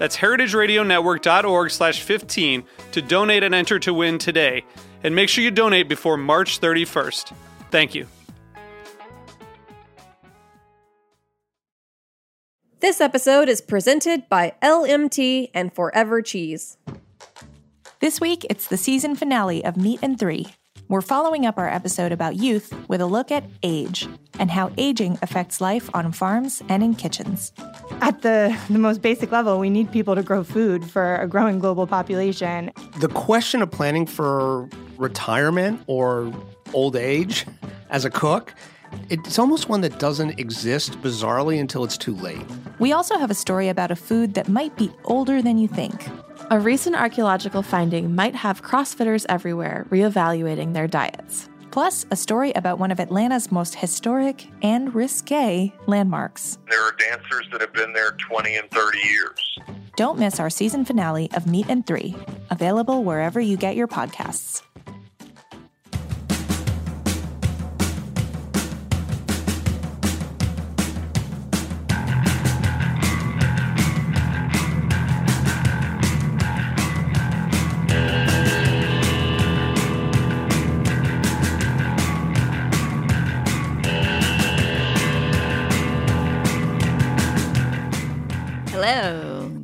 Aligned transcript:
That's 0.00 0.16
heritageradionetwork.org 0.16 1.70
slash 1.70 2.00
15 2.00 2.64
to 2.92 3.02
donate 3.02 3.42
and 3.42 3.54
enter 3.54 3.78
to 3.80 3.92
win 3.92 4.16
today. 4.16 4.64
And 5.04 5.14
make 5.14 5.28
sure 5.28 5.44
you 5.44 5.50
donate 5.50 5.90
before 5.90 6.16
March 6.16 6.58
31st. 6.58 7.34
Thank 7.70 7.94
you. 7.94 8.06
This 12.80 13.02
episode 13.02 13.50
is 13.50 13.60
presented 13.60 14.26
by 14.30 14.54
LMT 14.62 15.50
and 15.52 15.70
Forever 15.70 16.22
Cheese. 16.22 16.78
This 18.00 18.22
week, 18.22 18.46
it's 18.48 18.68
the 18.68 18.78
season 18.78 19.14
finale 19.16 19.62
of 19.62 19.76
Meat 19.76 19.98
and 20.00 20.18
Three. 20.18 20.46
We're 20.90 21.02
following 21.02 21.46
up 21.46 21.56
our 21.56 21.68
episode 21.68 22.10
about 22.10 22.34
youth 22.34 22.74
with 22.88 23.00
a 23.00 23.06
look 23.06 23.30
at 23.30 23.44
age 23.62 24.08
and 24.40 24.50
how 24.50 24.72
aging 24.76 25.20
affects 25.22 25.60
life 25.60 25.88
on 25.94 26.10
farms 26.10 26.64
and 26.68 26.82
in 26.82 26.96
kitchens. 26.96 27.52
At 28.00 28.22
the, 28.22 28.58
the 28.68 28.80
most 28.80 29.00
basic 29.00 29.30
level, 29.30 29.60
we 29.60 29.70
need 29.70 29.92
people 29.92 30.16
to 30.16 30.24
grow 30.24 30.42
food 30.42 30.84
for 30.84 31.14
a 31.14 31.28
growing 31.28 31.60
global 31.60 31.86
population. 31.86 32.72
The 32.98 33.06
question 33.06 33.62
of 33.62 33.70
planning 33.70 34.04
for 34.04 34.68
retirement 34.96 35.80
or 35.86 36.32
old 36.74 36.96
age 36.96 37.46
as 37.90 38.04
a 38.04 38.10
cook 38.10 38.52
it's 39.08 39.38
almost 39.38 39.68
one 39.68 39.80
that 39.80 39.98
doesn't 39.98 40.38
exist 40.38 41.00
bizarrely 41.02 41.60
until 41.60 41.84
it's 41.84 41.98
too 41.98 42.14
late. 42.14 42.42
We 42.78 42.92
also 42.92 43.18
have 43.18 43.30
a 43.30 43.34
story 43.34 43.68
about 43.68 43.90
a 43.90 43.96
food 43.96 44.34
that 44.34 44.48
might 44.48 44.76
be 44.76 44.90
older 45.04 45.42
than 45.42 45.58
you 45.58 45.68
think. 45.68 46.06
A 46.50 46.58
recent 46.58 46.96
archaeological 46.96 47.62
finding 47.62 48.14
might 48.14 48.34
have 48.34 48.62
CrossFitters 48.62 49.26
everywhere 49.28 49.86
reevaluating 49.90 50.72
their 50.72 50.88
diets. 50.88 51.48
Plus, 51.70 52.04
a 52.10 52.16
story 52.16 52.52
about 52.52 52.78
one 52.78 52.90
of 52.90 52.98
Atlanta's 52.98 53.52
most 53.52 53.76
historic 53.76 54.46
and 54.62 54.92
risque 54.94 55.72
landmarks. 55.86 56.58
There 56.68 56.82
are 56.82 56.92
dancers 56.92 57.46
that 57.52 57.60
have 57.60 57.72
been 57.72 57.92
there 57.92 58.12
20 58.28 58.56
and 58.56 58.70
30 58.70 58.98
years. 58.98 59.58
Don't 59.96 60.18
miss 60.18 60.40
our 60.40 60.50
season 60.50 60.84
finale 60.84 61.30
of 61.34 61.46
Meat 61.46 61.66
and 61.68 61.86
Three, 61.86 62.16
available 62.50 63.04
wherever 63.04 63.40
you 63.40 63.56
get 63.56 63.76
your 63.76 63.86
podcasts. 63.86 64.62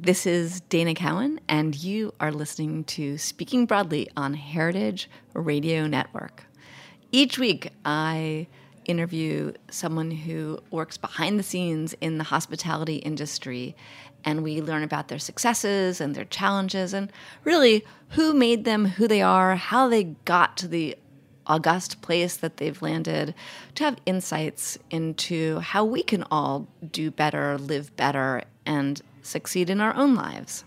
This 0.07 0.25
is 0.25 0.61
Dana 0.61 0.95
Cowin, 0.95 1.41
and 1.49 1.75
you 1.75 2.15
are 2.21 2.31
listening 2.31 2.85
to 2.85 3.19
Speaking 3.19 3.67
Broadly 3.67 4.09
on 4.17 4.35
Heritage 4.35 5.11
Radio 5.35 5.89
Network. 5.89 6.45
Each 7.11 7.41
week, 7.41 7.71
I 7.85 8.47
interview 8.85 9.53
someone 9.69 10.13
who 10.13 10.61
works 10.71 10.97
behind 10.97 11.41
the 11.41 11.43
scenes 11.43 11.93
in 12.01 12.19
the 12.19 12.23
hospitality 12.23 12.99
industry, 12.99 13.75
and 14.25 14.45
we 14.45 14.63
learn 14.63 14.85
about 14.85 15.09
their 15.09 15.19
successes 15.19 16.01
and 16.01 16.15
their 16.15 16.25
challenges, 16.25 16.95
and 16.95 17.13
really 17.43 17.85
who 18.11 18.33
made 18.33 18.65
them 18.65 18.85
who 18.85 19.09
they 19.09 19.23
are, 19.23 19.57
how 19.57 19.89
they 19.89 20.05
got 20.05 20.57
to 20.59 20.69
the 20.69 20.97
august 21.49 22.01
place 22.01 22.37
that 22.37 22.59
they've 22.59 22.81
landed, 22.81 23.35
to 23.75 23.83
have 23.83 23.97
insights 24.07 24.79
into 24.89 25.59
how 25.59 25.85
we 25.85 26.05
can 26.05 26.23
all 26.31 26.69
do 26.93 27.11
better, 27.11 27.59
live 27.59 27.97
better, 27.97 28.43
and 28.65 29.03
succeed 29.27 29.69
in 29.71 29.81
our 29.81 29.95
own 29.95 30.15
lives. 30.15 30.65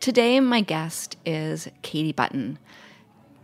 Today, 0.00 0.38
my 0.40 0.60
guest 0.60 1.16
is 1.24 1.68
Katie 1.82 2.12
Button. 2.12 2.58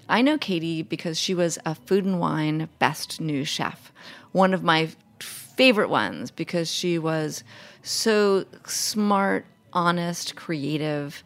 I 0.08 0.20
know 0.20 0.36
Katie 0.36 0.82
because 0.82 1.18
she 1.18 1.34
was 1.34 1.58
a 1.64 1.74
Food 1.74 2.04
and 2.04 2.20
Wine 2.20 2.68
Best 2.78 3.20
New 3.20 3.44
Chef, 3.44 3.92
one 4.32 4.52
of 4.52 4.62
my 4.62 4.88
favorite 5.20 5.88
ones 5.88 6.30
because 6.30 6.70
she 6.70 6.98
was 6.98 7.42
so 7.82 8.44
smart, 8.66 9.46
honest, 9.72 10.36
creative, 10.36 11.22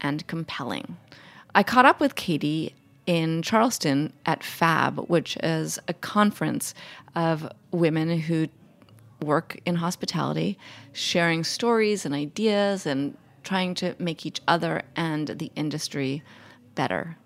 and 0.00 0.26
compelling. 0.26 0.96
I 1.54 1.62
caught 1.62 1.86
up 1.86 2.00
with 2.00 2.14
Katie 2.14 2.74
in 3.06 3.42
Charleston 3.42 4.12
at 4.26 4.42
FAB, 4.42 4.98
which 5.08 5.36
is 5.42 5.78
a 5.88 5.94
conference 5.94 6.74
of 7.14 7.48
women 7.70 8.18
who 8.18 8.48
work 9.24 9.58
in 9.64 9.76
hospitality, 9.76 10.58
sharing 10.92 11.44
stories 11.44 12.04
and 12.04 12.14
ideas 12.14 12.86
and 12.86 13.16
trying 13.42 13.74
to 13.74 13.94
make 13.98 14.24
each 14.24 14.40
other 14.48 14.82
and 14.96 15.28
the 15.28 15.50
industry 15.54 16.22
better. 16.74 17.16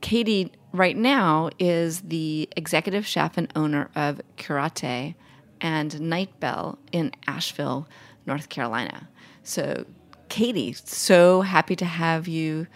Katie, 0.00 0.52
right 0.72 0.96
now, 0.96 1.50
is 1.58 2.02
the 2.02 2.48
executive 2.56 3.06
chef 3.06 3.38
and 3.38 3.50
owner 3.56 3.90
of 3.94 4.20
Cúrate 4.36 5.14
and 5.60 6.00
Nightbell 6.00 6.78
in 6.92 7.12
Asheville, 7.26 7.88
North 8.26 8.48
Carolina. 8.48 9.08
So, 9.42 9.86
Katie, 10.28 10.74
so 10.74 11.40
happy 11.40 11.74
to 11.76 11.84
have 11.84 12.28
you 12.28 12.66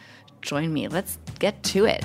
join 0.43 0.73
me. 0.73 0.89
Let's 0.89 1.19
get 1.39 1.63
to 1.65 1.85
it. 1.85 2.05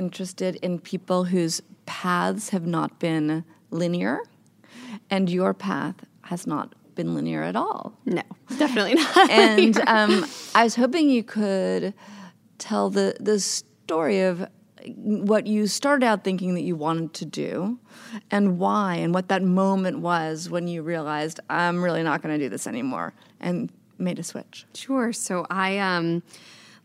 Interested 0.00 0.56
in 0.56 0.78
people 0.78 1.24
whose 1.24 1.60
paths 1.84 2.48
have 2.48 2.66
not 2.66 2.98
been 2.98 3.44
linear, 3.70 4.20
and 5.10 5.28
your 5.28 5.52
path 5.52 5.96
has 6.22 6.46
not 6.46 6.74
been 6.94 7.14
linear 7.14 7.42
at 7.42 7.54
all. 7.54 7.92
No, 8.06 8.22
definitely 8.58 8.94
not. 8.94 9.30
and 9.30 9.78
um, 9.86 10.24
I 10.54 10.64
was 10.64 10.74
hoping 10.74 11.10
you 11.10 11.22
could 11.22 11.92
tell 12.56 12.88
the 12.88 13.14
the 13.20 13.38
story 13.38 14.22
of 14.22 14.48
what 14.96 15.46
you 15.46 15.66
started 15.66 16.06
out 16.06 16.24
thinking 16.24 16.54
that 16.54 16.62
you 16.62 16.74
wanted 16.74 17.12
to 17.12 17.26
do 17.26 17.78
and 18.30 18.58
why 18.58 18.94
and 18.94 19.12
what 19.12 19.28
that 19.28 19.42
moment 19.42 19.98
was 19.98 20.48
when 20.48 20.66
you 20.66 20.80
realized 20.80 21.38
I'm 21.50 21.84
really 21.84 22.02
not 22.02 22.22
going 22.22 22.38
to 22.38 22.42
do 22.42 22.48
this 22.48 22.66
anymore 22.66 23.12
and 23.40 23.70
made 23.98 24.18
a 24.18 24.22
switch. 24.22 24.64
Sure. 24.72 25.12
So 25.12 25.46
I 25.50 25.78
um 25.78 26.22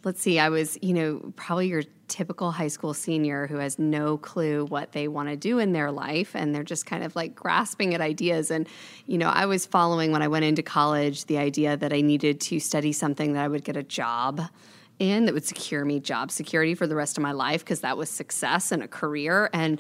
let's 0.06 0.22
see, 0.22 0.40
I 0.40 0.50
was, 0.50 0.78
you 0.82 0.94
know, 0.94 1.34
probably 1.36 1.68
your 1.68 1.84
typical 2.08 2.52
high 2.52 2.68
school 2.68 2.94
senior 2.94 3.48
who 3.48 3.58
has 3.58 3.80
no 3.80 4.18
clue 4.18 4.66
what 4.66 4.92
they 4.92 5.08
want 5.08 5.30
to 5.30 5.36
do 5.36 5.60
in 5.60 5.74
their 5.74 5.92
life 5.92 6.36
and 6.36 6.54
they're 6.54 6.64
just 6.64 6.86
kind 6.86 7.04
of 7.04 7.16
like 7.16 7.36
grasping 7.36 7.94
at 7.94 8.02
ideas 8.02 8.52
and 8.52 8.68
you 9.06 9.18
know 9.18 9.30
i 9.30 9.46
was 9.46 9.66
following 9.66 10.12
when 10.12 10.22
i 10.22 10.28
went 10.28 10.46
into 10.46 10.62
college 10.62 11.26
the 11.26 11.38
idea 11.38 11.76
that 11.76 11.92
i 11.92 12.02
needed 12.02 12.40
to 12.40 12.60
study 12.60 12.92
something 12.92 13.34
that 13.34 13.44
i 13.44 13.48
would 13.48 13.64
get 13.64 13.76
a 13.76 13.84
job 13.84 14.42
in 15.00 15.26
that 15.26 15.34
would 15.34 15.46
secure 15.46 15.84
me 15.84 16.00
job 16.00 16.32
security 16.32 16.76
for 16.76 16.88
the 16.88 16.96
rest 16.96 17.18
of 17.18 17.22
my 17.22 17.32
life 17.32 17.64
because 17.64 17.82
that 17.82 17.98
was 17.98 18.10
success 18.10 18.72
and 18.72 18.84
a 18.84 18.88
career. 18.88 19.50
And 19.54 19.80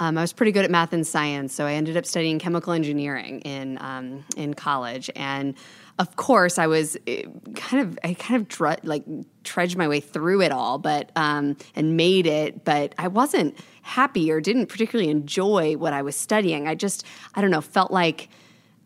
um, 0.00 0.18
I 0.18 0.20
was 0.20 0.32
pretty 0.32 0.52
good 0.52 0.64
at 0.64 0.70
math 0.70 0.92
and 0.92 1.06
science, 1.06 1.54
so 1.54 1.66
I 1.66 1.72
ended 1.72 1.96
up 1.96 2.04
studying 2.04 2.38
chemical 2.38 2.72
engineering 2.72 3.40
in 3.42 3.78
um, 3.80 4.24
in 4.36 4.54
college. 4.54 5.10
And 5.16 5.54
of 5.98 6.16
course, 6.16 6.58
I 6.58 6.66
was 6.66 6.96
eh, 7.06 7.22
kind 7.54 7.82
of 7.82 7.98
I 8.04 8.14
kind 8.14 8.40
of 8.40 8.48
dr- 8.48 8.84
like 8.84 9.04
trudged 9.44 9.76
my 9.76 9.88
way 9.88 10.00
through 10.00 10.42
it 10.42 10.52
all, 10.52 10.78
but 10.78 11.10
um, 11.16 11.56
and 11.74 11.96
made 11.96 12.26
it. 12.26 12.64
But 12.64 12.94
I 12.98 13.08
wasn't 13.08 13.58
happy 13.82 14.30
or 14.30 14.40
didn't 14.40 14.66
particularly 14.66 15.10
enjoy 15.10 15.76
what 15.76 15.92
I 15.92 16.02
was 16.02 16.14
studying. 16.14 16.68
I 16.68 16.74
just 16.74 17.04
I 17.34 17.40
don't 17.40 17.50
know 17.50 17.62
felt 17.62 17.90
like 17.90 18.28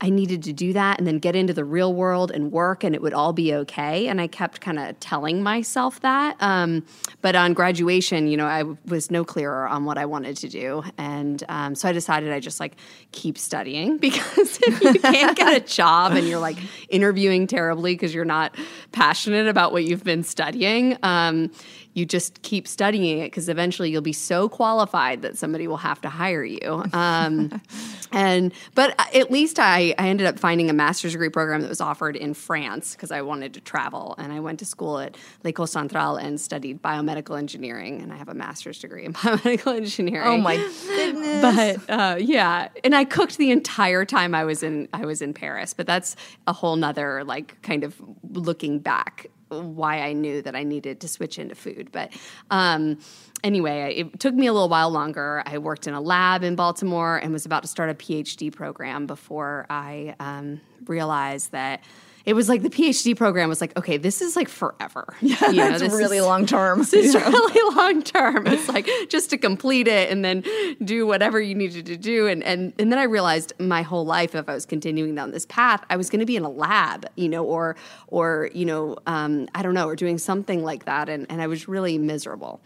I 0.01 0.09
needed 0.09 0.43
to 0.45 0.53
do 0.53 0.73
that 0.73 0.99
and 0.99 1.07
then 1.07 1.19
get 1.19 1.37
into 1.37 1.53
the 1.53 1.65
real 1.65 1.93
world 1.93 2.31
and 2.31 2.51
work 2.51 2.85
and 2.85 2.95
it 2.95 3.03
would 3.03 3.13
all 3.13 3.33
be 3.33 3.55
okay. 3.55 4.09
And 4.09 4.21
I 4.21 4.29
kept 4.29 4.61
kind 4.61 4.79
of 4.79 4.99
telling 4.99 5.43
myself 5.43 6.01
that. 6.01 6.37
Um, 6.41 6.87
but 7.21 7.37
on 7.37 7.53
graduation, 7.53 8.27
you 8.27 8.37
know, 8.37 8.47
I 8.47 8.65
was 8.87 9.11
no 9.11 9.25
clearer 9.25 9.69
on 9.69 9.85
what 9.85 9.99
I 9.99 10.07
wanted 10.07 10.39
to 10.39 10.49
do. 10.49 10.83
And 10.97 11.45
um, 11.49 11.75
so 11.75 11.89
I 11.89 11.93
decided 11.93 12.33
I 12.33 12.41
just 12.41 12.61
like 12.61 12.77
keep 13.13 13.37
studying 13.37 13.99
because 13.99 14.59
if 14.63 14.81
you 14.81 14.95
can't 14.95 15.37
get 15.37 15.57
a 15.57 15.61
job 15.67 16.13
and 16.13 16.27
you're 16.27 16.41
like 16.41 16.59
interviewing 16.89 17.47
terribly 17.47 17.95
because 17.95 18.15
you're 18.15 18.25
not 18.25 18.57
passionate 18.93 19.49
about 19.49 19.73
what 19.73 19.85
you've 19.85 20.05
been 20.05 20.23
studying, 20.23 20.97
um, 21.03 21.51
you 21.95 22.07
just 22.07 22.43
keep 22.43 22.69
studying 22.69 23.19
it 23.19 23.27
because 23.27 23.49
eventually 23.49 23.91
you'll 23.91 24.01
be 24.01 24.13
so 24.13 24.49
qualified 24.49 25.23
that 25.23 25.37
somebody 25.37 25.67
will 25.67 25.77
have 25.79 26.01
to 26.01 26.09
hire 26.09 26.45
you. 26.45 26.85
Um, 26.93 27.61
and 28.13 28.53
but 28.75 28.95
at 29.15 29.31
least 29.31 29.59
I, 29.59 29.95
I 29.99 30.09
ended 30.09 30.27
up 30.27 30.39
finding 30.39 30.71
a 30.71 30.73
master's 30.73 31.13
degree 31.13 31.29
program 31.29 31.63
that 31.63 31.69
was 31.69 31.81
offered 31.81 32.17
in 32.17 32.35
France 32.35 32.95
because 32.95 33.11
I 33.11 33.23
wanted 33.23 33.55
to 33.55 33.61
travel, 33.61 34.15
and 34.19 34.33
I 34.33 34.41
went 34.41 34.61
to 34.61 34.65
school 34.65 34.99
at 35.01 35.17
l'École 35.43 35.69
Centrale 35.69 36.17
and 36.17 36.41
studied 36.41 36.81
biomedical 36.81 37.37
engineering, 37.37 38.01
and 38.01 38.13
I 38.13 38.17
have 38.17 38.29
a 38.29 38.35
master's 38.35 38.79
degree 38.79 39.05
in 39.05 39.13
biomedical 39.15 39.77
engineering. 39.77 40.29
Oh 40.29 40.39
my 40.39 40.57
goodness! 40.87 41.43
But 41.87 41.93
uh, 41.93 42.17
yeah, 42.21 42.69
and 42.85 42.95
I 42.95 43.05
cooked 43.05 43.37
the 43.37 43.51
entire 43.51 44.05
time 44.05 44.35
I 44.35 44.45
was 44.45 44.63
in 44.63 44.89
I 44.93 45.05
was 45.07 45.23
in 45.23 45.35
Paris, 45.35 45.75
but 45.75 45.87
that's 45.87 46.15
a 46.47 46.53
whole 46.53 46.77
nother 46.77 47.25
like 47.25 47.61
kind 47.63 47.83
of 47.83 48.01
looking 48.23 48.79
back 48.79 49.27
why 49.51 50.01
I 50.01 50.13
knew 50.13 50.43
that 50.43 50.55
I 50.55 50.63
needed 50.63 51.01
to 51.01 51.09
switch 51.09 51.39
into 51.39 51.55
food. 51.55 51.91
But 51.93 52.13
um, 52.51 52.99
anyway, 53.43 53.95
it 53.97 54.21
took 54.21 54.35
me 54.35 54.47
a 54.47 54.53
little 54.53 54.69
while 54.69 54.91
longer. 54.91 55.43
I 55.47 55.59
worked 55.59 55.87
in 55.87 55.95
a 55.95 56.01
lab 56.01 56.43
in 56.43 56.57
Baltimore 56.57 57.19
and 57.19 57.33
was 57.33 57.47
about 57.47 57.63
to 57.63 57.69
start 57.69 57.91
a 57.91 57.95
PhD 57.95 58.53
program 58.53 59.07
before 59.07 59.67
I 59.69 60.15
um, 60.21 60.61
realized 60.87 61.53
that 61.53 61.83
it 62.25 62.35
was 62.35 62.49
like 62.49 62.63
the 62.63 62.71
PhD 62.71 63.17
program 63.17 63.49
was 63.49 63.61
like, 63.61 63.77
okay, 63.79 63.97
this 63.97 64.21
is 64.21 64.37
like 64.37 64.49
forever. 64.49 65.07
Yeah, 65.21 65.51
you 65.51 65.57
know, 65.59 65.79
that's 65.79 65.95
really 65.95 66.17
is, 66.17 66.25
long 66.25 66.45
term. 66.45 66.81
This 66.81 66.93
is 66.93 67.15
yeah. 67.15 67.29
really 67.29 67.77
long 67.77 68.03
term. 68.03 68.47
It's 68.49 68.69
like 68.69 68.89
just 69.09 69.31
to 69.31 69.39
complete 69.39 69.87
it 69.87 70.11
and 70.11 70.25
then 70.25 70.43
do 70.83 71.07
whatever 71.07 71.41
you 71.41 71.55
needed 71.55 71.87
to 71.87 71.97
do. 71.97 72.27
And 72.27 72.43
and 72.43 72.73
and 72.79 72.91
then 72.91 72.99
I 72.99 73.05
realized 73.05 73.53
my 73.61 73.83
whole 73.83 74.05
life, 74.05 74.35
if 74.35 74.49
I 74.49 74.55
was 74.55 74.67
continuing 74.67 75.15
down 75.15 75.31
this 75.31 75.47
path, 75.47 75.85
I 75.89 75.97
was 75.97 76.11
going 76.11 76.21
to 76.21 76.27
be 76.27 76.37
in 76.37 76.43
a 76.43 76.51
lab, 76.51 77.07
you 77.15 77.29
know, 77.29 77.45
or 77.45 77.77
or 78.09 78.51
you 78.55 78.65
know, 78.65 78.97
um, 79.07 79.49
I 79.55 79.63
don't 79.63 79.75
know, 79.75 79.87
or 79.87 79.95
doing 79.95 80.19
something 80.19 80.65
like 80.65 80.87
that. 80.87 81.09
And 81.09 81.27
and 81.31 81.41
I 81.41 81.47
was 81.47 81.69
really 81.69 81.97
miserable. 81.99 82.61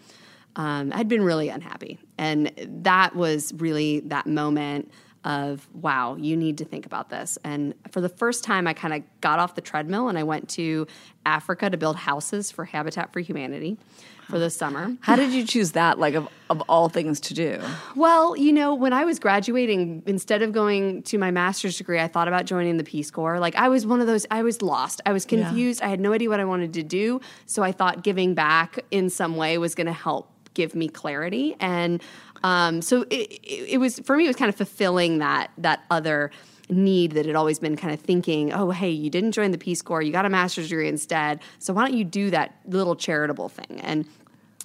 Um, 0.56 0.92
I'd 0.94 1.08
been 1.08 1.22
really 1.22 1.48
unhappy, 1.48 1.98
and 2.16 2.50
that 2.84 3.14
was 3.14 3.52
really 3.54 4.00
that 4.00 4.26
moment 4.26 4.90
of 5.24 5.66
wow 5.74 6.16
you 6.16 6.36
need 6.36 6.58
to 6.58 6.64
think 6.64 6.86
about 6.86 7.08
this. 7.08 7.38
And 7.44 7.74
for 7.90 8.00
the 8.00 8.08
first 8.08 8.44
time 8.44 8.66
i 8.66 8.74
kind 8.74 8.94
of 8.94 9.02
got 9.20 9.38
off 9.38 9.54
the 9.54 9.60
treadmill 9.60 10.08
and 10.08 10.18
i 10.18 10.22
went 10.22 10.48
to 10.50 10.86
africa 11.24 11.70
to 11.70 11.76
build 11.76 11.96
houses 11.96 12.50
for 12.50 12.64
habitat 12.64 13.12
for 13.12 13.20
humanity 13.20 13.78
for 14.28 14.38
the 14.38 14.48
summer. 14.48 14.96
How 15.00 15.16
did 15.16 15.32
you 15.32 15.46
choose 15.46 15.72
that 15.72 15.98
like 15.98 16.14
of, 16.14 16.28
of 16.48 16.62
all 16.62 16.88
things 16.88 17.20
to 17.20 17.34
do? 17.34 17.60
Well 17.96 18.36
you 18.36 18.52
know 18.52 18.74
when 18.74 18.92
i 18.92 19.04
was 19.04 19.18
graduating 19.18 20.02
instead 20.06 20.42
of 20.42 20.52
going 20.52 21.02
to 21.04 21.18
my 21.18 21.30
master's 21.30 21.78
degree 21.78 21.98
i 21.98 22.08
thought 22.08 22.28
about 22.28 22.44
joining 22.44 22.76
the 22.76 22.84
peace 22.84 23.10
corps. 23.10 23.38
Like 23.38 23.56
i 23.56 23.68
was 23.68 23.86
one 23.86 24.00
of 24.00 24.06
those 24.06 24.26
i 24.30 24.42
was 24.42 24.62
lost. 24.62 25.00
I 25.06 25.12
was 25.12 25.24
confused. 25.24 25.80
Yeah. 25.80 25.86
i 25.86 25.90
had 25.90 26.00
no 26.00 26.12
idea 26.12 26.28
what 26.28 26.40
i 26.40 26.44
wanted 26.44 26.74
to 26.74 26.82
do. 26.82 27.20
So 27.46 27.62
i 27.62 27.72
thought 27.72 28.02
giving 28.02 28.34
back 28.34 28.78
in 28.90 29.08
some 29.10 29.36
way 29.36 29.56
was 29.58 29.74
going 29.74 29.86
to 29.86 29.92
help 29.92 30.30
give 30.54 30.74
me 30.74 30.88
clarity. 30.88 31.56
And 31.60 32.02
um, 32.44 32.82
so 32.82 33.02
it, 33.10 33.32
it, 33.42 33.70
it 33.70 33.78
was 33.78 33.98
for 34.00 34.16
me. 34.16 34.24
It 34.24 34.28
was 34.28 34.36
kind 34.36 34.48
of 34.48 34.54
fulfilling 34.54 35.18
that 35.18 35.50
that 35.58 35.82
other 35.90 36.30
need 36.68 37.12
that 37.12 37.26
had 37.26 37.34
always 37.34 37.58
been 37.58 37.76
kind 37.76 37.92
of 37.92 38.00
thinking, 38.00 38.52
oh, 38.52 38.70
hey, 38.70 38.90
you 38.90 39.10
didn't 39.10 39.32
join 39.32 39.50
the 39.50 39.58
Peace 39.58 39.82
Corps, 39.82 40.00
you 40.02 40.12
got 40.12 40.24
a 40.24 40.30
master's 40.30 40.68
degree 40.68 40.88
instead. 40.88 41.40
So 41.58 41.74
why 41.74 41.86
don't 41.86 41.96
you 41.96 42.04
do 42.04 42.30
that 42.30 42.54
little 42.66 42.96
charitable 42.96 43.48
thing? 43.48 43.80
And 43.82 44.06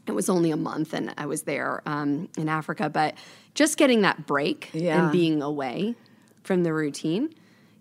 it 0.08 0.14
was 0.14 0.30
only 0.30 0.52
a 0.52 0.58
month, 0.58 0.94
and 0.94 1.14
I 1.18 1.26
was 1.26 1.44
there 1.44 1.82
um, 1.86 2.30
in 2.38 2.50
Africa, 2.50 2.90
but 2.90 3.16
just 3.54 3.78
getting 3.78 4.02
that 4.02 4.26
break 4.26 4.70
yeah. 4.74 5.04
and 5.04 5.12
being 5.12 5.42
away 5.42 5.96
from 6.44 6.64
the 6.64 6.74
routine 6.74 7.34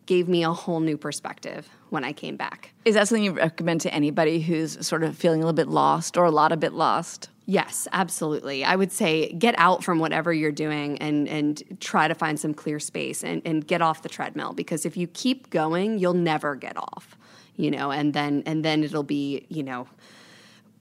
gave 0.06 0.28
me 0.28 0.42
a 0.42 0.52
whole 0.52 0.80
new 0.80 0.96
perspective 0.96 1.68
when 1.90 2.04
I 2.04 2.12
came 2.12 2.36
back. 2.36 2.72
Is 2.84 2.94
that 2.94 3.08
something 3.08 3.24
you 3.24 3.32
recommend 3.32 3.82
to 3.82 3.94
anybody 3.94 4.40
who's 4.40 4.86
sort 4.86 5.02
of 5.02 5.16
feeling 5.16 5.42
a 5.42 5.46
little 5.46 5.56
bit 5.56 5.68
lost 5.68 6.16
or 6.16 6.24
a 6.24 6.30
lot 6.30 6.52
a 6.52 6.56
bit 6.56 6.72
lost? 6.72 7.28
Yes, 7.50 7.88
absolutely. 7.92 8.62
I 8.62 8.76
would 8.76 8.92
say 8.92 9.32
get 9.32 9.54
out 9.56 9.82
from 9.82 10.00
whatever 10.00 10.34
you're 10.34 10.52
doing 10.52 10.98
and 10.98 11.26
and 11.26 11.62
try 11.80 12.06
to 12.06 12.14
find 12.14 12.38
some 12.38 12.52
clear 12.52 12.78
space 12.78 13.24
and, 13.24 13.40
and 13.46 13.66
get 13.66 13.80
off 13.80 14.02
the 14.02 14.10
treadmill 14.10 14.52
because 14.52 14.84
if 14.84 14.98
you 14.98 15.06
keep 15.06 15.48
going, 15.48 15.98
you'll 15.98 16.12
never 16.12 16.54
get 16.54 16.76
off. 16.76 17.16
You 17.56 17.70
know, 17.70 17.90
and 17.90 18.12
then 18.12 18.42
and 18.44 18.62
then 18.62 18.84
it'll 18.84 19.02
be, 19.02 19.46
you 19.48 19.62
know, 19.62 19.88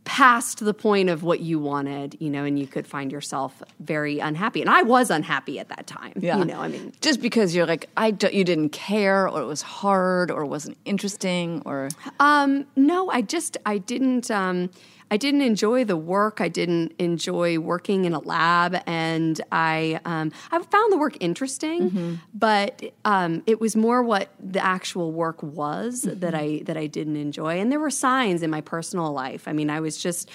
past 0.04 0.60
the 0.60 0.74
point 0.74 1.10
of 1.10 1.24
what 1.24 1.40
you 1.40 1.58
wanted, 1.58 2.18
you 2.20 2.30
know, 2.30 2.44
and 2.44 2.60
you 2.60 2.68
could 2.68 2.86
find 2.86 3.14
yourself 3.14 3.64
very 3.80 4.20
unhappy. 4.20 4.60
And 4.60 4.70
I 4.70 4.82
was 4.82 5.10
unhappy 5.10 5.60
at 5.60 5.70
that 5.70 5.88
time. 5.88 6.14
Yeah. 6.18 6.38
You 6.38 6.46
know, 6.46 6.60
I 6.60 6.68
mean, 6.68 6.92
just 7.00 7.22
because 7.22 7.56
you're 7.56 7.66
like, 7.66 7.90
I 7.96 8.12
don't, 8.12 8.34
you 8.34 8.44
didn't 8.44 8.70
care 8.70 9.28
or 9.30 9.42
it 9.42 9.46
was 9.46 9.62
hard 9.62 10.32
or 10.32 10.44
it 10.44 10.48
wasn't 10.48 10.78
interesting 10.84 11.62
or. 11.66 11.90
Um, 12.20 12.66
no, 12.76 13.10
I 13.10 13.22
just, 13.22 13.58
I 13.66 13.78
didn't, 13.78 14.32
um, 14.32 14.70
I 15.10 15.18
didn't 15.18 15.42
enjoy 15.42 15.86
the 15.86 15.96
work. 15.96 16.42
I 16.42 16.50
didn't 16.50 16.94
enjoy 17.00 17.60
working 17.60 18.06
in 18.06 18.14
a 18.14 18.20
lab, 18.20 18.82
and 18.86 19.40
I 19.52 20.00
um, 20.06 20.32
I 20.52 20.60
found 20.60 20.92
the 20.92 20.98
work 20.98 21.18
interesting, 21.20 21.90
mm-hmm. 21.90 22.16
but 22.34 22.82
um, 23.06 23.44
it 23.46 23.62
was 23.62 23.76
more 23.76 24.04
what 24.04 24.30
the 24.40 24.64
actual 24.64 25.12
work 25.12 25.42
was 25.42 26.04
mm-hmm. 26.04 26.20
that 26.20 26.36
I 26.36 26.62
that 26.66 26.78
I 26.78 26.88
didn't 26.88 27.16
enjoy. 27.16 27.60
And 27.60 27.72
there 27.72 27.80
were 27.80 27.90
signs 27.90 28.44
in 28.44 28.50
my 28.50 28.62
personal 28.62 29.12
life. 29.14 29.48
I 29.48 29.54
mean, 29.54 29.70
I 29.70 29.80
was 29.80 29.98
just. 29.98 30.30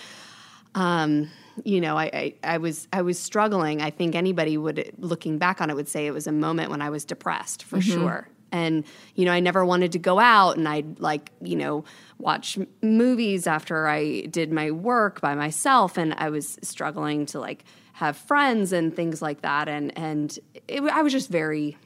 Um, 0.74 1.30
you 1.64 1.82
know, 1.82 1.98
I, 1.98 2.04
I, 2.04 2.34
I, 2.42 2.56
was 2.56 2.88
I 2.94 3.02
was 3.02 3.18
struggling. 3.18 3.82
I 3.82 3.90
think 3.90 4.14
anybody 4.14 4.56
would, 4.56 4.90
looking 4.96 5.36
back 5.36 5.60
on 5.60 5.68
it, 5.68 5.76
would 5.76 5.86
say 5.86 6.06
it 6.06 6.10
was 6.12 6.26
a 6.26 6.32
moment 6.32 6.70
when 6.70 6.80
I 6.80 6.88
was 6.88 7.04
depressed 7.04 7.64
for 7.64 7.76
mm-hmm. 7.76 7.92
sure 7.92 8.28
and 8.52 8.84
you 9.14 9.24
know 9.24 9.32
i 9.32 9.40
never 9.40 9.64
wanted 9.64 9.92
to 9.92 9.98
go 9.98 10.18
out 10.18 10.56
and 10.56 10.68
i'd 10.68 11.00
like 11.00 11.30
you 11.40 11.56
know 11.56 11.84
watch 12.22 12.58
movies 12.82 13.46
after 13.46 13.88
i 13.88 14.20
did 14.22 14.52
my 14.52 14.70
work 14.70 15.20
by 15.20 15.34
myself 15.34 15.98
and 15.98 16.14
i 16.14 16.30
was 16.30 16.56
struggling 16.62 17.26
to 17.26 17.38
like 17.38 17.64
have 17.94 18.16
friends 18.16 18.72
and 18.72 18.94
things 18.96 19.20
like 19.20 19.42
that 19.42 19.68
and 19.68 19.96
and 19.98 20.38
it, 20.68 20.80
i 20.84 21.02
was 21.02 21.12
just 21.12 21.28
very 21.28 21.76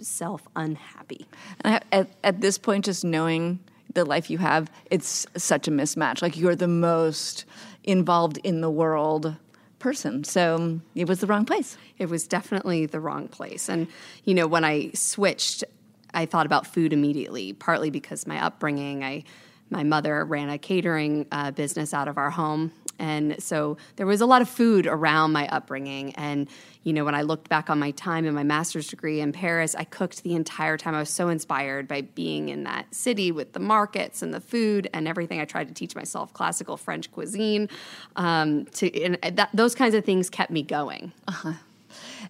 self 0.00 0.48
unhappy 0.56 1.26
and 1.60 1.76
I, 1.76 1.80
at, 1.92 2.08
at 2.24 2.40
this 2.40 2.58
point 2.58 2.86
just 2.86 3.04
knowing 3.04 3.60
the 3.94 4.04
life 4.04 4.30
you 4.30 4.38
have 4.38 4.70
it's 4.90 5.26
such 5.36 5.68
a 5.68 5.70
mismatch 5.70 6.22
like 6.22 6.36
you're 6.36 6.56
the 6.56 6.66
most 6.66 7.44
involved 7.84 8.38
in 8.42 8.62
the 8.62 8.70
world 8.70 9.36
person. 9.82 10.22
So 10.22 10.80
it 10.94 11.08
was 11.08 11.20
the 11.20 11.26
wrong 11.26 11.44
place. 11.44 11.76
It 11.98 12.08
was 12.08 12.26
definitely 12.26 12.86
the 12.86 13.00
wrong 13.00 13.28
place. 13.28 13.68
And, 13.68 13.88
you 14.24 14.32
know, 14.32 14.46
when 14.46 14.64
I 14.64 14.92
switched, 14.94 15.64
I 16.14 16.26
thought 16.26 16.46
about 16.46 16.66
food 16.66 16.92
immediately, 16.92 17.52
partly 17.52 17.90
because 17.90 18.26
my 18.26 18.44
upbringing, 18.44 19.02
I, 19.02 19.24
my 19.70 19.82
mother 19.82 20.24
ran 20.24 20.50
a 20.50 20.58
catering 20.58 21.26
uh, 21.32 21.50
business 21.50 21.94
out 21.94 22.08
of 22.08 22.18
our 22.18 22.30
home. 22.30 22.72
And 22.98 23.42
so 23.42 23.78
there 23.96 24.06
was 24.06 24.20
a 24.20 24.26
lot 24.26 24.42
of 24.42 24.48
food 24.48 24.86
around 24.86 25.32
my 25.32 25.48
upbringing. 25.48 26.14
And, 26.14 26.48
you 26.84 26.92
know, 26.92 27.04
when 27.04 27.16
I 27.16 27.22
looked 27.22 27.48
back 27.48 27.68
on 27.68 27.78
my 27.80 27.90
time 27.92 28.26
in 28.26 28.34
my 28.34 28.44
master's 28.44 28.86
degree 28.86 29.20
in 29.20 29.32
Paris, 29.32 29.74
I 29.74 29.84
cooked 29.84 30.22
the 30.22 30.34
entire 30.34 30.76
time. 30.76 30.94
I 30.94 31.00
was 31.00 31.10
so 31.10 31.28
inspired 31.28 31.88
by 31.88 32.02
being 32.02 32.48
in 32.48 32.62
that 32.64 32.94
city 32.94 33.32
with 33.32 33.54
the 33.54 33.60
markets 33.60 34.22
and 34.22 34.32
the 34.32 34.40
food 34.40 34.88
and 34.92 35.08
everything. 35.08 35.40
I 35.40 35.46
tried 35.46 35.68
to 35.68 35.74
teach 35.74 35.96
myself 35.96 36.32
classical 36.32 36.76
French 36.76 37.10
cuisine. 37.10 37.68
Um, 38.14 38.66
to, 38.66 39.02
and 39.02 39.18
that, 39.36 39.48
those 39.52 39.74
kinds 39.74 39.94
of 39.94 40.04
things 40.04 40.30
kept 40.30 40.52
me 40.52 40.62
going. 40.62 41.12
Uh-huh. 41.26 41.54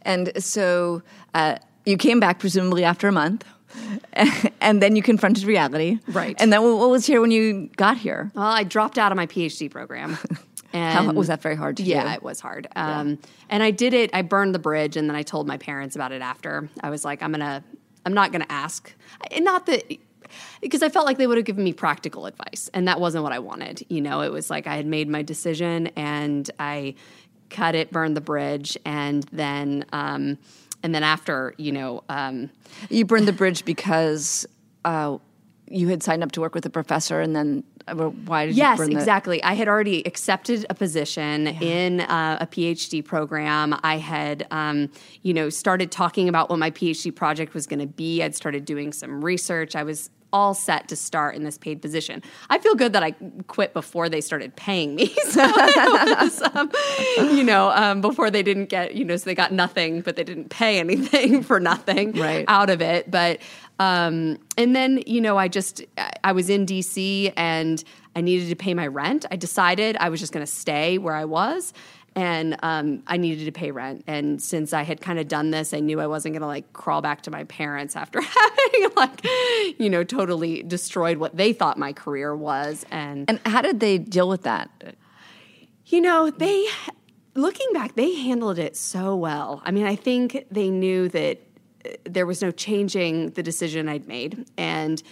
And 0.03 0.33
so 0.43 1.03
uh, 1.35 1.57
you 1.85 1.99
came 1.99 2.19
back 2.19 2.39
presumably 2.39 2.85
after 2.85 3.09
a 3.09 3.13
month. 3.13 3.45
and 4.61 4.83
then 4.83 4.97
you 4.97 5.03
confronted 5.03 5.45
reality. 5.45 5.99
Right. 6.09 6.37
And 6.41 6.53
then 6.53 6.63
what 6.63 6.91
was 6.91 7.07
here 7.07 7.21
when 7.21 7.31
you 7.31 7.71
got 7.77 7.97
here? 7.97 8.31
Well, 8.35 8.45
I 8.45 8.65
dropped 8.65 8.99
out 8.99 9.13
of 9.13 9.17
my 9.17 9.27
PhD 9.27 9.71
program. 9.71 10.19
And 10.75 11.09
How, 11.09 11.13
was 11.13 11.29
that 11.29 11.43
very 11.43 11.55
hard 11.55 11.77
to 11.77 11.83
yeah, 11.83 12.03
do? 12.03 12.09
Yeah, 12.09 12.15
it 12.15 12.23
was 12.23 12.41
hard. 12.41 12.67
Um, 12.77 13.11
yeah. 13.11 13.17
And 13.51 13.63
I 13.63 13.71
did 13.71 13.93
it. 13.93 14.09
I 14.15 14.23
burned 14.23 14.55
the 14.55 14.59
bridge, 14.59 14.97
and 14.97 15.07
then 15.07 15.15
I 15.15 15.23
told 15.23 15.47
my 15.47 15.59
parents 15.59 15.97
about 15.97 16.13
it 16.13 16.23
after. 16.23 16.69
I 16.81 16.89
was 16.89 17.05
like, 17.05 17.23
I'm 17.23 17.31
gonna, 17.31 17.63
I'm 18.07 18.15
not 18.15 18.33
gonna 18.33 18.47
ask. 18.49 18.91
Not 19.39 19.67
that 19.67 19.85
because 20.63 20.83
I 20.83 20.89
felt 20.89 21.05
like 21.05 21.19
they 21.19 21.27
would 21.27 21.37
have 21.37 21.45
given 21.45 21.63
me 21.63 21.73
practical 21.75 22.27
advice, 22.27 22.71
and 22.73 22.89
that 22.89 23.01
wasn't 23.01 23.23
what 23.23 23.33
I 23.33 23.39
wanted. 23.39 23.85
You 23.89 24.01
know, 24.01 24.23
it 24.23 24.33
was 24.33 24.49
like 24.49 24.67
I 24.67 24.77
had 24.77 24.87
made 24.87 25.09
my 25.09 25.23
decision 25.23 25.89
and 25.89 26.51
I 26.59 26.95
cut 27.51 27.75
it, 27.75 27.91
burned 27.91 28.17
the 28.17 28.23
bridge, 28.23 28.79
and 28.85 29.25
then 29.25 29.85
um, 29.93 30.39
and 30.83 30.95
then 30.95 31.03
after, 31.03 31.55
you 31.59 31.73
know, 31.73 32.05
um, 32.09 32.51
You 32.91 33.05
burned 33.05 33.29
the 33.29 33.33
bridge 33.33 33.65
because 33.65 34.47
uh, 34.85 35.19
you 35.69 35.89
had 35.89 36.03
signed 36.03 36.23
up 36.23 36.33
to 36.33 36.41
work 36.41 36.55
with 36.55 36.67
a 36.67 36.71
professor, 36.71 37.21
and 37.21 37.35
then 37.35 37.65
uh, 37.89 37.95
why 37.95 38.47
did 38.47 38.57
Yes, 38.57 38.79
you 38.79 38.85
burn 38.85 38.95
the 38.95 38.99
exactly. 38.99 39.43
I 39.43 39.55
had 39.55 39.69
already 39.69 40.03
accepted 40.07 40.67
a 40.71 40.75
position 40.75 41.49
in 41.49 42.01
uh, 42.01 42.39
a 42.41 42.47
PhD 42.47 43.05
program. 43.05 43.79
I 43.83 43.99
had, 43.99 44.47
um, 44.51 44.91
you 45.23 45.35
know, 45.35 45.51
started 45.51 45.91
talking 45.91 46.29
about 46.29 46.51
what 46.51 46.59
my 46.59 46.71
PhD 46.71 47.15
project 47.15 47.55
was 47.55 47.67
going 47.67 47.81
to 47.81 47.87
be. 47.87 48.23
I'd 48.23 48.35
started 48.35 48.65
doing 48.65 48.93
some 48.93 49.25
research. 49.25 49.75
I 49.75 49.83
was 49.83 50.11
all 50.33 50.55
set 50.55 50.89
to 50.89 50.97
start 50.97 51.35
in 51.35 51.45
this 51.45 51.59
paid 51.59 51.83
position. 51.83 52.23
I 52.51 52.59
feel 52.59 52.75
good 52.75 52.93
that 52.95 53.03
I 53.03 53.13
quit 53.49 53.73
before 53.75 54.09
they 54.09 54.21
started 54.21 54.57
paying 54.57 54.95
me. 54.95 55.15
So 55.25 55.41
was, 55.47 56.43
um, 56.55 56.71
you 57.37 57.43
know, 57.45 57.71
um, 57.71 58.01
before 58.01 58.31
they 58.31 58.43
didn't 58.43 58.67
get, 58.67 58.95
you 58.95 59.05
know, 59.05 59.17
so 59.17 59.25
they 59.25 59.35
got 59.35 59.53
nothing, 59.53 60.01
but 60.03 60.17
they 60.17 60.25
didn't 60.25 60.51
pay 60.51 60.79
anything 60.79 61.43
for 61.49 61.59
nothing 61.61 62.13
Right. 62.13 62.45
out 62.49 62.69
of 62.71 62.81
it. 62.83 63.11
But 63.11 63.41
um, 63.79 64.39
and 64.59 64.77
then 64.77 65.03
you 65.07 65.21
know, 65.21 65.37
I 65.39 65.49
just 65.49 65.83
I 66.23 66.33
was 66.33 66.51
in 66.51 66.67
DC 66.67 67.33
and 67.37 67.83
I 68.15 68.21
needed 68.21 68.49
to 68.51 68.57
pay 68.57 68.75
my 68.75 68.87
rent. 68.87 69.25
I 69.31 69.37
decided 69.37 69.97
I 69.99 70.09
was 70.11 70.21
just 70.21 70.33
going 70.33 70.45
to 70.45 70.51
stay 70.53 70.99
where 70.99 71.15
I 71.15 71.25
was. 71.25 71.73
And 72.15 72.57
um, 72.63 73.03
I 73.07 73.17
needed 73.17 73.47
to 73.47 73.53
pay 73.53 73.71
rent, 73.71 74.05
and 74.07 74.41
since 74.43 74.75
I 74.75 74.83
had 74.83 75.01
kind 75.01 75.19
of 75.19 75.29
done 75.29 75.51
this, 75.51 75.73
I 75.73 75.81
knew 75.81 75.99
I 75.99 76.07
wasn't 76.07 76.35
going 76.35 76.43
to 76.43 76.47
like 76.47 76.73
crawl 76.75 77.01
back 77.01 77.23
to 77.23 77.31
my 77.31 77.45
parents 77.45 77.97
after 77.97 78.21
having 78.23 78.91
like, 78.97 79.25
you 79.79 79.89
know, 79.89 80.05
totally 80.05 80.63
destroyed 80.63 81.17
what 81.17 81.37
they 81.37 81.55
thought 81.55 81.79
my 81.79 81.93
career 81.95 82.37
was. 82.37 82.85
And 82.91 83.25
And 83.29 83.41
how 83.47 83.63
did 83.63 83.81
they 83.81 83.97
deal 83.97 84.29
with 84.29 84.43
that? 84.43 84.71
you 85.87 86.01
know, 86.01 86.31
they, 86.31 86.67
looking 87.35 87.69
back, 87.73 87.95
they 87.97 88.15
handled 88.15 88.59
it 88.59 88.77
so 88.77 89.15
well. 89.15 89.63
I 89.65 89.71
mean, 89.71 89.85
I 89.85 89.97
think 89.97 90.47
they 90.51 90.71
knew 90.71 91.09
that 91.11 91.41
uh, 91.85 91.91
there 92.05 92.27
was 92.27 92.41
no 92.43 92.51
changing 92.51 93.31
the 93.31 93.43
decision 93.43 93.89
I'd 93.89 94.09
made 94.09 94.47
and 94.57 95.03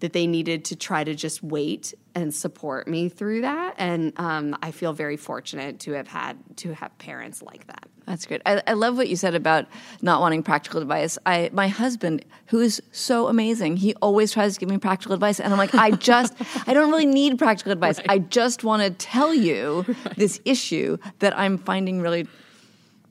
that 0.00 0.12
they 0.12 0.26
needed 0.26 0.64
to 0.66 0.76
try 0.76 1.04
to 1.04 1.14
just 1.14 1.42
wait 1.42 1.94
and 2.14 2.34
support 2.34 2.86
me 2.86 3.08
through 3.08 3.40
that. 3.40 3.74
And 3.78 4.12
um, 4.18 4.56
I 4.62 4.70
feel 4.70 4.92
very 4.92 5.16
fortunate 5.16 5.80
to 5.80 5.92
have 5.92 6.08
had, 6.08 6.36
to 6.58 6.74
have 6.74 6.96
parents 6.98 7.42
like 7.42 7.66
that. 7.68 7.88
That's 8.06 8.26
great. 8.26 8.42
I, 8.44 8.62
I 8.66 8.74
love 8.74 8.96
what 8.96 9.08
you 9.08 9.16
said 9.16 9.34
about 9.34 9.66
not 10.02 10.20
wanting 10.20 10.42
practical 10.42 10.82
advice. 10.82 11.16
I, 11.24 11.48
my 11.52 11.68
husband, 11.68 12.24
who 12.46 12.60
is 12.60 12.82
so 12.92 13.28
amazing, 13.28 13.78
he 13.78 13.94
always 14.02 14.30
tries 14.32 14.54
to 14.54 14.60
give 14.60 14.68
me 14.68 14.78
practical 14.78 15.14
advice, 15.14 15.40
and 15.40 15.52
I'm 15.52 15.58
like, 15.58 15.74
I 15.74 15.92
just, 15.92 16.34
I 16.68 16.74
don't 16.74 16.90
really 16.90 17.06
need 17.06 17.38
practical 17.38 17.72
advice. 17.72 17.98
I 18.08 18.18
just 18.18 18.62
want 18.62 18.82
to 18.82 18.90
tell 18.90 19.32
you 19.32 19.86
this 20.16 20.38
issue 20.44 20.98
that 21.20 21.36
I'm 21.38 21.56
finding 21.56 22.02
really, 22.02 22.28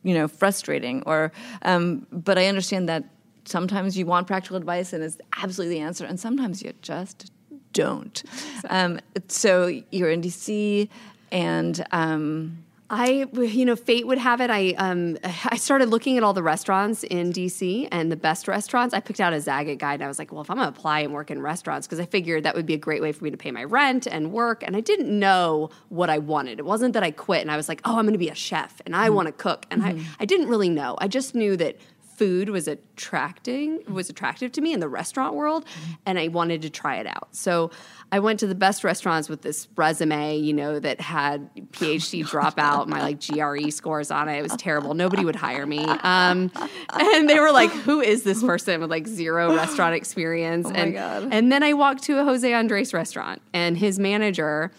you 0.03 0.13
know, 0.13 0.27
frustrating. 0.27 1.01
Or, 1.07 1.31
um, 1.63 2.05
but 2.11 2.37
I 2.37 2.45
understand 2.45 2.87
that 2.87 3.05
sometimes 3.45 3.97
you 3.97 4.05
want 4.05 4.27
practical 4.27 4.57
advice, 4.57 4.93
and 4.93 5.03
it's 5.03 5.17
absolutely 5.37 5.75
the 5.75 5.81
answer, 5.81 6.05
and 6.05 6.19
sometimes 6.19 6.61
you 6.61 6.73
just 6.81 7.31
don't. 7.73 8.23
Um, 8.69 8.99
so 9.27 9.67
you're 9.91 10.11
in 10.11 10.21
DC, 10.21 10.89
and. 11.31 11.85
Um, 11.91 12.63
I, 12.89 13.25
you 13.33 13.65
know, 13.65 13.75
fate 13.75 14.05
would 14.05 14.19
have 14.19 14.39
it. 14.39 14.51
I, 14.51 14.73
um, 14.77 15.17
I 15.23 15.57
started 15.57 15.89
looking 15.89 16.17
at 16.17 16.23
all 16.23 16.33
the 16.33 16.43
restaurants 16.43 17.03
in 17.03 17.33
DC 17.33 17.87
and 17.91 18.11
the 18.11 18.15
best 18.15 18.47
restaurants. 18.47 18.93
I 18.93 18.99
picked 18.99 19.19
out 19.19 19.33
a 19.33 19.37
Zagat 19.37 19.79
guide, 19.79 19.95
and 19.95 20.03
I 20.03 20.07
was 20.07 20.19
like, 20.19 20.31
well, 20.31 20.41
if 20.41 20.51
I'm 20.51 20.57
going 20.57 20.71
to 20.71 20.77
apply 20.77 20.99
and 20.99 21.11
work 21.11 21.31
in 21.31 21.41
restaurants, 21.41 21.87
because 21.87 21.99
I 21.99 22.05
figured 22.05 22.43
that 22.43 22.55
would 22.55 22.67
be 22.67 22.75
a 22.75 22.77
great 22.77 23.01
way 23.01 23.11
for 23.11 23.23
me 23.23 23.31
to 23.31 23.37
pay 23.37 23.49
my 23.49 23.63
rent 23.63 24.05
and 24.05 24.31
work. 24.31 24.63
And 24.63 24.75
I 24.75 24.79
didn't 24.79 25.17
know 25.17 25.71
what 25.89 26.11
I 26.11 26.19
wanted. 26.19 26.59
It 26.59 26.65
wasn't 26.65 26.93
that 26.93 27.01
I 27.01 27.09
quit 27.09 27.41
and 27.41 27.49
I 27.49 27.57
was 27.57 27.67
like, 27.67 27.81
oh, 27.83 27.97
I'm 27.97 28.05
going 28.05 28.13
to 28.13 28.19
be 28.19 28.29
a 28.29 28.35
chef 28.35 28.79
and 28.85 28.95
I 28.95 29.09
want 29.09 29.25
to 29.27 29.31
cook. 29.31 29.65
And 29.71 29.83
I, 29.83 29.99
I 30.19 30.25
didn't 30.25 30.47
really 30.47 30.69
know. 30.69 30.95
I 30.99 31.07
just 31.07 31.33
knew 31.33 31.57
that 31.57 31.77
food 32.17 32.49
was 32.49 32.67
attracting 32.67 33.83
was 33.87 34.09
attractive 34.09 34.51
to 34.53 34.61
me 34.61 34.73
in 34.73 34.79
the 34.79 34.87
restaurant 34.87 35.35
world 35.35 35.65
and 36.05 36.19
I 36.19 36.27
wanted 36.27 36.61
to 36.63 36.69
try 36.69 36.97
it 36.97 37.07
out. 37.07 37.29
So 37.31 37.71
I 38.11 38.19
went 38.19 38.39
to 38.41 38.47
the 38.47 38.55
best 38.55 38.83
restaurants 38.83 39.29
with 39.29 39.41
this 39.41 39.67
resume, 39.75 40.37
you 40.37 40.53
know, 40.53 40.79
that 40.79 41.01
had 41.01 41.49
PhD 41.71 42.23
dropout, 42.29 42.87
my 42.87 43.01
like 43.01 43.25
GRE 43.25 43.69
scores 43.71 44.11
on 44.11 44.29
it. 44.29 44.37
It 44.37 44.43
was 44.43 44.55
terrible. 44.55 44.93
Nobody 44.93 45.25
would 45.25 45.35
hire 45.35 45.65
me. 45.65 45.83
Um, 46.03 46.51
and 46.91 47.29
they 47.29 47.39
were 47.39 47.51
like, 47.51 47.71
who 47.71 48.01
is 48.01 48.23
this 48.23 48.43
person 48.43 48.81
with 48.81 48.89
like 48.89 49.07
zero 49.07 49.55
restaurant 49.55 49.95
experience? 50.03 50.69
and, 50.69 50.95
and 50.97 51.51
then 51.51 51.63
I 51.63 51.73
walked 51.73 52.03
to 52.03 52.19
a 52.19 52.23
Jose 52.25 52.51
Andres 52.51 52.93
restaurant 52.93 53.41
and 53.53 53.77
his 53.77 53.97
manager 53.99 54.71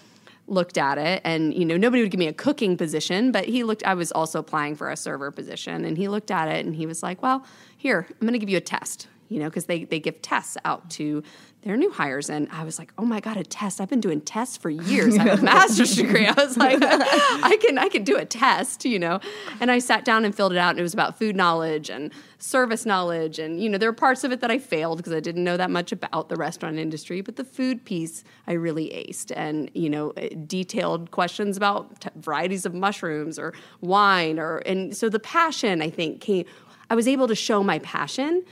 looked 0.47 0.77
at 0.77 0.99
it 0.99 1.23
and 1.25 1.55
you 1.55 1.65
know 1.65 1.77
nobody 1.77 2.03
would 2.03 2.11
give 2.11 2.19
me 2.19 2.27
a 2.27 2.33
cooking 2.33 2.77
position 2.77 3.33
but 3.33 3.47
he 3.47 3.65
looked 3.65 3.83
i 3.85 3.95
was 3.95 4.13
also 4.13 4.39
applying 4.39 4.75
for 4.75 4.91
a 4.91 4.97
server 4.97 5.31
position 5.31 5.85
and 5.85 5.97
he 5.97 6.07
looked 6.07 6.31
at 6.31 6.49
it 6.49 6.67
and 6.67 6.75
he 6.75 6.85
was 6.85 7.03
like 7.03 7.23
well 7.23 7.45
here 7.79 8.07
i'm 8.11 8.27
going 8.27 8.33
to 8.33 8.39
give 8.39 8.51
you 8.51 8.59
a 8.59 8.61
test 8.61 9.09
you 9.29 9.39
know 9.39 9.49
because 9.49 9.65
they, 9.67 9.85
they 9.85 9.99
give 9.99 10.21
tests 10.21 10.57
out 10.65 10.89
to 10.91 11.23
their 11.65 11.77
new 11.77 11.91
hires 11.91 12.31
and 12.31 12.49
i 12.53 12.63
was 12.63 12.79
like 12.79 12.93
oh 12.99 13.05
my 13.05 13.21
god 13.21 13.37
a 13.37 13.43
test. 13.43 13.81
I've 13.81 13.89
been 13.89 14.01
doing 14.01 14.21
tests 14.21 14.57
for 14.57 14.71
years. 14.93 15.17
I 15.17 15.25
have 15.25 15.41
a 15.41 15.43
master's 15.43 15.97
degree. 15.97 16.27
I 16.27 16.33
was 16.33 16.57
like 16.57 16.79
i 16.83 17.59
can 17.61 17.79
i 17.79 17.89
can 17.89 18.05
do 18.05 18.17
a 18.17 18.25
test 18.25 18.85
you 18.85 18.99
know? 18.99 19.21
And 19.61 19.71
i 19.71 19.79
sat 19.79 20.05
down 20.05 20.25
and 20.25 20.35
filled 20.35 20.53
it 20.53 20.59
out 20.59 20.71
and 20.71 20.79
it 20.79 20.83
was 20.83 20.95
about 20.95 21.19
food 21.19 21.37
knowledge 21.37 21.91
and 21.91 22.13
service 22.39 22.85
knowledge 22.85 23.39
and 23.39 23.63
you 23.63 23.71
know 23.71 23.79
there 23.79 23.89
were 23.89 23.95
parts 23.95 24.23
of 24.23 24.31
it 24.31 24.41
that 24.41 24.51
i 24.51 24.59
failed 24.59 24.99
because 24.99 25.15
i 25.15 25.21
didn't 25.21 25.43
know 25.43 25.57
that 25.57 25.71
much 25.71 25.93
about 25.93 26.29
the 26.29 26.37
restaurant 26.37 26.79
industry 26.79 27.23
but 27.23 27.37
the 27.37 27.45
food 27.45 27.85
piece 27.87 28.23
i 28.47 28.53
really 28.53 28.91
aced 28.91 29.33
and 29.35 29.71
you 29.73 29.89
know 29.89 30.11
eh, 30.19 30.29
detailed 30.47 31.11
questions 31.11 31.57
about 31.57 32.03
t- 32.03 32.11
varieties 32.17 32.67
of 32.67 32.75
mushrooms 32.75 33.39
or 33.39 33.55
wine 33.81 34.39
or 34.39 34.59
and 34.59 34.95
so 34.95 35.09
the 35.09 35.19
passion 35.19 35.81
i 35.81 35.89
think 35.89 36.21
came 36.21 36.45
i 36.91 36.95
was 36.95 37.09
able 37.09 37.27
to 37.27 37.35
show 37.35 37.63
my 37.63 37.79
passion 37.79 38.45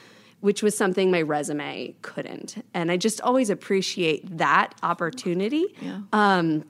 which 0.43 0.63
was 0.63 0.77
something 0.77 1.11
my 1.11 1.23
resume 1.23 1.95
couldn't 2.03 2.63
and 2.75 2.93
i 2.93 2.97
just 2.97 3.21
always 3.23 3.49
appreciate 3.51 4.37
that 4.37 4.75
opportunity 4.83 5.75
um, 6.13 6.65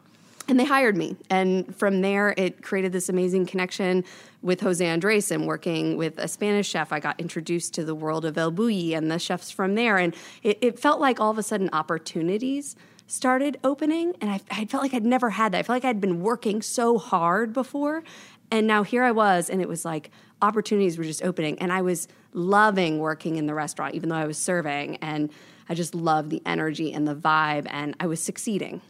and 0.49 0.59
they 0.59 0.65
hired 0.65 0.97
me. 0.97 1.17
And 1.31 1.75
from 1.77 2.01
there, 2.01 2.35
it 2.37 2.63
created 2.63 2.93
this 2.93 3.09
amazing 3.09 3.47
connection 3.47 4.05
with 4.43 4.61
Jose 4.61 4.85
Andres 4.87 5.31
and 5.31 5.47
working 5.47 5.97
with 5.97 6.19
a 6.19 6.27
Spanish 6.27 6.69
chef. 6.69 6.93
I 6.93 7.01
got 7.01 7.19
introduced 7.21 7.75
to 7.75 7.85
the 7.85 7.95
world 7.95 8.25
of 8.25 8.37
El 8.37 8.51
Bulli 8.51 8.97
and 8.97 9.11
the 9.11 9.19
chefs 9.19 9.51
from 9.51 9.77
there. 9.77 9.99
And 9.99 10.15
it, 10.43 10.59
it 10.61 10.79
felt 10.79 11.01
like 11.01 11.21
all 11.21 11.31
of 11.31 11.39
a 11.39 11.43
sudden 11.43 11.71
opportunities 11.73 12.77
started 13.07 13.59
opening. 13.63 14.15
And 14.21 14.31
I, 14.31 14.41
I 14.51 14.65
felt 14.65 14.83
like 14.83 14.95
I'd 14.95 15.05
never 15.05 15.31
had 15.31 15.53
that. 15.53 15.59
I 15.59 15.63
felt 15.63 15.77
like 15.77 15.85
I'd 15.85 16.01
been 16.01 16.21
working 16.21 16.61
so 16.61 16.99
hard 16.99 17.53
before. 17.53 18.03
And 18.51 18.67
now 18.67 18.83
here 18.83 19.05
I 19.05 19.13
was, 19.13 19.49
and 19.49 19.63
it 19.63 19.69
was 19.69 19.85
like 19.85 20.11
opportunities 20.43 20.99
were 20.99 21.05
just 21.05 21.23
opening. 21.23 21.59
And 21.59 21.73
I 21.73 21.83
was 21.83 22.09
loving 22.35 22.99
working 22.99 23.37
in 23.37 23.47
the 23.47 23.55
restaurant, 23.55 23.95
even 23.95 24.09
though 24.09 24.17
I 24.17 24.27
was 24.27 24.39
serving. 24.39 24.97
And 24.97 25.31
I 25.69 25.75
just 25.75 25.95
loved 25.95 26.31
the 26.31 26.43
energy 26.45 26.93
and 26.93 27.07
the 27.07 27.15
vibe, 27.15 27.67
and 27.71 27.95
I 28.01 28.07
was 28.07 28.23
succeeding. 28.23 28.81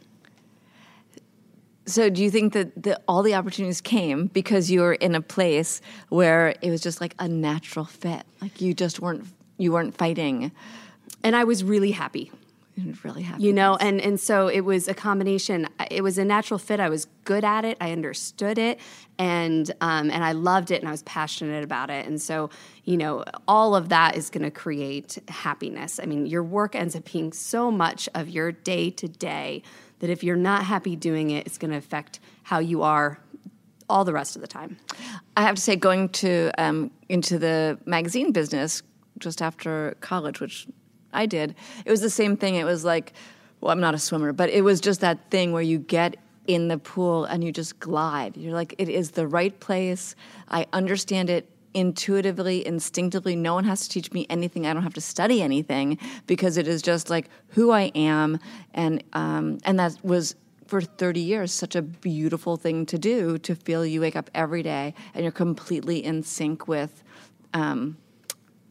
So, 1.85 2.09
do 2.09 2.23
you 2.23 2.31
think 2.31 2.53
that 2.53 2.81
the, 2.81 2.99
all 3.07 3.23
the 3.23 3.35
opportunities 3.35 3.81
came 3.81 4.27
because 4.27 4.71
you 4.71 4.81
were 4.81 4.93
in 4.93 5.15
a 5.15 5.21
place 5.21 5.81
where 6.09 6.55
it 6.61 6.69
was 6.69 6.81
just 6.81 7.01
like 7.01 7.13
a 7.19 7.27
natural 7.27 7.85
fit? 7.85 8.23
Like 8.41 8.61
you 8.61 8.73
just 8.73 8.99
weren't 8.99 9.25
you 9.57 9.71
weren't 9.71 9.95
fighting. 9.95 10.51
And 11.23 11.35
I 11.35 11.43
was 11.43 11.63
really 11.63 11.91
happy. 11.91 12.31
Really 13.03 13.21
happy. 13.21 13.43
you 13.43 13.53
know 13.53 13.75
and 13.75 14.01
and 14.01 14.19
so 14.19 14.47
it 14.47 14.61
was 14.61 14.87
a 14.87 14.93
combination. 14.93 15.67
It 15.91 16.01
was 16.01 16.17
a 16.17 16.25
natural 16.25 16.57
fit. 16.57 16.79
I 16.79 16.89
was 16.89 17.05
good 17.23 17.43
at 17.43 17.65
it. 17.65 17.77
I 17.79 17.91
understood 17.91 18.57
it. 18.57 18.79
And 19.19 19.69
um, 19.81 20.09
and 20.09 20.23
i 20.23 20.31
loved 20.31 20.71
it 20.71 20.79
and 20.79 20.87
i 20.87 20.91
was 20.91 21.03
passionate 21.03 21.63
about 21.63 21.89
it. 21.89 22.05
And 22.07 22.21
so 22.21 22.49
you 22.83 22.97
know 22.97 23.23
all 23.47 23.75
of 23.75 23.89
that 23.89 24.17
is 24.17 24.29
going 24.29 24.43
to 24.43 24.51
create 24.51 25.19
happiness. 25.27 25.99
I 26.01 26.05
mean 26.05 26.25
your 26.25 26.43
work 26.43 26.75
ends 26.75 26.95
up 26.95 27.11
being 27.11 27.31
so 27.31 27.69
much 27.69 28.09
of 28.15 28.27
your 28.29 28.51
day 28.51 28.89
to 28.89 29.07
day 29.07 29.61
that 29.99 30.09
if 30.09 30.23
you're 30.23 30.35
not 30.35 30.63
happy 30.65 30.95
doing 30.95 31.29
it 31.29 31.45
it's 31.45 31.57
going 31.57 31.71
to 31.71 31.77
affect 31.77 32.19
how 32.43 32.59
you 32.59 32.81
are 32.81 33.19
all 33.89 34.05
the 34.05 34.13
rest 34.13 34.35
of 34.35 34.41
the 34.41 34.47
time. 34.47 34.77
I 35.37 35.43
have 35.43 35.55
to 35.55 35.61
say, 35.61 35.75
going 35.75 36.09
to 36.09 36.51
um, 36.57 36.91
into 37.09 37.37
the 37.37 37.77
magazine 37.85 38.31
business 38.31 38.81
just 39.19 39.41
after 39.41 39.95
college, 40.01 40.39
which 40.39 40.67
I 41.13 41.25
did, 41.25 41.55
it 41.85 41.91
was 41.91 42.01
the 42.01 42.09
same 42.09 42.37
thing. 42.37 42.55
It 42.55 42.65
was 42.65 42.83
like, 42.83 43.13
well, 43.61 43.71
I'm 43.71 43.79
not 43.79 43.93
a 43.93 43.99
swimmer, 43.99 44.33
but 44.33 44.49
it 44.49 44.61
was 44.61 44.81
just 44.81 44.99
that 45.01 45.29
thing 45.31 45.51
where 45.53 45.61
you 45.61 45.79
get 45.79 46.17
in 46.47 46.67
the 46.67 46.77
pool 46.77 47.25
and 47.25 47.43
you 47.43 47.51
just 47.51 47.79
glide. 47.79 48.35
You're 48.35 48.53
like, 48.53 48.75
it 48.77 48.89
is 48.89 49.11
the 49.11 49.27
right 49.27 49.57
place. 49.59 50.15
I 50.49 50.67
understand 50.73 51.29
it 51.29 51.49
intuitively, 51.73 52.65
instinctively. 52.65 53.35
No 53.35 53.53
one 53.53 53.63
has 53.63 53.81
to 53.81 53.89
teach 53.89 54.11
me 54.11 54.25
anything. 54.29 54.67
I 54.67 54.73
don't 54.73 54.83
have 54.83 54.93
to 54.95 55.01
study 55.01 55.41
anything 55.41 55.97
because 56.27 56.57
it 56.57 56.67
is 56.67 56.81
just 56.81 57.09
like 57.09 57.29
who 57.49 57.71
I 57.71 57.91
am, 57.95 58.39
and 58.73 59.03
um, 59.13 59.59
and 59.63 59.79
that 59.79 59.97
was 60.03 60.35
for 60.67 60.81
30 60.81 61.19
years 61.19 61.51
such 61.51 61.75
a 61.75 61.81
beautiful 61.81 62.57
thing 62.57 62.85
to 62.87 62.97
do 62.97 63.37
to 63.39 63.53
feel 63.53 63.85
you 63.85 64.01
wake 64.01 64.15
up 64.15 64.29
every 64.33 64.63
day 64.63 64.93
and 65.13 65.23
you're 65.23 65.31
completely 65.31 66.03
in 66.03 66.23
sync 66.23 66.67
with 66.67 67.03
um, 67.53 67.97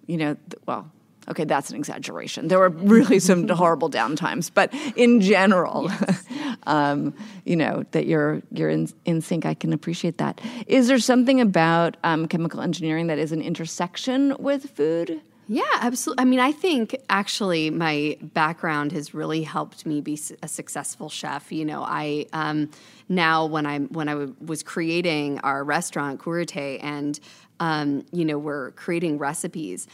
you 0.06 0.16
know 0.16 0.36
well 0.66 0.90
Okay, 1.28 1.44
that's 1.44 1.70
an 1.70 1.76
exaggeration. 1.76 2.48
There 2.48 2.58
were 2.58 2.70
really 2.70 3.18
some 3.18 3.48
horrible 3.62 3.88
downtimes, 3.88 4.50
but 4.52 4.74
in 4.96 5.20
general, 5.20 5.90
um, 6.64 7.14
you 7.44 7.56
know 7.56 7.84
that 7.92 8.06
you're 8.06 8.42
you're 8.50 8.70
in, 8.70 8.88
in 9.04 9.20
sync. 9.20 9.46
I 9.46 9.54
can 9.54 9.72
appreciate 9.72 10.18
that. 10.18 10.40
Is 10.66 10.88
there 10.88 10.98
something 10.98 11.40
about 11.40 11.96
um, 12.02 12.26
chemical 12.26 12.60
engineering 12.60 13.06
that 13.06 13.18
is 13.18 13.32
an 13.32 13.40
intersection 13.40 14.36
with 14.38 14.70
food? 14.70 15.20
Yeah, 15.48 15.62
absolutely. 15.80 16.22
I 16.22 16.24
mean, 16.24 16.40
I 16.40 16.52
think 16.52 16.96
actually 17.10 17.68
my 17.70 18.16
background 18.22 18.92
has 18.92 19.12
really 19.12 19.42
helped 19.42 19.84
me 19.84 20.00
be 20.00 20.18
a 20.42 20.48
successful 20.48 21.08
chef. 21.08 21.50
You 21.52 21.64
know, 21.64 21.82
I 21.82 22.26
um, 22.32 22.70
now 23.08 23.46
when 23.46 23.66
I 23.66 23.80
when 23.80 24.08
I 24.08 24.28
was 24.40 24.62
creating 24.62 25.40
our 25.40 25.62
restaurant 25.62 26.20
Cúrate, 26.20 26.82
and 26.82 27.18
um, 27.60 28.06
you 28.12 28.24
know, 28.24 28.38
we're 28.38 28.70
creating 28.72 29.18
recipes. 29.18 29.86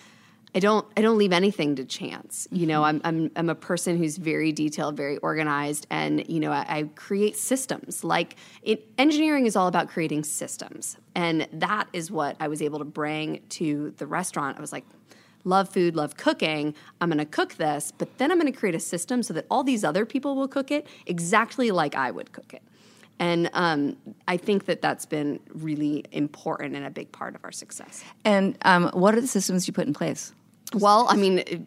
I 0.54 0.60
don't 0.60 0.86
I 0.96 1.02
don't 1.02 1.18
leave 1.18 1.32
anything 1.32 1.76
to 1.76 1.84
chance. 1.84 2.48
You 2.50 2.66
know, 2.66 2.82
I'm 2.82 3.00
I'm 3.04 3.30
I'm 3.36 3.50
a 3.50 3.54
person 3.54 3.98
who's 3.98 4.16
very 4.16 4.52
detailed, 4.52 4.96
very 4.96 5.18
organized, 5.18 5.86
and 5.90 6.28
you 6.28 6.40
know, 6.40 6.52
I, 6.52 6.64
I 6.68 6.82
create 6.94 7.36
systems. 7.36 8.02
Like 8.02 8.36
it, 8.62 8.88
engineering 8.96 9.46
is 9.46 9.56
all 9.56 9.68
about 9.68 9.88
creating 9.88 10.24
systems, 10.24 10.96
and 11.14 11.46
that 11.52 11.88
is 11.92 12.10
what 12.10 12.36
I 12.40 12.48
was 12.48 12.62
able 12.62 12.78
to 12.78 12.84
bring 12.84 13.42
to 13.50 13.92
the 13.98 14.06
restaurant. 14.06 14.56
I 14.56 14.60
was 14.60 14.72
like, 14.72 14.84
love 15.44 15.68
food, 15.68 15.94
love 15.96 16.16
cooking. 16.16 16.74
I'm 17.00 17.10
going 17.10 17.18
to 17.18 17.26
cook 17.26 17.54
this, 17.54 17.92
but 17.96 18.18
then 18.18 18.30
I'm 18.30 18.38
going 18.38 18.52
to 18.52 18.58
create 18.58 18.74
a 18.74 18.80
system 18.80 19.22
so 19.22 19.34
that 19.34 19.46
all 19.50 19.62
these 19.62 19.84
other 19.84 20.06
people 20.06 20.34
will 20.34 20.48
cook 20.48 20.70
it 20.70 20.86
exactly 21.06 21.70
like 21.70 21.94
I 21.94 22.10
would 22.10 22.32
cook 22.32 22.54
it. 22.54 22.62
And 23.20 23.50
um, 23.52 23.96
I 24.28 24.36
think 24.36 24.66
that 24.66 24.80
that's 24.80 25.04
been 25.04 25.40
really 25.52 26.04
important 26.12 26.76
and 26.76 26.86
a 26.86 26.90
big 26.90 27.10
part 27.10 27.34
of 27.34 27.44
our 27.44 27.50
success. 27.50 28.04
And 28.24 28.56
um, 28.62 28.90
what 28.92 29.14
are 29.16 29.20
the 29.20 29.26
systems 29.26 29.66
you 29.66 29.74
put 29.74 29.86
in 29.86 29.92
place? 29.92 30.32
Well, 30.74 31.06
I 31.08 31.16
mean, 31.16 31.66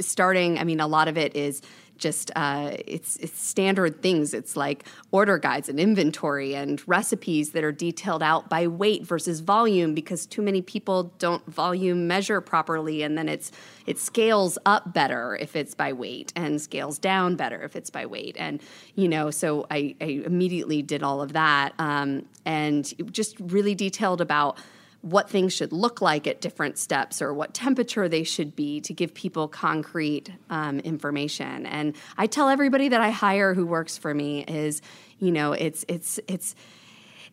starting, 0.00 0.58
I 0.58 0.64
mean, 0.64 0.80
a 0.80 0.86
lot 0.86 1.08
of 1.08 1.16
it 1.16 1.34
is 1.34 1.62
just 1.96 2.30
uh, 2.34 2.76
it's 2.86 3.16
it's 3.16 3.40
standard 3.40 4.02
things. 4.02 4.34
It's 4.34 4.56
like 4.56 4.84
order 5.10 5.38
guides 5.38 5.68
and 5.68 5.78
inventory 5.78 6.54
and 6.54 6.82
recipes 6.88 7.52
that 7.52 7.64
are 7.64 7.72
detailed 7.72 8.22
out 8.22 8.48
by 8.48 8.66
weight 8.66 9.04
versus 9.04 9.40
volume 9.40 9.94
because 9.94 10.26
too 10.26 10.42
many 10.42 10.60
people 10.60 11.14
don't 11.18 11.44
volume 11.46 12.06
measure 12.06 12.40
properly, 12.40 13.02
and 13.02 13.16
then 13.16 13.28
it's 13.28 13.52
it 13.86 13.98
scales 13.98 14.58
up 14.66 14.92
better 14.92 15.36
if 15.40 15.56
it's 15.56 15.74
by 15.74 15.92
weight 15.92 16.32
and 16.36 16.60
scales 16.60 16.98
down 16.98 17.36
better 17.36 17.62
if 17.62 17.76
it's 17.76 17.90
by 17.90 18.06
weight. 18.06 18.36
And 18.38 18.60
you 18.94 19.08
know, 19.08 19.30
so 19.30 19.66
I, 19.70 19.94
I 20.00 20.22
immediately 20.26 20.82
did 20.82 21.02
all 21.02 21.22
of 21.22 21.32
that 21.34 21.74
um, 21.78 22.26
and 22.44 22.92
just 23.12 23.38
really 23.40 23.74
detailed 23.74 24.20
about 24.20 24.58
what 25.04 25.28
things 25.28 25.52
should 25.52 25.70
look 25.70 26.00
like 26.00 26.26
at 26.26 26.40
different 26.40 26.78
steps 26.78 27.20
or 27.20 27.34
what 27.34 27.52
temperature 27.52 28.08
they 28.08 28.24
should 28.24 28.56
be 28.56 28.80
to 28.80 28.94
give 28.94 29.12
people 29.12 29.46
concrete 29.46 30.30
um, 30.48 30.80
information. 30.80 31.66
And 31.66 31.94
i 32.16 32.26
tell 32.26 32.48
everybody 32.48 32.88
that 32.88 33.00
i 33.00 33.10
hire 33.10 33.54
who 33.54 33.66
works 33.66 33.98
for 33.98 34.14
me 34.14 34.44
is 34.44 34.80
you 35.18 35.30
know 35.30 35.52
it's 35.52 35.84
it's 35.88 36.18
it's 36.26 36.54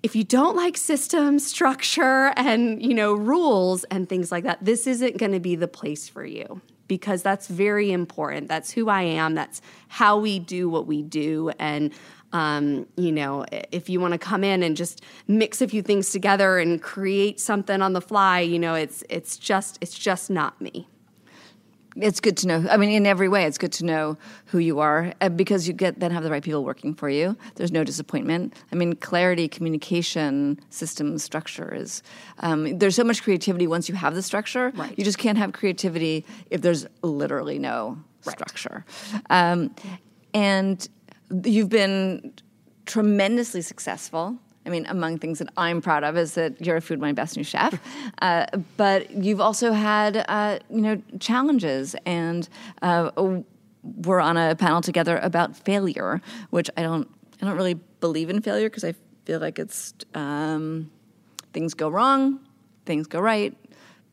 if 0.04 0.16
you 0.16 0.24
don't 0.24 0.56
like 0.56 0.78
system 0.78 1.40
structure 1.40 2.34
and 2.36 2.84
you 2.84 2.94
know 2.94 3.14
rules 3.14 3.84
and 3.86 4.10
things 4.10 4.32
like 4.32 4.44
that 4.44 4.64
this 4.64 4.88
isn't 4.88 5.18
going 5.18 5.32
to 5.32 5.40
be 5.40 5.56
the 5.56 5.68
place 5.68 6.10
for 6.10 6.26
you 6.26 6.62
because 6.92 7.24
that's 7.24 7.48
very 7.48 7.90
important. 7.90 8.50
That's 8.50 8.70
who 8.70 8.90
i 8.90 9.02
am. 9.02 9.34
That's 9.34 9.62
how 9.88 10.18
we 10.18 10.40
do 10.40 10.68
what 10.68 10.88
we 10.88 11.02
do. 11.02 11.50
And 11.58 11.94
um, 12.34 12.86
you 12.98 13.14
know, 13.14 13.46
if 13.72 13.88
you 13.90 14.02
want 14.02 14.12
to 14.12 14.18
come 14.18 14.44
in 14.44 14.62
and 14.62 14.76
just 14.76 15.02
mix 15.26 15.62
a 15.62 15.70
few 15.70 15.82
things 15.82 16.12
together 16.12 16.58
and 16.58 16.82
create 16.82 17.40
something 17.40 17.82
on 17.82 17.94
the 17.94 18.02
fly, 18.02 18.42
you 18.42 18.60
know, 18.60 18.76
it's 18.76 19.06
it's 19.08 19.38
just 19.38 19.78
it's 19.80 19.98
just 19.98 20.30
not 20.30 20.60
me. 20.60 20.90
It's 21.96 22.22
good 22.22 22.38
to 22.38 22.48
know. 22.48 22.66
I 22.70 22.78
mean, 22.78 22.92
in 22.92 23.06
every 23.06 23.28
way, 23.28 23.44
it's 23.44 23.58
good 23.58 23.74
to 23.74 23.86
know 23.86 24.18
who 24.46 24.60
you 24.60 24.80
are 24.80 25.14
uh, 25.20 25.28
because 25.30 25.68
you 25.68 25.74
get 25.74 26.00
then 26.00 26.12
have 26.12 26.24
the 26.24 26.32
right 26.32 26.44
people 26.44 26.64
working 26.64 26.94
for 26.94 27.10
you. 27.10 27.36
There's 27.56 27.72
no 27.72 27.84
disappointment. 27.84 28.54
I 28.72 28.76
mean, 28.76 28.96
clarity, 28.96 29.50
communication, 29.50 30.60
system 30.70 31.18
structure 31.18 31.74
is. 31.76 32.02
Um, 32.40 32.78
there's 32.78 32.96
so 32.96 33.04
much 33.04 33.24
creativity 33.24 33.68
once 33.68 33.90
you 33.90 33.96
have 33.96 34.16
the 34.16 34.22
structure. 34.22 34.72
Right. 34.76 34.98
You 34.98 35.04
just 35.04 35.18
can't 35.18 35.38
have 35.38 35.52
creativity 35.52 36.26
if 36.50 36.62
there's 36.62 36.86
literally 37.02 37.60
no 37.60 37.98
right. 38.26 38.38
structure. 38.38 38.86
Um, 39.30 39.76
and 40.34 40.88
you've 41.44 41.70
been 41.70 42.34
tremendously 42.86 43.62
successful. 43.62 44.38
I 44.66 44.70
mean, 44.70 44.86
among 44.88 45.18
things 45.18 45.40
that 45.40 45.50
I'm 45.58 45.82
proud 45.82 46.04
of 46.04 46.18
is 46.18 46.36
that 46.36 46.64
you're 46.64 46.78
a 46.78 46.82
Food 46.82 47.00
My 47.00 47.14
Best 47.14 47.36
New 47.36 47.44
Chef, 47.44 47.80
uh, 48.22 48.46
but 48.78 49.12
you've 49.12 49.42
also 49.42 49.72
had 49.72 50.24
uh, 50.28 50.60
you 50.70 50.82
know 50.82 51.02
challenges, 51.20 51.96
and 52.06 52.48
uh, 52.82 53.10
we're 53.84 54.20
on 54.20 54.38
a 54.38 54.56
panel 54.56 54.82
together 54.82 55.18
about 55.18 55.56
failure, 55.56 56.22
which 56.52 56.70
I 56.78 56.84
don't 56.84 57.10
I 57.42 57.46
don't 57.46 57.56
really 57.56 57.80
believe 58.00 58.30
in 58.30 58.42
failure 58.42 58.70
because 58.70 58.84
I 58.84 58.94
feel 59.26 59.40
like 59.40 59.58
it's 59.58 59.94
um, 60.14 60.92
things 61.54 61.74
go 61.74 61.90
wrong, 61.90 62.40
things 62.86 63.08
go 63.08 63.20
right, 63.20 63.58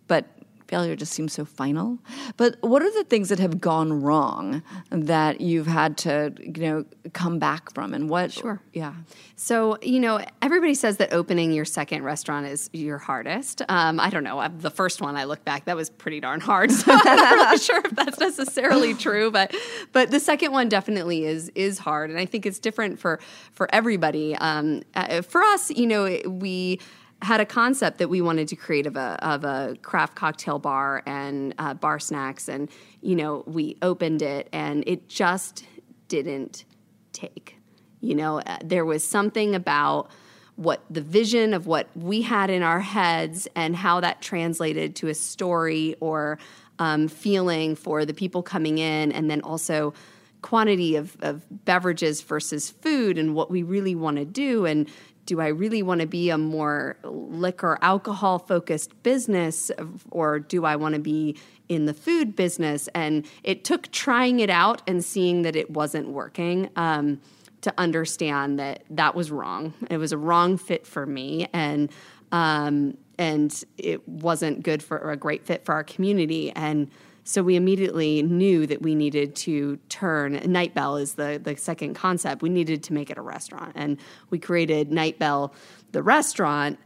but 0.06 0.26
failure 0.68 0.94
just 0.94 1.12
seems 1.12 1.32
so 1.32 1.44
final. 1.44 1.98
But 2.36 2.56
what 2.60 2.82
are 2.82 2.90
the 2.90 3.04
things 3.04 3.30
that 3.30 3.38
have 3.38 3.60
gone 3.60 4.02
wrong 4.02 4.62
that 4.90 5.40
you've 5.40 5.66
had 5.66 5.96
to, 5.98 6.32
you 6.38 6.52
know, 6.52 6.84
come 7.12 7.38
back 7.38 7.72
from 7.74 7.94
and 7.94 8.08
what 8.08 8.32
Sure. 8.32 8.60
Yeah. 8.72 8.94
So, 9.36 9.78
you 9.82 10.00
know, 10.00 10.20
everybody 10.42 10.74
says 10.74 10.98
that 10.98 11.12
opening 11.12 11.52
your 11.52 11.64
second 11.64 12.02
restaurant 12.02 12.46
is 12.46 12.68
your 12.72 12.98
hardest. 12.98 13.62
Um, 13.68 13.98
I 13.98 14.10
don't 14.10 14.24
know. 14.24 14.46
The 14.58 14.70
first 14.70 15.00
one 15.00 15.16
I 15.16 15.24
look 15.24 15.44
back, 15.44 15.64
that 15.64 15.76
was 15.76 15.90
pretty 15.90 16.20
darn 16.20 16.40
hard. 16.40 16.70
So 16.78 16.92
I'm 16.92 17.16
not 17.16 17.34
really 17.34 17.58
sure 17.70 17.82
if 17.84 17.90
that's 17.90 18.20
necessarily 18.20 18.94
true, 18.94 19.30
but 19.32 19.54
but 19.92 20.10
the 20.10 20.20
second 20.20 20.52
one 20.52 20.68
definitely 20.68 21.24
is 21.24 21.50
is 21.54 21.78
hard, 21.78 22.10
and 22.10 22.18
I 22.18 22.24
think 22.24 22.46
it's 22.46 22.60
different 22.60 23.00
for 23.00 23.18
for 23.52 23.68
everybody. 23.74 24.36
Um, 24.36 24.82
uh, 24.94 25.22
for 25.22 25.42
us, 25.42 25.70
you 25.70 25.86
know, 25.86 26.20
we 26.26 26.78
had 27.22 27.40
a 27.40 27.46
concept 27.46 27.98
that 27.98 28.08
we 28.08 28.20
wanted 28.20 28.48
to 28.48 28.56
create 28.56 28.86
of 28.86 28.96
a 28.96 29.18
of 29.24 29.44
a 29.44 29.76
craft 29.82 30.14
cocktail 30.14 30.58
bar 30.58 31.02
and 31.06 31.54
uh, 31.58 31.74
bar 31.74 31.98
snacks, 31.98 32.48
and 32.48 32.68
you 33.00 33.16
know 33.16 33.42
we 33.46 33.76
opened 33.82 34.22
it, 34.22 34.48
and 34.52 34.84
it 34.86 35.08
just 35.08 35.64
didn't 36.08 36.64
take. 37.12 37.56
You 38.00 38.14
know, 38.14 38.40
uh, 38.40 38.58
there 38.64 38.84
was 38.84 39.06
something 39.06 39.54
about 39.54 40.10
what 40.54 40.82
the 40.90 41.00
vision 41.00 41.54
of 41.54 41.66
what 41.66 41.88
we 41.96 42.22
had 42.22 42.50
in 42.50 42.62
our 42.62 42.80
heads 42.80 43.48
and 43.54 43.76
how 43.76 44.00
that 44.00 44.20
translated 44.20 44.96
to 44.96 45.08
a 45.08 45.14
story 45.14 45.94
or 46.00 46.38
um, 46.78 47.08
feeling 47.08 47.74
for 47.74 48.04
the 48.04 48.14
people 48.14 48.42
coming 48.42 48.78
in, 48.78 49.10
and 49.10 49.28
then 49.28 49.40
also 49.40 49.92
quantity 50.40 50.94
of, 50.94 51.16
of 51.20 51.42
beverages 51.64 52.22
versus 52.22 52.70
food 52.70 53.18
and 53.18 53.34
what 53.34 53.50
we 53.50 53.62
really 53.62 53.96
want 53.96 54.16
to 54.16 54.24
do 54.24 54.66
and 54.66 54.88
do 55.28 55.42
I 55.42 55.48
really 55.48 55.82
want 55.82 56.00
to 56.00 56.06
be 56.06 56.30
a 56.30 56.38
more 56.38 56.96
liquor, 57.04 57.78
alcohol 57.82 58.38
focused 58.38 59.02
business, 59.02 59.70
or 60.10 60.38
do 60.38 60.64
I 60.64 60.74
want 60.76 60.94
to 60.94 61.00
be 61.00 61.36
in 61.68 61.84
the 61.84 61.92
food 61.92 62.34
business? 62.34 62.88
And 62.94 63.26
it 63.44 63.62
took 63.62 63.92
trying 63.92 64.40
it 64.40 64.48
out 64.48 64.80
and 64.86 65.04
seeing 65.04 65.42
that 65.42 65.54
it 65.54 65.70
wasn't 65.70 66.08
working. 66.08 66.70
Um, 66.76 67.20
to 67.60 67.74
understand 67.76 68.60
that 68.60 68.84
that 68.88 69.16
was 69.16 69.32
wrong. 69.32 69.74
It 69.90 69.96
was 69.96 70.12
a 70.12 70.16
wrong 70.16 70.56
fit 70.58 70.86
for 70.86 71.04
me, 71.04 71.48
and 71.52 71.90
um, 72.30 72.96
and 73.18 73.52
it 73.76 74.08
wasn't 74.08 74.62
good 74.62 74.80
for 74.80 75.10
a 75.10 75.16
great 75.16 75.44
fit 75.44 75.64
for 75.64 75.74
our 75.74 75.82
community. 75.82 76.52
And 76.52 76.88
so 77.28 77.42
we 77.42 77.56
immediately 77.56 78.22
knew 78.22 78.66
that 78.66 78.80
we 78.80 78.94
needed 78.94 79.36
to 79.36 79.76
turn 79.90 80.40
Nightbell 80.46 80.96
is 80.96 81.14
the 81.14 81.38
the 81.42 81.58
second 81.58 81.92
concept. 81.92 82.40
We 82.40 82.48
needed 82.48 82.82
to 82.84 82.94
make 82.94 83.10
it 83.10 83.18
a 83.18 83.22
restaurant, 83.22 83.72
and 83.74 83.98
we 84.30 84.38
created 84.38 84.90
Nightbell, 84.90 85.52
the 85.92 86.02
restaurant, 86.02 86.78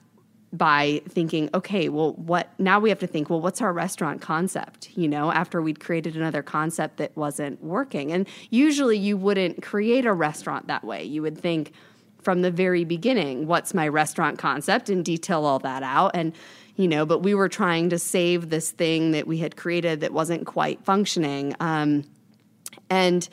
by 0.52 1.00
thinking, 1.08 1.48
okay, 1.54 1.88
well, 1.88 2.14
what 2.14 2.58
now 2.58 2.80
we 2.80 2.88
have 2.88 2.98
to 2.98 3.06
think, 3.06 3.30
well, 3.30 3.40
what's 3.40 3.62
our 3.62 3.72
restaurant 3.72 4.20
concept? 4.20 4.90
You 4.96 5.06
know, 5.06 5.30
after 5.30 5.62
we'd 5.62 5.78
created 5.78 6.16
another 6.16 6.42
concept 6.42 6.96
that 6.96 7.16
wasn't 7.16 7.62
working, 7.62 8.10
and 8.10 8.26
usually 8.50 8.98
you 8.98 9.16
wouldn't 9.16 9.62
create 9.62 10.06
a 10.06 10.12
restaurant 10.12 10.66
that 10.66 10.82
way. 10.82 11.04
You 11.04 11.22
would 11.22 11.38
think 11.38 11.70
from 12.20 12.42
the 12.42 12.50
very 12.50 12.84
beginning, 12.84 13.46
what's 13.46 13.74
my 13.74 13.86
restaurant 13.86 14.40
concept, 14.40 14.90
and 14.90 15.04
detail 15.04 15.44
all 15.44 15.60
that 15.60 15.84
out 15.84 16.10
and 16.14 16.32
you 16.76 16.88
know, 16.88 17.04
but 17.04 17.18
we 17.18 17.34
were 17.34 17.48
trying 17.48 17.90
to 17.90 17.98
save 17.98 18.50
this 18.50 18.70
thing 18.70 19.12
that 19.12 19.26
we 19.26 19.38
had 19.38 19.56
created 19.56 20.00
that 20.00 20.12
wasn't 20.12 20.46
quite 20.46 20.84
functioning. 20.84 21.54
Um, 21.60 22.04
and 22.88 23.28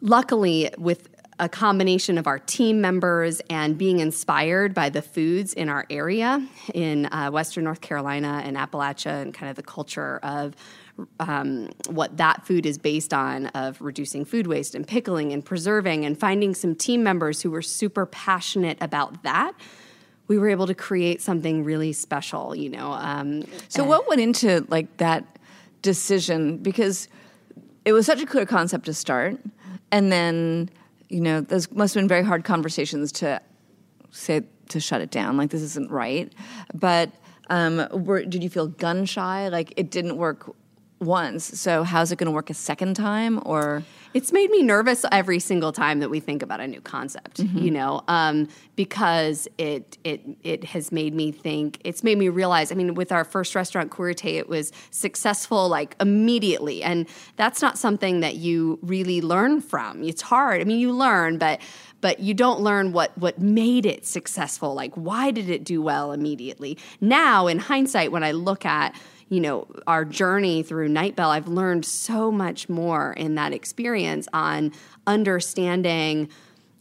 luckily, 0.00 0.70
with 0.78 1.08
a 1.38 1.48
combination 1.48 2.18
of 2.18 2.26
our 2.26 2.38
team 2.38 2.80
members 2.80 3.40
and 3.50 3.76
being 3.76 3.98
inspired 3.98 4.74
by 4.74 4.88
the 4.88 5.02
foods 5.02 5.52
in 5.54 5.68
our 5.68 5.86
area 5.90 6.46
in 6.72 7.06
uh, 7.06 7.30
Western 7.30 7.64
North 7.64 7.80
Carolina 7.80 8.42
and 8.44 8.56
Appalachia 8.56 9.22
and 9.22 9.34
kind 9.34 9.50
of 9.50 9.56
the 9.56 9.62
culture 9.62 10.20
of 10.22 10.54
um, 11.18 11.68
what 11.88 12.16
that 12.18 12.46
food 12.46 12.66
is 12.66 12.78
based 12.78 13.12
on 13.12 13.46
of 13.46 13.80
reducing 13.80 14.24
food 14.24 14.46
waste 14.46 14.74
and 14.74 14.86
pickling 14.86 15.32
and 15.32 15.44
preserving 15.44 16.04
and 16.04 16.18
finding 16.20 16.54
some 16.54 16.74
team 16.74 17.02
members 17.02 17.42
who 17.42 17.50
were 17.50 17.62
super 17.62 18.06
passionate 18.06 18.78
about 18.80 19.22
that 19.22 19.52
we 20.32 20.38
were 20.38 20.48
able 20.48 20.66
to 20.66 20.74
create 20.74 21.20
something 21.20 21.62
really 21.62 21.92
special, 21.92 22.56
you 22.56 22.70
know. 22.70 22.92
Um, 22.92 23.44
so, 23.68 23.84
what 23.84 24.08
went 24.08 24.22
into 24.22 24.66
like 24.70 24.96
that 24.96 25.26
decision 25.82 26.56
because 26.56 27.08
it 27.84 27.92
was 27.92 28.06
such 28.06 28.22
a 28.22 28.24
clear 28.26 28.46
concept 28.46 28.86
to 28.86 28.94
start, 28.94 29.38
and 29.90 30.10
then 30.10 30.70
you 31.10 31.20
know 31.20 31.42
those 31.42 31.70
must 31.70 31.92
have 31.92 32.00
been 32.00 32.08
very 32.08 32.24
hard 32.24 32.44
conversations 32.44 33.12
to 33.12 33.42
say 34.10 34.40
to 34.70 34.80
shut 34.80 35.02
it 35.02 35.10
down. 35.10 35.36
Like 35.36 35.50
this 35.50 35.60
isn't 35.60 35.90
right, 35.90 36.32
but 36.72 37.10
um, 37.50 37.86
were, 37.92 38.24
did 38.24 38.42
you 38.42 38.48
feel 38.48 38.68
gun 38.68 39.04
shy? 39.04 39.48
Like 39.48 39.74
it 39.76 39.90
didn't 39.90 40.16
work 40.16 40.50
once, 40.98 41.44
so 41.60 41.84
how's 41.84 42.10
it 42.10 42.16
going 42.16 42.30
to 42.30 42.34
work 42.34 42.48
a 42.48 42.54
second 42.54 42.94
time? 42.94 43.38
Or 43.44 43.82
It's 44.14 44.32
made 44.32 44.50
me 44.50 44.62
nervous 44.62 45.04
every 45.10 45.38
single 45.38 45.72
time 45.72 46.00
that 46.00 46.10
we 46.10 46.20
think 46.20 46.42
about 46.42 46.60
a 46.60 46.66
new 46.66 46.80
concept, 46.80 47.40
you 47.40 47.70
know, 47.70 48.02
um, 48.08 48.48
because 48.76 49.48
it 49.58 49.98
it 50.04 50.22
it 50.42 50.64
has 50.64 50.92
made 50.92 51.14
me 51.14 51.32
think. 51.32 51.80
It's 51.84 52.02
made 52.02 52.18
me 52.18 52.28
realize. 52.28 52.70
I 52.70 52.74
mean, 52.74 52.94
with 52.94 53.12
our 53.12 53.24
first 53.24 53.54
restaurant, 53.54 53.90
Cúrate, 53.90 54.34
it 54.34 54.48
was 54.48 54.72
successful 54.90 55.68
like 55.68 55.96
immediately, 56.00 56.82
and 56.82 57.08
that's 57.36 57.62
not 57.62 57.78
something 57.78 58.20
that 58.20 58.36
you 58.36 58.78
really 58.82 59.20
learn 59.20 59.60
from. 59.60 60.02
It's 60.02 60.22
hard. 60.22 60.60
I 60.60 60.64
mean, 60.64 60.78
you 60.78 60.92
learn, 60.92 61.38
but 61.38 61.60
but 62.00 62.20
you 62.20 62.34
don't 62.34 62.60
learn 62.60 62.92
what 62.92 63.16
what 63.16 63.40
made 63.40 63.86
it 63.86 64.04
successful. 64.04 64.74
Like, 64.74 64.92
why 64.94 65.30
did 65.30 65.48
it 65.48 65.64
do 65.64 65.80
well 65.80 66.12
immediately? 66.12 66.76
Now, 67.00 67.46
in 67.46 67.58
hindsight, 67.58 68.12
when 68.12 68.24
I 68.24 68.32
look 68.32 68.66
at 68.66 68.94
you 69.32 69.40
know 69.40 69.66
our 69.86 70.04
journey 70.04 70.62
through 70.62 70.90
Nightbell, 70.90 71.30
I've 71.30 71.48
learned 71.48 71.86
so 71.86 72.30
much 72.30 72.68
more 72.68 73.14
in 73.14 73.34
that 73.36 73.54
experience 73.54 74.28
on 74.34 74.72
understanding 75.06 76.28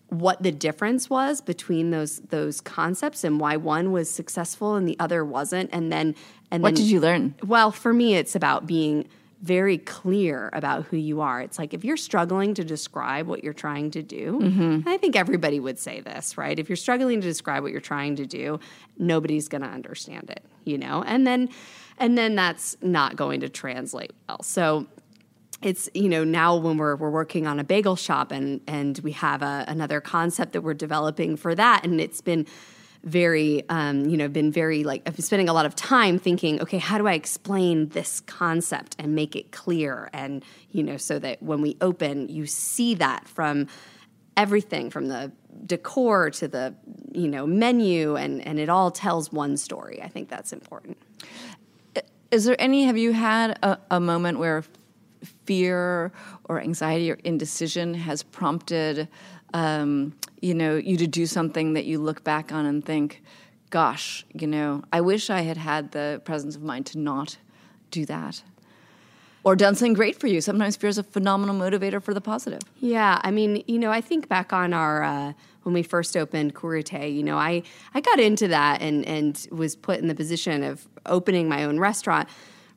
what 0.09 0.43
the 0.43 0.51
difference 0.51 1.09
was 1.09 1.39
between 1.39 1.91
those 1.91 2.19
those 2.29 2.59
concepts 2.59 3.23
and 3.23 3.39
why 3.39 3.55
one 3.55 3.93
was 3.93 4.11
successful 4.11 4.75
and 4.75 4.85
the 4.85 4.97
other 4.99 5.23
wasn't 5.23 5.69
and 5.71 5.89
then 5.93 6.13
and 6.51 6.61
what 6.61 6.75
then, 6.75 6.83
did 6.83 6.91
you 6.91 6.99
learn? 6.99 7.33
well 7.45 7.71
for 7.71 7.93
me 7.93 8.15
it's 8.15 8.35
about 8.35 8.67
being 8.67 9.07
very 9.41 9.77
clear 9.77 10.49
about 10.51 10.83
who 10.87 10.97
you 10.97 11.21
are 11.21 11.39
it's 11.41 11.57
like 11.57 11.73
if 11.73 11.85
you're 11.85 11.95
struggling 11.95 12.53
to 12.53 12.65
describe 12.65 13.25
what 13.27 13.41
you're 13.43 13.53
trying 13.53 13.89
to 13.89 14.03
do 14.03 14.39
Mm-hmm. 14.41 14.87
i 14.89 14.97
think 14.97 15.15
everybody 15.15 15.61
would 15.61 15.79
say 15.79 16.01
this 16.01 16.37
right 16.37 16.59
if 16.59 16.67
you're 16.67 16.75
struggling 16.75 17.21
to 17.21 17.27
describe 17.27 17.63
what 17.63 17.71
you're 17.71 17.79
trying 17.79 18.17
to 18.17 18.25
do 18.25 18.59
nobody's 18.97 19.47
going 19.47 19.61
to 19.61 19.69
understand 19.69 20.29
it 20.29 20.43
you 20.65 20.77
know 20.77 21.01
and 21.07 21.25
then 21.25 21.47
and 21.97 22.17
then 22.17 22.35
that's 22.35 22.75
not 22.81 23.15
going 23.15 23.41
to 23.41 23.49
translate 23.49 24.11
well. 24.27 24.41
So 24.43 24.87
it's 25.61 25.89
you 25.93 26.09
know 26.09 26.23
now 26.23 26.55
when 26.55 26.77
we're 26.77 26.95
we're 26.95 27.09
working 27.09 27.47
on 27.47 27.59
a 27.59 27.63
bagel 27.63 27.95
shop 27.95 28.31
and 28.31 28.61
and 28.67 28.97
we 28.99 29.11
have 29.11 29.41
a, 29.41 29.65
another 29.67 30.01
concept 30.01 30.53
that 30.53 30.61
we're 30.61 30.73
developing 30.73 31.35
for 31.35 31.53
that 31.55 31.85
and 31.85 32.01
it's 32.01 32.21
been 32.21 32.47
very 33.03 33.67
um, 33.69 34.05
you 34.05 34.17
know 34.17 34.27
been 34.27 34.51
very 34.51 34.83
like 34.83 35.01
i've 35.05 35.15
been 35.15 35.25
spending 35.25 35.49
a 35.49 35.53
lot 35.53 35.65
of 35.65 35.75
time 35.75 36.19
thinking 36.19 36.61
okay 36.61 36.77
how 36.77 36.97
do 36.97 37.07
i 37.07 37.13
explain 37.13 37.89
this 37.89 38.19
concept 38.21 38.95
and 38.99 39.15
make 39.15 39.35
it 39.35 39.51
clear? 39.51 40.09
And 40.13 40.43
you 40.71 40.83
know 40.83 40.97
so 40.97 41.19
that 41.19 41.41
when 41.41 41.61
we 41.61 41.77
open 41.81 42.29
you 42.29 42.45
see 42.45 42.95
that 42.95 43.27
from 43.27 43.67
everything 44.37 44.89
from 44.89 45.07
the 45.07 45.31
decor 45.65 46.29
to 46.29 46.47
the 46.47 46.73
you 47.11 47.27
know 47.27 47.45
menu 47.45 48.15
and 48.15 48.41
and 48.45 48.59
it 48.59 48.69
all 48.69 48.91
tells 48.91 49.31
one 49.31 49.57
story. 49.57 50.01
I 50.01 50.07
think 50.07 50.29
that's 50.29 50.53
important 50.53 50.97
Is 52.31 52.45
there 52.45 52.55
any? 52.59 52.85
Have 52.85 52.97
you 52.97 53.11
had 53.11 53.59
a, 53.61 53.77
a 53.91 53.99
moment 53.99 54.39
where 54.39 54.63
fear 55.45 56.13
or 56.45 56.61
anxiety 56.61 57.11
or 57.11 57.15
indecision 57.25 57.93
has 57.93 58.23
prompted, 58.23 59.09
um, 59.53 60.15
you 60.41 60.53
know, 60.53 60.77
you 60.77 60.95
to 60.95 61.07
do 61.07 61.25
something 61.25 61.73
that 61.73 61.83
you 61.83 61.99
look 61.99 62.23
back 62.23 62.53
on 62.53 62.65
and 62.65 62.85
think, 62.85 63.21
"Gosh, 63.69 64.25
you 64.33 64.47
know, 64.47 64.81
I 64.93 65.01
wish 65.01 65.29
I 65.29 65.41
had 65.41 65.57
had 65.57 65.91
the 65.91 66.21
presence 66.23 66.55
of 66.55 66.63
mind 66.63 66.85
to 66.87 66.99
not 66.99 67.37
do 67.91 68.05
that." 68.05 68.43
Or 69.43 69.55
done 69.55 69.73
something 69.75 69.93
great 69.93 70.19
for 70.19 70.27
you. 70.27 70.39
Sometimes 70.39 70.75
fear 70.75 70.89
is 70.89 70.99
a 70.99 71.03
phenomenal 71.03 71.55
motivator 71.55 72.01
for 72.01 72.13
the 72.13 72.21
positive. 72.21 72.59
Yeah, 72.79 73.19
I 73.23 73.31
mean, 73.31 73.63
you 73.67 73.79
know, 73.79 73.91
I 73.91 73.99
think 73.99 74.27
back 74.27 74.53
on 74.53 74.71
our 74.71 75.03
uh, 75.03 75.33
when 75.63 75.73
we 75.73 75.83
first 75.83 76.15
opened 76.15 76.53
Cúrate. 76.53 77.15
You 77.15 77.23
know, 77.23 77.37
I 77.37 77.63
I 77.93 78.01
got 78.01 78.19
into 78.19 78.47
that 78.49 78.81
and 78.81 79.05
and 79.05 79.47
was 79.51 79.75
put 79.75 79.99
in 79.99 80.07
the 80.07 80.15
position 80.15 80.63
of 80.63 80.87
opening 81.05 81.49
my 81.49 81.63
own 81.63 81.79
restaurant 81.79 82.29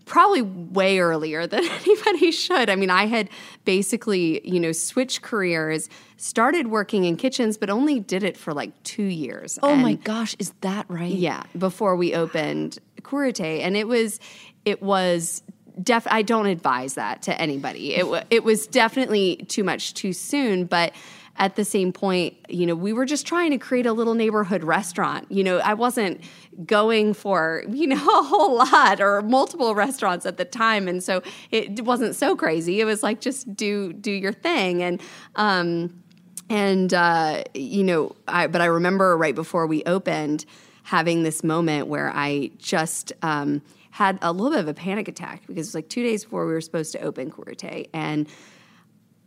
probably 0.07 0.43
way 0.43 0.99
earlier 0.99 1.47
than 1.47 1.65
anybody 1.65 2.31
should. 2.31 2.71
I 2.71 2.77
mean, 2.77 2.91
I 2.91 3.07
had 3.07 3.29
basically, 3.65 4.47
you 4.47 4.61
know, 4.61 4.73
switched 4.73 5.23
careers, 5.23 5.89
started 6.17 6.69
working 6.69 7.05
in 7.05 7.17
kitchens, 7.17 7.57
but 7.57 7.71
only 7.71 8.01
did 8.01 8.23
it 8.23 8.37
for 8.37 8.53
like 8.53 8.71
two 8.83 9.03
years. 9.03 9.59
Oh 9.63 9.75
my 9.75 9.95
gosh, 9.95 10.37
is 10.39 10.53
that 10.61 10.87
right? 10.89 11.13
yeah, 11.13 11.45
before 11.57 11.97
we 11.97 12.15
opened 12.15 12.79
Cúrate, 13.03 13.61
and 13.61 13.77
it 13.77 13.89
was 13.89 14.21
it 14.65 14.83
was 14.83 15.43
def. 15.83 16.07
I 16.11 16.23
don't 16.23 16.47
advise 16.47 16.95
that 16.95 17.23
to 17.23 17.41
anybody. 17.41 17.95
It 17.95 18.09
wa 18.09 18.23
it 18.31 18.45
was 18.45 18.67
definitely 18.67 19.37
too 19.49 19.65
much 19.65 19.95
too 19.95 20.13
soon, 20.13 20.65
but. 20.67 20.93
At 21.37 21.57
the 21.57 21.65
same 21.65 21.93
point, 21.93 22.37
you 22.49 22.65
know, 22.65 22.77
we 22.77 22.93
were 22.93 23.05
just 23.05 23.27
trying 23.27 23.51
to 23.51 23.59
create 23.59 23.87
a 23.87 23.93
little 23.93 24.15
neighborhood 24.15 24.63
restaurant. 24.63 25.27
You 25.33 25.43
know, 25.43 25.59
I 25.59 25.75
wasn't 25.75 26.21
going 26.65 27.13
for, 27.13 27.65
you 27.69 27.89
know, 27.89 27.97
a 28.21 28.23
whole 28.23 28.57
lot 28.59 29.01
or 29.01 29.21
multiple 29.21 29.75
restaurants 29.75 30.27
at 30.27 30.37
the 30.37 30.45
time. 30.45 30.87
And 30.87 31.03
so 31.03 31.25
it 31.51 31.85
wasn't 31.85 32.15
so 32.15 32.37
crazy. 32.37 32.81
It 32.81 32.85
was 32.85 33.03
like 33.03 33.21
just 33.21 33.53
do 33.57 33.93
do 33.93 34.13
your 34.13 34.33
thing. 34.33 34.81
And 34.81 35.03
um 35.35 36.05
and 36.51 36.93
uh, 36.93 37.43
you 37.55 37.83
know, 37.83 38.15
I 38.29 38.47
but 38.47 38.61
I 38.61 38.67
remember 38.67 39.17
right 39.17 39.35
before 39.35 39.67
we 39.67 39.83
opened 39.85 40.45
having 40.85 41.23
this 41.23 41.43
moment 41.43 41.89
where 41.89 42.13
I 42.15 42.51
just 42.59 43.13
um, 43.23 43.63
had 43.95 44.19
a 44.23 44.33
little 44.33 44.51
bit 44.51 44.59
of 44.59 44.67
a 44.67 44.75
panic 44.75 45.07
attack 45.07 45.43
because 45.47 45.55
it 45.55 45.69
was 45.69 45.75
like 45.77 45.89
two 45.89 46.03
days 46.03 46.25
before 46.25 46.49
we 46.49 46.53
were 46.53 46.61
supposed 46.61 46.91
to 46.91 47.01
open 47.01 47.31
Cúrate, 47.31 47.89
and 47.95 48.27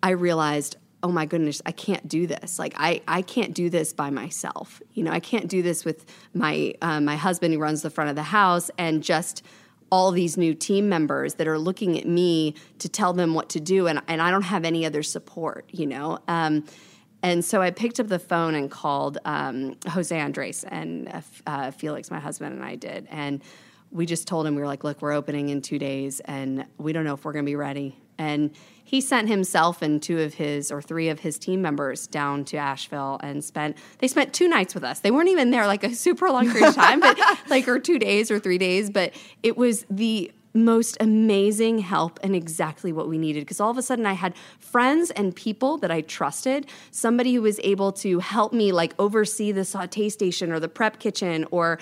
I 0.03 0.09
realized, 0.09 0.75
oh 1.01 1.07
my 1.07 1.25
goodness, 1.25 1.61
I 1.65 1.71
can't 1.71 2.05
do 2.05 2.27
this. 2.27 2.59
Like 2.59 2.73
I, 2.75 3.01
I 3.07 3.21
can't 3.21 3.53
do 3.53 3.69
this 3.69 3.93
by 3.93 4.09
myself. 4.09 4.81
You 4.93 5.05
know, 5.05 5.11
I 5.11 5.21
can't 5.21 5.47
do 5.47 5.61
this 5.61 5.85
with 5.85 6.05
my 6.33 6.73
uh, 6.81 6.99
my 6.99 7.15
husband 7.15 7.53
who 7.53 7.61
runs 7.61 7.81
the 7.81 7.89
front 7.89 8.09
of 8.09 8.17
the 8.17 8.23
house 8.23 8.69
and 8.77 9.01
just 9.01 9.41
all 9.89 10.11
these 10.11 10.35
new 10.35 10.53
team 10.53 10.89
members 10.89 11.35
that 11.35 11.47
are 11.47 11.57
looking 11.57 11.97
at 11.97 12.05
me 12.05 12.53
to 12.79 12.89
tell 12.89 13.13
them 13.13 13.33
what 13.33 13.47
to 13.51 13.61
do, 13.61 13.87
and 13.87 14.01
and 14.09 14.21
I 14.21 14.31
don't 14.31 14.41
have 14.41 14.65
any 14.65 14.85
other 14.85 15.01
support. 15.01 15.63
You 15.71 15.87
know. 15.87 16.19
Um, 16.27 16.65
and 17.23 17.43
so 17.43 17.61
I 17.61 17.71
picked 17.71 18.01
up 18.01 18.09
the 18.09 18.19
phone 18.19 18.53
and 18.53 18.69
called 18.69 19.17
um, 19.23 19.77
Jose 19.87 20.17
Andres 20.17 20.65
and 20.65 21.07
uh, 21.07 21.21
uh, 21.47 21.71
Felix, 21.71 22.11
my 22.11 22.19
husband, 22.19 22.53
and 22.53 22.65
I 22.65 22.75
did. 22.75 23.07
And 23.09 23.41
we 23.91 24.05
just 24.05 24.27
told 24.27 24.45
him, 24.45 24.55
we 24.55 24.61
were 24.61 24.67
like, 24.67 24.83
look, 24.83 25.01
we're 25.01 25.13
opening 25.13 25.49
in 25.49 25.61
two 25.61 25.79
days 25.79 26.19
and 26.21 26.65
we 26.77 26.93
don't 26.93 27.03
know 27.03 27.13
if 27.13 27.25
we're 27.25 27.33
going 27.33 27.45
to 27.45 27.49
be 27.49 27.55
ready. 27.55 27.97
And 28.17 28.51
he 28.83 29.01
sent 29.01 29.27
himself 29.27 29.81
and 29.81 30.01
two 30.01 30.21
of 30.21 30.35
his 30.35 30.71
or 30.71 30.81
three 30.81 31.09
of 31.09 31.19
his 31.19 31.37
team 31.37 31.61
members 31.61 32.07
down 32.07 32.45
to 32.45 32.57
Asheville 32.57 33.19
and 33.21 33.43
spent, 33.43 33.77
they 33.99 34.07
spent 34.07 34.33
two 34.33 34.47
nights 34.47 34.73
with 34.73 34.83
us. 34.83 35.01
They 35.01 35.11
weren't 35.11 35.29
even 35.29 35.51
there 35.51 35.67
like 35.67 35.83
a 35.83 35.93
super 35.93 36.29
long 36.29 36.49
period 36.49 36.69
of 36.69 36.75
time, 36.75 36.99
but 36.99 37.19
like, 37.49 37.67
or 37.67 37.79
two 37.79 37.99
days 37.99 38.31
or 38.31 38.39
three 38.39 38.57
days. 38.57 38.89
But 38.89 39.13
it 39.43 39.57
was 39.57 39.85
the 39.89 40.31
most 40.57 40.97
amazing 40.99 41.79
help 41.79 42.19
and 42.23 42.35
exactly 42.35 42.91
what 42.91 43.07
we 43.07 43.17
needed 43.17 43.41
because 43.41 43.59
all 43.59 43.71
of 43.71 43.77
a 43.77 43.81
sudden 43.81 44.05
I 44.05 44.13
had 44.13 44.35
friends 44.59 45.11
and 45.11 45.35
people 45.35 45.77
that 45.77 45.91
I 45.91 46.01
trusted, 46.01 46.67
somebody 46.91 47.33
who 47.33 47.41
was 47.41 47.59
able 47.63 47.91
to 47.93 48.19
help 48.19 48.53
me 48.53 48.71
like 48.71 48.93
oversee 48.99 49.51
the 49.51 49.63
saute 49.63 50.09
station 50.09 50.51
or 50.51 50.59
the 50.59 50.67
prep 50.67 50.99
kitchen 50.99 51.45
or 51.51 51.79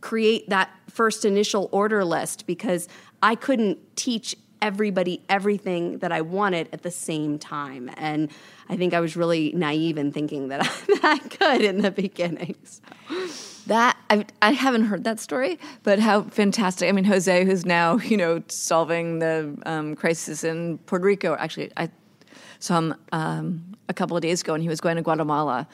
create 0.00 0.48
that 0.48 0.70
first 0.88 1.24
initial 1.24 1.68
order 1.72 2.04
list 2.04 2.46
because 2.46 2.88
I 3.22 3.34
couldn't 3.34 3.78
teach 3.96 4.36
everybody 4.62 5.20
everything 5.28 5.98
that 5.98 6.10
I 6.10 6.22
wanted 6.22 6.70
at 6.72 6.82
the 6.82 6.90
same 6.90 7.38
time. 7.38 7.90
And 7.98 8.30
I 8.68 8.76
think 8.76 8.94
I 8.94 9.00
was 9.00 9.14
really 9.14 9.52
naive 9.52 9.98
in 9.98 10.10
thinking 10.10 10.48
that 10.48 10.62
I, 11.02 11.18
could 11.18 11.60
in 11.60 11.82
the 11.82 11.90
beginning. 11.90 12.56
So. 12.64 13.53
That 13.66 13.96
I, 14.10 14.26
I 14.42 14.52
haven't 14.52 14.84
heard 14.84 15.04
that 15.04 15.18
story, 15.20 15.58
but 15.82 15.98
how 15.98 16.22
fantastic! 16.22 16.88
I 16.88 16.92
mean, 16.92 17.04
Jose, 17.04 17.44
who's 17.44 17.64
now 17.64 17.96
you 17.98 18.16
know 18.16 18.42
solving 18.48 19.18
the 19.20 19.56
um, 19.64 19.96
crisis 19.96 20.44
in 20.44 20.78
Puerto 20.78 21.04
Rico. 21.04 21.36
Actually, 21.38 21.70
I 21.76 21.90
saw 22.58 22.78
him 22.78 22.94
um, 23.12 23.76
a 23.88 23.94
couple 23.94 24.16
of 24.16 24.22
days 24.22 24.42
ago, 24.42 24.54
and 24.54 24.62
he 24.62 24.68
was 24.68 24.80
going 24.80 24.96
to 24.96 25.02
Guatemala. 25.02 25.66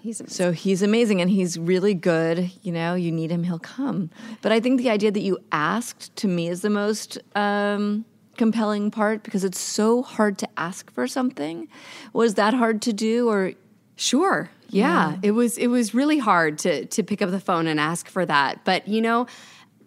He's. 0.00 0.22
So 0.26 0.52
he's 0.52 0.82
amazing, 0.82 1.20
and 1.20 1.30
he's 1.30 1.58
really 1.58 1.94
good. 1.94 2.50
You 2.62 2.72
know, 2.72 2.94
you 2.94 3.12
need 3.12 3.30
him, 3.30 3.44
he'll 3.44 3.58
come. 3.58 4.10
But 4.42 4.52
I 4.52 4.60
think 4.60 4.80
the 4.80 4.90
idea 4.90 5.10
that 5.10 5.20
you 5.20 5.38
asked 5.52 6.14
to 6.16 6.28
me 6.28 6.48
is 6.48 6.62
the 6.62 6.70
most 6.70 7.18
um, 7.36 8.04
compelling 8.36 8.90
part 8.90 9.22
because 9.22 9.44
it's 9.44 9.58
so 9.60 10.02
hard 10.02 10.38
to 10.38 10.48
ask 10.56 10.92
for 10.92 11.06
something. 11.06 11.68
Was 12.12 12.34
that 12.34 12.54
hard 12.54 12.82
to 12.82 12.92
do, 12.92 13.28
or 13.28 13.52
Sure. 13.98 14.48
Yeah. 14.70 15.16
It 15.22 15.32
was 15.32 15.58
it 15.58 15.68
was 15.68 15.94
really 15.94 16.18
hard 16.18 16.58
to 16.58 16.86
to 16.86 17.02
pick 17.02 17.22
up 17.22 17.30
the 17.30 17.40
phone 17.40 17.66
and 17.66 17.80
ask 17.80 18.08
for 18.08 18.26
that. 18.26 18.64
But 18.64 18.88
you 18.88 19.00
know, 19.00 19.26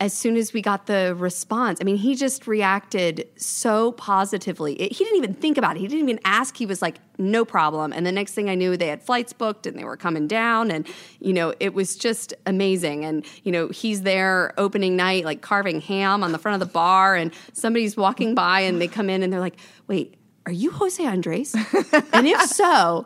as 0.01 0.13
soon 0.13 0.35
as 0.35 0.51
we 0.51 0.63
got 0.63 0.87
the 0.87 1.15
response, 1.15 1.77
I 1.79 1.83
mean, 1.83 1.95
he 1.95 2.15
just 2.15 2.47
reacted 2.47 3.27
so 3.35 3.91
positively. 3.91 4.73
It, 4.73 4.93
he 4.93 5.03
didn't 5.03 5.17
even 5.17 5.35
think 5.35 5.59
about 5.59 5.75
it. 5.75 5.79
He 5.79 5.87
didn't 5.87 6.09
even 6.09 6.19
ask. 6.25 6.57
He 6.57 6.65
was 6.65 6.81
like, 6.81 6.97
no 7.19 7.45
problem. 7.45 7.93
And 7.93 8.03
the 8.03 8.11
next 8.11 8.33
thing 8.33 8.49
I 8.49 8.55
knew, 8.55 8.75
they 8.75 8.87
had 8.87 9.03
flights 9.03 9.31
booked 9.31 9.67
and 9.67 9.77
they 9.77 9.83
were 9.83 9.95
coming 9.95 10.27
down. 10.27 10.71
And, 10.71 10.87
you 11.19 11.33
know, 11.33 11.53
it 11.59 11.75
was 11.75 11.95
just 11.95 12.33
amazing. 12.47 13.05
And, 13.05 13.23
you 13.43 13.51
know, 13.51 13.67
he's 13.67 14.01
there 14.01 14.55
opening 14.57 14.95
night, 14.95 15.23
like 15.23 15.41
carving 15.41 15.81
ham 15.81 16.23
on 16.23 16.31
the 16.31 16.39
front 16.39 16.59
of 16.59 16.67
the 16.67 16.73
bar. 16.73 17.15
And 17.15 17.31
somebody's 17.53 17.95
walking 17.95 18.33
by 18.33 18.61
and 18.61 18.81
they 18.81 18.87
come 18.87 19.07
in 19.07 19.21
and 19.21 19.31
they're 19.31 19.39
like, 19.39 19.59
wait, 19.87 20.15
are 20.47 20.51
you 20.51 20.71
Jose 20.71 21.05
Andres? 21.05 21.53
and 22.11 22.25
if 22.27 22.41
so, 22.49 23.05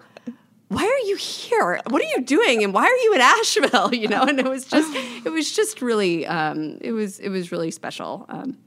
why 0.67 0.83
are 0.83 1.07
you 1.07 1.15
here? 1.15 1.79
What 1.89 2.01
are 2.01 2.09
you 2.15 2.21
doing? 2.21 2.63
And 2.63 2.73
why 2.73 2.85
are 2.85 2.97
you 2.97 3.13
in 3.13 3.21
Asheville? 3.21 3.93
You 3.93 4.07
know, 4.07 4.23
and 4.23 4.39
it 4.39 4.47
was 4.47 4.65
just, 4.65 4.93
it 5.25 5.31
was 5.31 5.55
just 5.55 5.81
really, 5.81 6.25
um, 6.27 6.77
it 6.81 6.91
was, 6.91 7.19
it 7.19 7.29
was 7.29 7.51
really 7.51 7.71
special. 7.71 8.25
Um, 8.29 8.57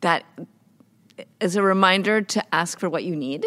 that 0.00 0.24
is 1.40 1.56
a 1.56 1.62
reminder 1.62 2.20
to 2.20 2.54
ask 2.54 2.78
for 2.78 2.88
what 2.88 3.04
you 3.04 3.16
need 3.16 3.46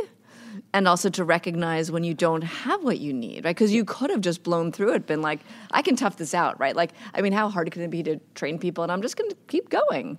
and 0.74 0.88
also 0.88 1.10
to 1.10 1.24
recognize 1.24 1.92
when 1.92 2.04
you 2.04 2.14
don't 2.14 2.42
have 2.42 2.84
what 2.84 3.00
you 3.00 3.14
need, 3.14 3.46
right? 3.46 3.56
Because 3.56 3.72
you 3.74 3.86
could 3.86 4.10
have 4.10 4.22
just 4.22 4.44
blown 4.44 4.72
through 4.72 4.94
it, 4.94 5.06
been 5.06 5.22
like, 5.22 5.40
I 5.72 5.82
can 5.82 5.96
tough 5.96 6.18
this 6.18 6.34
out, 6.34 6.60
right? 6.60 6.76
Like, 6.76 6.92
I 7.14 7.22
mean, 7.22 7.34
how 7.34 7.50
hard 7.50 7.72
can 7.72 7.82
it 7.84 7.90
be 7.90 8.04
to 8.04 8.18
train 8.36 8.60
people? 8.60 8.84
And 8.84 8.92
I'm 8.92 9.02
just 9.02 9.18
going 9.18 9.30
to 9.30 9.36
keep 9.48 9.70
going. 9.70 10.18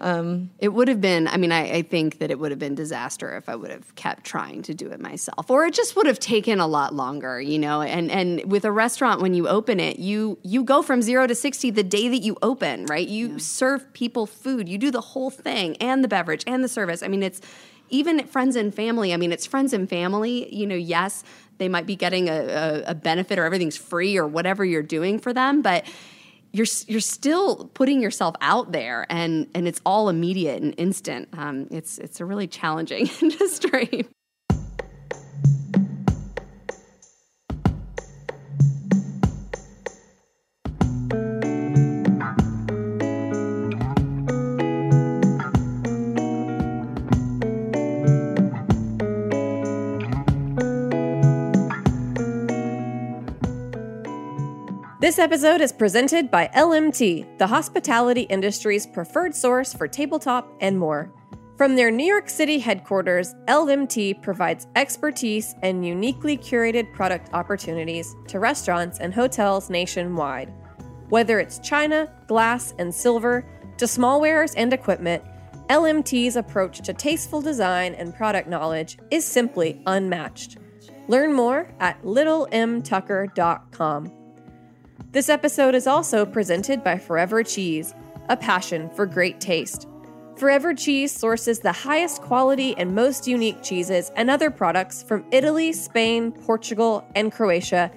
Um, 0.00 0.50
it 0.58 0.68
would 0.68 0.88
have 0.88 1.00
been, 1.00 1.26
I 1.26 1.38
mean, 1.38 1.52
I, 1.52 1.76
I, 1.76 1.82
think 1.82 2.18
that 2.18 2.30
it 2.30 2.38
would 2.38 2.50
have 2.50 2.58
been 2.58 2.74
disaster 2.74 3.34
if 3.36 3.48
I 3.48 3.56
would 3.56 3.70
have 3.70 3.94
kept 3.94 4.24
trying 4.24 4.60
to 4.62 4.74
do 4.74 4.90
it 4.90 5.00
myself, 5.00 5.50
or 5.50 5.64
it 5.64 5.72
just 5.72 5.96
would 5.96 6.06
have 6.06 6.18
taken 6.18 6.60
a 6.60 6.66
lot 6.66 6.92
longer, 6.92 7.40
you 7.40 7.58
know. 7.58 7.80
And 7.80 8.10
and 8.10 8.44
with 8.44 8.66
a 8.66 8.72
restaurant, 8.72 9.22
when 9.22 9.32
you 9.32 9.48
open 9.48 9.80
it, 9.80 9.98
you 9.98 10.38
you 10.42 10.64
go 10.64 10.82
from 10.82 11.00
zero 11.00 11.26
to 11.26 11.34
sixty 11.34 11.70
the 11.70 11.82
day 11.82 12.08
that 12.08 12.18
you 12.18 12.36
open, 12.42 12.84
right? 12.86 13.08
You 13.08 13.32
yeah. 13.32 13.38
serve 13.38 13.90
people 13.94 14.26
food, 14.26 14.68
you 14.68 14.76
do 14.76 14.90
the 14.90 15.00
whole 15.00 15.30
thing, 15.30 15.76
and 15.78 16.04
the 16.04 16.08
beverage 16.08 16.44
and 16.46 16.62
the 16.62 16.68
service. 16.68 17.02
I 17.02 17.08
mean, 17.08 17.22
it's 17.22 17.40
even 17.88 18.26
friends 18.26 18.56
and 18.56 18.74
family. 18.74 19.14
I 19.14 19.16
mean, 19.16 19.32
it's 19.32 19.46
friends 19.46 19.72
and 19.72 19.88
family. 19.88 20.54
You 20.54 20.66
know, 20.66 20.74
yes, 20.74 21.24
they 21.56 21.68
might 21.68 21.86
be 21.86 21.96
getting 21.96 22.28
a, 22.28 22.32
a, 22.32 22.82
a 22.88 22.94
benefit 22.94 23.38
or 23.38 23.44
everything's 23.44 23.76
free 23.76 24.18
or 24.18 24.26
whatever 24.26 24.64
you're 24.64 24.82
doing 24.82 25.18
for 25.18 25.32
them, 25.32 25.62
but 25.62 25.86
you're 26.56 26.66
you're 26.86 27.00
still 27.00 27.70
putting 27.74 28.00
yourself 28.00 28.34
out 28.40 28.72
there, 28.72 29.06
and 29.10 29.48
and 29.54 29.68
it's 29.68 29.80
all 29.84 30.08
immediate 30.08 30.62
and 30.62 30.74
instant. 30.78 31.28
Um, 31.36 31.68
it's 31.70 31.98
it's 31.98 32.20
a 32.20 32.24
really 32.24 32.46
challenging 32.46 33.08
industry. 33.22 34.06
This 55.06 55.20
episode 55.20 55.60
is 55.60 55.70
presented 55.70 56.32
by 56.32 56.48
LMT, 56.48 57.38
the 57.38 57.46
hospitality 57.46 58.22
industry's 58.22 58.88
preferred 58.88 59.36
source 59.36 59.72
for 59.72 59.86
tabletop 59.86 60.52
and 60.60 60.76
more. 60.76 61.12
From 61.56 61.76
their 61.76 61.92
New 61.92 62.04
York 62.04 62.28
City 62.28 62.58
headquarters, 62.58 63.32
LMT 63.46 64.20
provides 64.20 64.66
expertise 64.74 65.54
and 65.62 65.86
uniquely 65.86 66.36
curated 66.36 66.92
product 66.92 67.30
opportunities 67.34 68.16
to 68.26 68.40
restaurants 68.40 68.98
and 68.98 69.14
hotels 69.14 69.70
nationwide. 69.70 70.52
Whether 71.08 71.38
it's 71.38 71.60
china, 71.60 72.12
glass, 72.26 72.74
and 72.80 72.92
silver, 72.92 73.46
to 73.78 73.84
smallwares 73.84 74.54
and 74.56 74.72
equipment, 74.72 75.22
LMT's 75.70 76.34
approach 76.34 76.80
to 76.80 76.92
tasteful 76.92 77.40
design 77.40 77.94
and 77.94 78.12
product 78.12 78.48
knowledge 78.48 78.98
is 79.12 79.24
simply 79.24 79.80
unmatched. 79.86 80.58
Learn 81.06 81.32
more 81.32 81.72
at 81.78 82.02
littlemtucker.com. 82.02 84.25
This 85.16 85.30
episode 85.30 85.74
is 85.74 85.86
also 85.86 86.26
presented 86.26 86.84
by 86.84 86.98
Forever 86.98 87.42
Cheese, 87.42 87.94
a 88.28 88.36
passion 88.36 88.90
for 88.90 89.06
great 89.06 89.40
taste. 89.40 89.88
Forever 90.36 90.74
Cheese 90.74 91.10
sources 91.10 91.58
the 91.58 91.72
highest 91.72 92.20
quality 92.20 92.76
and 92.76 92.94
most 92.94 93.26
unique 93.26 93.62
cheeses 93.62 94.12
and 94.14 94.28
other 94.28 94.50
products 94.50 95.02
from 95.02 95.24
Italy, 95.30 95.72
Spain, 95.72 96.32
Portugal, 96.32 97.02
and 97.14 97.32
Croatia 97.32 97.90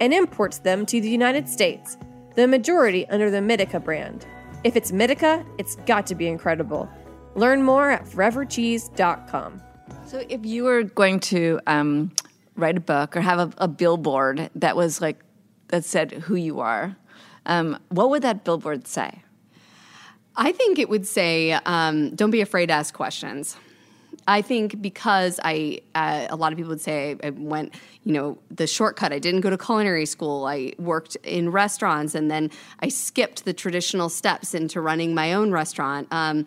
and 0.00 0.14
imports 0.14 0.58
them 0.58 0.86
to 0.86 1.00
the 1.00 1.10
United 1.10 1.48
States, 1.48 1.98
the 2.36 2.46
majority 2.46 3.04
under 3.08 3.32
the 3.32 3.38
Mitica 3.38 3.82
brand. 3.82 4.24
If 4.62 4.76
it's 4.76 4.92
Mitica, 4.92 5.44
it's 5.58 5.74
got 5.86 6.06
to 6.06 6.14
be 6.14 6.28
incredible. 6.28 6.88
Learn 7.34 7.64
more 7.64 7.90
at 7.90 8.04
forevercheese.com. 8.04 9.60
So, 10.06 10.22
if 10.28 10.46
you 10.46 10.62
were 10.62 10.84
going 10.84 11.18
to 11.18 11.58
um, 11.66 12.12
write 12.54 12.76
a 12.76 12.80
book 12.80 13.16
or 13.16 13.22
have 13.22 13.40
a, 13.40 13.52
a 13.58 13.66
billboard 13.66 14.50
that 14.54 14.76
was 14.76 15.00
like 15.00 15.18
that 15.70 15.84
said 15.84 16.12
who 16.12 16.34
you 16.34 16.60
are, 16.60 16.96
um, 17.46 17.78
what 17.88 18.10
would 18.10 18.22
that 18.22 18.44
billboard 18.44 18.86
say? 18.86 19.22
I 20.36 20.52
think 20.52 20.78
it 20.78 20.88
would 20.88 21.06
say, 21.06 21.52
um, 21.52 22.14
"Don't 22.14 22.30
be 22.30 22.40
afraid 22.40 22.66
to 22.66 22.74
ask 22.74 22.94
questions." 22.94 23.56
I 24.28 24.42
think 24.42 24.80
because 24.80 25.40
I, 25.42 25.80
uh, 25.94 26.26
a 26.30 26.36
lot 26.36 26.52
of 26.52 26.56
people 26.56 26.70
would 26.70 26.80
say 26.80 27.16
I 27.22 27.30
went, 27.30 27.74
you 28.04 28.12
know, 28.12 28.38
the 28.50 28.66
shortcut. 28.66 29.12
I 29.12 29.18
didn't 29.18 29.40
go 29.40 29.50
to 29.50 29.58
culinary 29.58 30.06
school. 30.06 30.46
I 30.46 30.72
worked 30.78 31.16
in 31.24 31.50
restaurants, 31.50 32.14
and 32.14 32.30
then 32.30 32.50
I 32.80 32.88
skipped 32.88 33.44
the 33.44 33.52
traditional 33.52 34.08
steps 34.08 34.54
into 34.54 34.80
running 34.80 35.14
my 35.14 35.32
own 35.32 35.50
restaurant. 35.50 36.06
Um, 36.10 36.46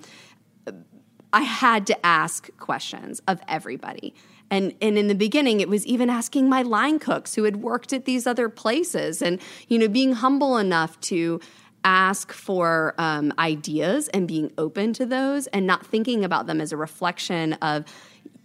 I 1.34 1.42
had 1.42 1.88
to 1.88 2.06
ask 2.06 2.56
questions 2.58 3.22
of 3.28 3.42
everybody. 3.48 4.14
And, 4.54 4.76
and 4.82 5.00
in 5.00 5.08
the 5.08 5.16
beginning, 5.16 5.62
it 5.62 5.68
was 5.68 5.84
even 5.88 6.12
asking 6.12 6.48
my 6.48 6.62
line 6.62 7.00
cooks 7.00 7.34
who 7.34 7.44
had 7.44 7.64
worked 7.64 7.92
at 7.92 8.06
these 8.06 8.28
other 8.28 8.50
places 8.50 9.20
and, 9.20 9.42
you 9.68 9.80
know, 9.80 9.88
being 9.88 10.14
humble 10.14 10.58
enough 10.58 11.00
to 11.02 11.42
ask 11.84 12.32
for 12.32 12.94
um, 13.00 13.34
ideas 13.40 14.10
and 14.10 14.28
being 14.28 14.52
open 14.60 14.94
to 14.94 15.08
those 15.08 15.48
and 15.48 15.66
not 15.66 15.84
thinking 15.84 16.24
about 16.24 16.46
them 16.46 16.62
as 16.62 16.72
a 16.72 16.78
reflection 16.78 17.54
of 17.54 17.84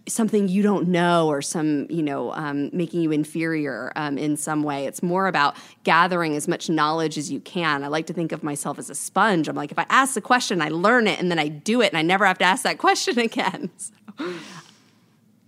something 0.07 0.47
you 0.47 0.63
don't 0.63 0.87
know 0.87 1.27
or 1.27 1.43
some 1.43 1.85
you 1.91 2.01
know 2.01 2.33
um, 2.33 2.71
making 2.73 3.01
you 3.01 3.11
inferior 3.11 3.93
um, 3.95 4.17
in 4.17 4.35
some 4.35 4.63
way. 4.63 4.87
It's 4.87 5.03
more 5.03 5.27
about 5.27 5.55
gathering 5.83 6.35
as 6.35 6.47
much 6.47 6.71
knowledge 6.71 7.19
as 7.19 7.31
you 7.31 7.39
can. 7.39 7.83
I 7.83 7.87
like 7.87 8.07
to 8.07 8.13
think 8.13 8.31
of 8.31 8.41
myself 8.41 8.79
as 8.79 8.89
a 8.89 8.95
sponge. 8.95 9.47
I'm 9.47 9.55
like 9.55 9.71
if 9.71 9.77
i 9.77 9.85
ask 9.89 10.17
a 10.17 10.21
question 10.21 10.59
i 10.59 10.69
learn 10.69 11.05
it 11.05 11.19
and 11.19 11.29
then 11.29 11.37
i 11.37 11.47
do 11.47 11.81
it 11.81 11.89
and 11.89 11.97
i 11.99 12.01
never 12.01 12.25
have 12.25 12.39
to 12.39 12.45
ask 12.45 12.63
that 12.63 12.77
question 12.87 13.19
again. 13.19 13.69
So 13.77 13.93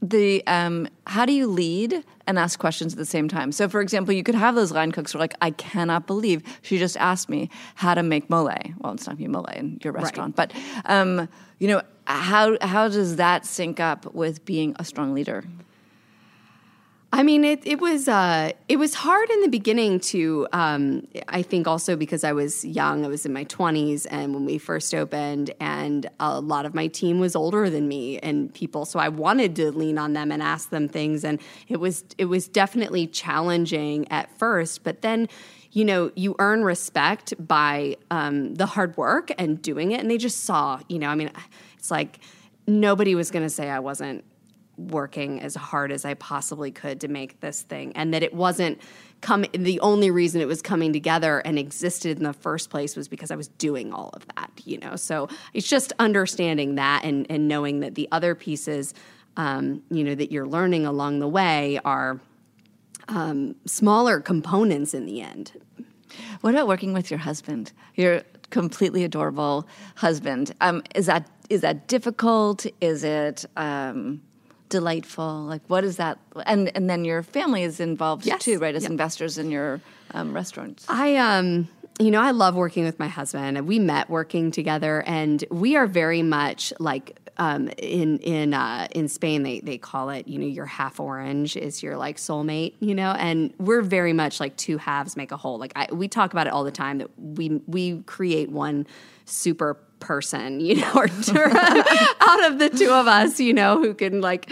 the 0.02 0.46
um, 0.48 0.88
how 1.06 1.26
do 1.26 1.34
you 1.34 1.48
lead 1.48 2.04
and 2.26 2.40
ask 2.40 2.60
questions 2.60 2.94
at 2.94 2.98
the 2.98 3.06
same 3.06 3.28
time? 3.28 3.52
So, 3.52 3.70
for 3.70 3.82
example, 3.82 4.14
you 4.14 4.24
could 4.24 4.36
have 4.36 4.56
those 4.56 4.72
line 4.72 4.92
cooks 4.92 5.12
who 5.12 5.20
are 5.20 5.22
like, 5.22 5.36
"I 5.42 5.52
cannot 5.52 6.08
believe 6.08 6.42
she 6.62 6.80
just 6.80 6.98
asked 6.98 7.30
me 7.30 7.50
how 7.76 7.94
to 7.94 8.04
make 8.04 8.30
mole." 8.30 8.52
Well, 8.80 8.94
it's 8.94 9.06
not 9.06 9.18
be 9.18 9.28
mole 9.28 9.46
in 9.46 9.80
your 9.84 9.94
restaurant, 9.94 10.36
right. 10.38 10.52
but 10.52 10.92
um, 10.92 11.30
you 11.60 11.68
know, 11.68 11.82
how 12.06 12.58
how 12.62 12.88
does 12.88 13.18
that 13.18 13.46
sync 13.46 13.80
up 13.80 14.14
with 14.14 14.44
being 14.44 14.76
a 14.80 14.86
strong 14.86 15.14
leader? 15.14 15.44
I 17.13 17.24
mean, 17.24 17.43
it 17.43 17.67
it 17.67 17.82
was 17.82 18.08
uh, 18.08 18.52
it 18.69 18.78
was 18.78 18.93
hard 18.93 19.30
in 19.30 19.41
the 19.41 19.50
beginning 19.50 20.00
to. 20.00 20.47
Um, 20.54 21.08
I 21.28 21.41
think 21.41 21.67
also 21.67 21.97
because 21.97 22.24
I 22.24 22.32
was 22.32 22.63
young, 22.63 23.04
I 23.04 23.10
was 23.10 23.26
in 23.26 23.34
my 23.34 23.43
twenties, 23.43 24.06
and 24.06 24.34
when 24.34 24.45
we 24.45 24.58
first 24.58 24.95
opened, 24.95 25.52
and 25.60 26.10
a 26.21 26.39
lot 26.39 26.65
of 26.65 26.74
my 26.74 26.88
team 26.88 27.19
was 27.19 27.36
older 27.36 27.69
than 27.69 27.89
me 27.89 28.17
and 28.19 28.54
people, 28.54 28.86
so 28.86 28.97
I 28.97 29.10
wanted 29.10 29.58
to 29.58 29.71
lean 29.71 29.97
on 29.97 30.13
them 30.13 30.32
and 30.32 30.41
ask 30.41 30.69
them 30.69 30.88
things, 30.88 31.26
and 31.26 31.41
it 31.67 31.82
was 31.82 32.06
it 32.17 32.26
was 32.26 32.47
definitely 32.47 33.08
challenging 33.08 34.10
at 34.12 34.30
first, 34.38 34.84
but 34.84 35.02
then. 35.02 35.28
You 35.74 35.86
know, 35.86 36.12
you 36.17 36.36
earn 36.38 36.65
respect 36.65 37.34
by 37.39 37.95
um, 38.10 38.56
the 38.56 38.65
hard 38.65 38.97
work 38.97 39.32
and 39.38 39.62
doing 39.62 39.93
it, 39.93 40.02
and 40.02 40.12
they 40.12 40.17
just 40.17 40.43
saw. 40.43 40.82
You 40.89 41.00
know, 41.00 41.08
I 41.08 41.15
mean, 41.15 41.32
it's 41.78 41.89
like 41.89 42.19
nobody 42.67 43.15
was 43.15 43.32
going 43.32 43.45
to 43.45 43.50
say 43.50 43.69
I 43.69 43.80
wasn't 43.80 44.26
working 44.89 45.41
as 45.41 45.56
hard 45.56 45.91
as 45.91 46.06
I 46.06 46.13
possibly 46.15 46.72
could 46.72 47.02
to 47.02 47.08
make 47.08 47.39
this 47.39 47.62
thing, 47.62 47.91
and 47.96 48.13
that 48.13 48.24
it 48.24 48.34
wasn't 48.34 48.82
come. 49.22 49.46
The 49.54 49.80
only 49.82 50.12
reason 50.12 50.41
it 50.41 50.48
was 50.48 50.62
coming 50.62 50.94
together 50.94 51.39
and 51.39 51.60
existed 51.60 52.17
in 52.17 52.24
the 52.24 52.34
first 52.34 52.70
place 52.70 52.96
was 52.96 53.08
because 53.08 53.32
I 53.32 53.36
was 53.36 53.48
doing 53.48 53.94
all 53.94 54.10
of 54.13 54.26
that. 54.36 54.52
You 54.65 54.80
know, 54.80 54.96
so 54.96 55.28
it's 55.54 55.67
just 55.67 55.94
understanding 56.00 56.76
that 56.76 57.04
and 57.04 57.26
and 57.30 57.48
knowing 57.48 57.82
that 57.82 57.96
the 57.96 58.08
other 58.12 58.36
pieces, 58.36 58.94
um, 59.38 59.84
you 59.89 60.04
know, 60.04 60.15
that 60.15 60.32
you're 60.32 60.48
learning 60.48 60.86
along 60.86 61.20
the 61.20 61.28
way 61.28 61.80
are 61.86 62.20
um, 63.08 63.56
smaller 63.65 64.20
components 64.20 64.94
in 64.94 65.06
the 65.06 65.22
end. 65.22 65.54
What 66.41 66.54
about 66.54 66.67
working 66.67 66.94
with 66.94 67.10
your 67.10 67.20
husband? 67.20 67.72
Your 67.96 68.24
completely 68.50 69.04
adorable 69.04 69.67
husband. 69.96 70.54
Um, 70.62 70.84
is 70.94 71.08
that 71.08 71.30
is 71.50 71.62
that 71.62 71.88
difficult? 71.88 72.65
Is 72.80 73.04
it 73.04 73.46
um, 73.58 74.22
delightful? 74.72 75.44
Like, 75.44 75.62
what 75.68 75.84
is 75.84 75.98
that? 75.98 76.18
And 76.48 76.76
and 76.76 76.90
then 76.90 77.06
your 77.06 77.22
family 77.22 77.62
is 77.62 77.80
involved 77.80 78.26
yes. 78.26 78.44
too, 78.44 78.58
right? 78.58 78.74
As 78.74 78.86
investors 78.86 79.38
in 79.38 79.52
your 79.52 79.80
um, 80.16 80.34
restaurants. 80.34 80.86
I 80.90 81.18
um 81.18 81.70
you 82.00 82.10
know, 82.10 82.22
I 82.22 82.32
love 82.32 82.56
working 82.56 82.84
with 82.84 82.98
my 82.98 83.08
husband. 83.08 83.68
We 83.68 83.78
met 83.78 84.10
working 84.10 84.50
together, 84.50 85.04
and 85.06 85.44
we 85.52 85.76
are 85.76 85.86
very 85.86 86.24
much 86.24 86.74
like 86.80 87.20
um, 87.38 87.70
in 87.78 88.18
in 88.20 88.54
uh, 88.54 88.88
in 88.92 89.08
Spain. 89.08 89.44
They 89.44 89.60
they 89.60 89.78
call 89.78 90.10
it, 90.10 90.28
you 90.28 90.40
know, 90.40 90.48
your 90.48 90.66
half 90.66 91.00
orange 91.00 91.56
is 91.56 91.84
your 91.84 91.98
like 91.98 92.18
soulmate, 92.18 92.74
you 92.80 92.96
know, 92.96 93.12
and 93.12 93.54
we're 93.60 93.82
very 93.82 94.14
much 94.14 94.40
like 94.40 94.58
two 94.58 94.78
halves 94.78 95.16
make 95.16 95.32
a 95.32 95.38
whole. 95.38 95.60
Like 95.60 95.74
I, 95.76 95.88
we 95.92 96.08
talk 96.08 96.32
about 96.34 96.48
it 96.48 96.54
all 96.54 96.64
the 96.64 96.72
time 96.72 96.98
that 97.00 97.10
we 97.20 97.62
we 97.68 98.02
create 98.04 98.50
one 98.50 98.88
super 99.32 99.76
person, 100.00 100.60
you 100.60 100.76
know, 100.76 100.91
or, 100.96 101.06
out 101.06 102.52
of 102.52 102.60
the 102.60 102.72
two 102.76 102.91
of 102.91 103.08
us, 103.08 103.39
you 103.39 103.54
know, 103.54 103.78
who 103.78 103.94
can 103.94 104.20
like 104.20 104.52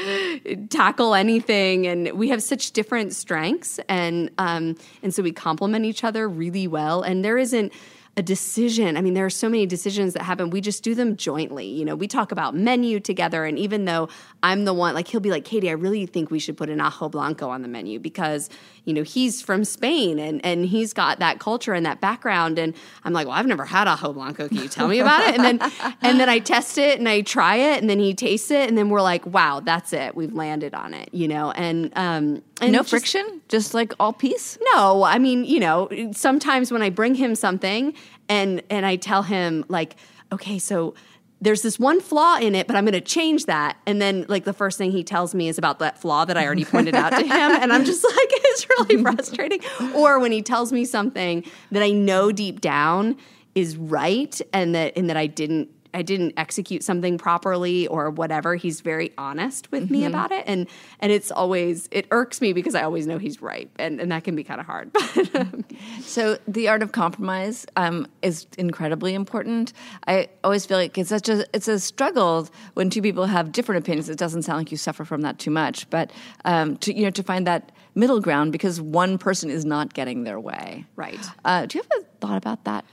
tackle 0.70 1.14
anything. 1.14 1.86
And 1.86 2.12
we 2.14 2.30
have 2.30 2.42
such 2.42 2.72
different 2.72 3.14
strengths, 3.14 3.80
and 3.90 4.32
um, 4.38 4.76
and 5.04 5.14
so 5.14 5.22
we 5.22 5.34
complement 5.34 5.86
each 5.86 6.04
other 6.04 6.30
really 6.30 6.68
well. 6.68 7.02
And 7.02 7.26
there 7.26 7.38
isn't 7.38 7.74
a 8.18 8.22
decision. 8.22 8.98
I 8.98 9.02
mean, 9.02 9.14
there 9.14 9.26
are 9.26 9.30
so 9.30 9.48
many 9.48 9.66
decisions 9.66 10.14
that 10.14 10.24
happen. 10.24 10.50
We 10.50 10.60
just 10.60 10.84
do 10.84 10.94
them 10.94 11.16
jointly. 11.16 11.68
You 11.68 11.86
know, 11.86 11.96
we 11.96 12.08
talk 12.08 12.34
about 12.34 12.54
menu 12.54 13.00
together. 13.00 13.46
And 13.46 13.58
even 13.58 13.86
though 13.86 14.10
I'm 14.44 14.66
the 14.66 14.74
one, 14.74 14.94
like, 14.94 15.08
he'll 15.08 15.22
be 15.22 15.32
like, 15.32 15.46
Katie, 15.46 15.70
I 15.70 15.74
really 15.74 16.06
think 16.06 16.30
we 16.30 16.38
should 16.38 16.58
put 16.58 16.70
an 16.70 16.82
ajo 16.82 17.08
blanco 17.08 17.50
on 17.50 17.62
the 17.62 17.70
menu 17.70 17.98
because, 17.98 18.50
you 18.90 18.96
know, 18.96 19.04
he's 19.04 19.40
from 19.40 19.64
Spain 19.64 20.18
and, 20.18 20.44
and 20.44 20.66
he's 20.66 20.94
got 20.94 21.20
that 21.20 21.40
culture 21.40 21.74
and 21.76 21.86
that 21.86 22.02
background. 22.02 22.58
And 22.58 22.74
I'm 23.04 23.14
like, 23.14 23.28
well, 23.28 23.36
I've 23.36 23.46
never 23.46 23.66
had 23.66 23.88
ajo 23.88 24.14
blanco. 24.14 24.48
Can 24.48 24.58
you 24.58 24.68
tell 24.68 24.88
me 24.88 24.98
about 25.00 25.30
it? 25.30 25.36
And 25.36 25.44
then, 25.46 25.72
and 26.02 26.20
then 26.20 26.28
I 26.28 26.40
test 26.40 26.80
it 26.80 26.98
and 26.98 27.08
I 27.08 27.22
try 27.22 27.58
it 27.58 27.80
and 27.82 27.88
then 27.88 28.00
he 28.00 28.16
tastes 28.16 28.50
it. 28.50 28.68
And 28.68 28.76
then 28.76 28.90
we're 28.90 29.04
like, 29.04 29.28
wow, 29.28 29.60
that's 29.60 29.94
it. 29.94 30.16
We've 30.16 30.34
landed 30.34 30.74
on 30.74 30.96
it, 30.96 31.10
you 31.14 31.28
know? 31.28 31.52
And, 31.52 31.94
um, 31.96 32.42
and 32.62 32.72
no 32.72 32.80
just- 32.80 32.90
friction, 32.90 33.42
just 33.48 33.76
like 33.76 33.94
all 34.00 34.12
peace. 34.12 34.58
no, 34.74 35.04
I 35.04 35.20
mean, 35.20 35.46
you 35.46 35.60
know, 35.60 35.88
sometimes 36.14 36.72
when 36.72 36.82
I 36.82 36.90
bring 36.90 37.14
him 37.14 37.36
something 37.36 37.94
and 38.28 38.64
and 38.72 38.88
I 38.88 38.96
tell 38.96 39.22
him 39.22 39.66
like, 39.68 39.98
okay, 40.32 40.58
so 40.58 40.96
there's 41.42 41.62
this 41.62 41.80
one 41.80 42.02
flaw 42.02 42.38
in 42.38 42.54
it, 42.54 42.68
but 42.68 42.76
I'm 42.76 42.84
going 42.84 42.94
to 42.94 43.02
change 43.02 43.46
that. 43.46 43.78
And 43.86 44.02
then 44.02 44.26
like 44.28 44.44
the 44.44 44.54
first 44.54 44.78
thing 44.78 44.92
he 44.92 45.04
tells 45.04 45.34
me 45.34 45.48
is 45.48 45.58
about 45.58 45.80
that 45.80 46.00
flaw 46.00 46.26
that 46.26 46.38
I 46.38 46.46
already 46.46 46.66
pointed 46.66 46.96
out 46.96 47.12
to 47.12 47.22
him 47.22 47.32
and 47.32 47.72
I'm 47.72 47.86
just 47.86 48.04
like 48.16 48.30
it's 48.30 48.68
really 48.70 49.02
frustrating. 49.04 49.62
Or 49.96 50.20
when 50.20 50.32
he 50.32 50.42
tells 50.42 50.72
me 50.74 50.86
something 50.86 51.46
that 51.72 51.82
I 51.82 51.92
know 51.92 52.32
deep 52.32 52.60
down 52.62 53.16
is 53.56 53.78
right 53.78 54.40
and 54.54 54.76
that 54.76 54.94
and 54.96 55.10
that 55.10 55.18
I 55.18 55.28
didn't 55.28 55.70
I 55.94 56.02
didn't 56.02 56.34
execute 56.38 56.84
something 56.84 57.18
properly 57.18 57.88
or 57.88 58.10
whatever. 58.10 58.56
He's 58.56 58.82
very 58.82 59.12
honest 59.18 59.72
with 59.72 59.90
me 59.90 60.06
about 60.06 60.32
it, 60.32 60.44
and 60.48 60.68
and 61.00 61.12
it's 61.12 61.32
always 61.32 61.88
it 61.92 62.08
irks 62.12 62.42
me 62.42 62.54
because 62.54 62.76
I 62.76 62.84
always 62.84 63.08
know 63.08 63.18
he's 63.18 63.42
right, 63.42 63.70
and 63.80 64.00
and 64.00 64.12
that 64.12 64.24
can 64.24 64.36
be 64.36 64.44
kind 64.44 64.60
of 64.60 64.66
hard. 64.66 64.92
But 65.16 65.36
um, 65.36 65.66
So 66.02 66.38
the 66.48 66.68
art 66.68 66.82
of 66.82 66.92
compromise 66.92 67.66
um, 67.76 68.08
is 68.22 68.48
incredibly 68.58 69.14
important. 69.14 69.74
I 70.08 70.30
always 70.44 70.66
feel 70.66 70.78
like 70.78 70.98
it's 70.98 71.10
such 71.10 71.30
a 71.30 71.46
it's 71.54 71.68
a 71.68 71.80
struggle 71.80 72.48
when 72.74 72.90
two 72.90 73.02
people 73.02 73.26
have 73.26 73.52
different 73.52 73.84
opinions. 73.84 74.10
It 74.10 74.18
doesn't 74.18 74.44
sound 74.44 74.60
like 74.60 74.72
you 74.72 74.78
suffer 74.78 75.06
from 75.06 75.22
that 75.22 75.40
too 75.40 75.52
much, 75.52 75.90
but 75.90 76.12
um, 76.46 76.78
to 76.78 76.96
you 76.96 77.04
know 77.04 77.12
to 77.12 77.24
find 77.24 77.48
that 77.48 77.72
middle 77.96 78.20
ground 78.22 78.52
because 78.52 78.80
one 78.80 79.18
person 79.18 79.50
is 79.50 79.66
not 79.66 79.94
getting 79.94 80.24
their 80.24 80.40
way. 80.40 80.86
Right. 80.96 81.20
Uh, 81.44 81.66
do 81.66 81.78
you 81.78 81.84
have 81.84 82.02
a 82.02 82.06
thought 82.20 82.38
about 82.38 82.64
that? 82.66 82.86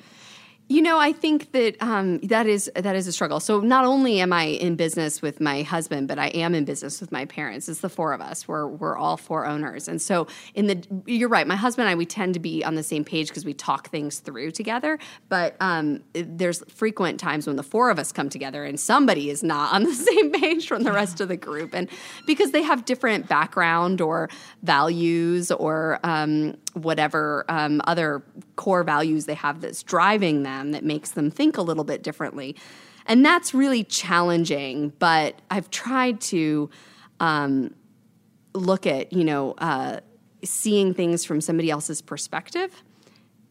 You 0.68 0.82
know, 0.82 0.98
I 0.98 1.12
think 1.12 1.52
that 1.52 1.80
um, 1.80 2.18
that 2.24 2.48
is 2.48 2.68
that 2.74 2.96
is 2.96 3.06
a 3.06 3.12
struggle. 3.12 3.38
So 3.38 3.60
not 3.60 3.84
only 3.84 4.18
am 4.18 4.32
I 4.32 4.44
in 4.46 4.74
business 4.74 5.22
with 5.22 5.40
my 5.40 5.62
husband, 5.62 6.08
but 6.08 6.18
I 6.18 6.26
am 6.28 6.56
in 6.56 6.64
business 6.64 7.00
with 7.00 7.12
my 7.12 7.24
parents. 7.24 7.68
It's 7.68 7.80
the 7.80 7.88
four 7.88 8.12
of 8.12 8.20
us. 8.20 8.48
We're 8.48 8.66
we're 8.66 8.96
all 8.96 9.16
four 9.16 9.46
owners, 9.46 9.86
and 9.86 10.02
so 10.02 10.26
in 10.56 10.66
the 10.66 10.84
you're 11.06 11.28
right. 11.28 11.46
My 11.46 11.54
husband 11.54 11.86
and 11.86 11.92
I 11.92 11.94
we 11.94 12.04
tend 12.04 12.34
to 12.34 12.40
be 12.40 12.64
on 12.64 12.74
the 12.74 12.82
same 12.82 13.04
page 13.04 13.28
because 13.28 13.44
we 13.44 13.54
talk 13.54 13.90
things 13.90 14.18
through 14.18 14.50
together. 14.50 14.98
But 15.28 15.54
um, 15.60 16.02
there's 16.14 16.64
frequent 16.68 17.20
times 17.20 17.46
when 17.46 17.54
the 17.54 17.62
four 17.62 17.88
of 17.90 18.00
us 18.00 18.10
come 18.10 18.28
together 18.28 18.64
and 18.64 18.78
somebody 18.78 19.30
is 19.30 19.44
not 19.44 19.72
on 19.72 19.84
the 19.84 19.94
same 19.94 20.32
page 20.32 20.66
from 20.66 20.82
the 20.82 20.92
rest 20.92 21.20
of 21.20 21.28
the 21.28 21.36
group, 21.36 21.74
and 21.74 21.88
because 22.26 22.50
they 22.50 22.62
have 22.62 22.84
different 22.84 23.28
background 23.28 24.00
or 24.00 24.28
values 24.64 25.52
or 25.52 26.00
um, 26.02 26.56
whatever 26.76 27.44
um, 27.48 27.80
other 27.86 28.22
core 28.56 28.84
values 28.84 29.24
they 29.24 29.34
have 29.34 29.60
that's 29.60 29.82
driving 29.82 30.42
them 30.42 30.72
that 30.72 30.84
makes 30.84 31.12
them 31.12 31.30
think 31.30 31.56
a 31.56 31.62
little 31.62 31.84
bit 31.84 32.02
differently. 32.02 32.54
And 33.06 33.24
that's 33.24 33.54
really 33.54 33.84
challenging, 33.84 34.92
but 34.98 35.40
I've 35.50 35.70
tried 35.70 36.20
to 36.22 36.68
um, 37.20 37.74
look 38.52 38.86
at, 38.86 39.12
you 39.12 39.24
know, 39.24 39.52
uh, 39.58 40.00
seeing 40.44 40.92
things 40.92 41.24
from 41.24 41.40
somebody 41.40 41.70
else's 41.70 42.02
perspective 42.02 42.82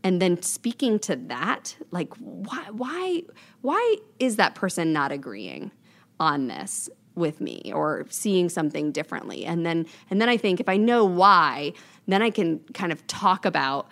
and 0.05 0.21
then 0.21 0.39
speaking 0.43 0.99
to 0.99 1.15
that 1.15 1.75
like 1.91 2.13
why 2.17 2.63
why 2.71 3.23
why 3.61 3.97
is 4.19 4.35
that 4.35 4.53
person 4.53 4.93
not 4.93 5.11
agreeing 5.11 5.71
on 6.19 6.47
this 6.47 6.89
with 7.15 7.41
me 7.41 7.71
or 7.73 8.05
seeing 8.09 8.47
something 8.47 8.91
differently 8.91 9.45
and 9.45 9.65
then 9.65 9.85
and 10.09 10.21
then 10.21 10.29
i 10.29 10.37
think 10.37 10.59
if 10.59 10.69
i 10.69 10.77
know 10.77 11.03
why 11.03 11.73
then 12.07 12.21
i 12.21 12.29
can 12.29 12.59
kind 12.73 12.91
of 12.91 13.05
talk 13.07 13.45
about 13.45 13.87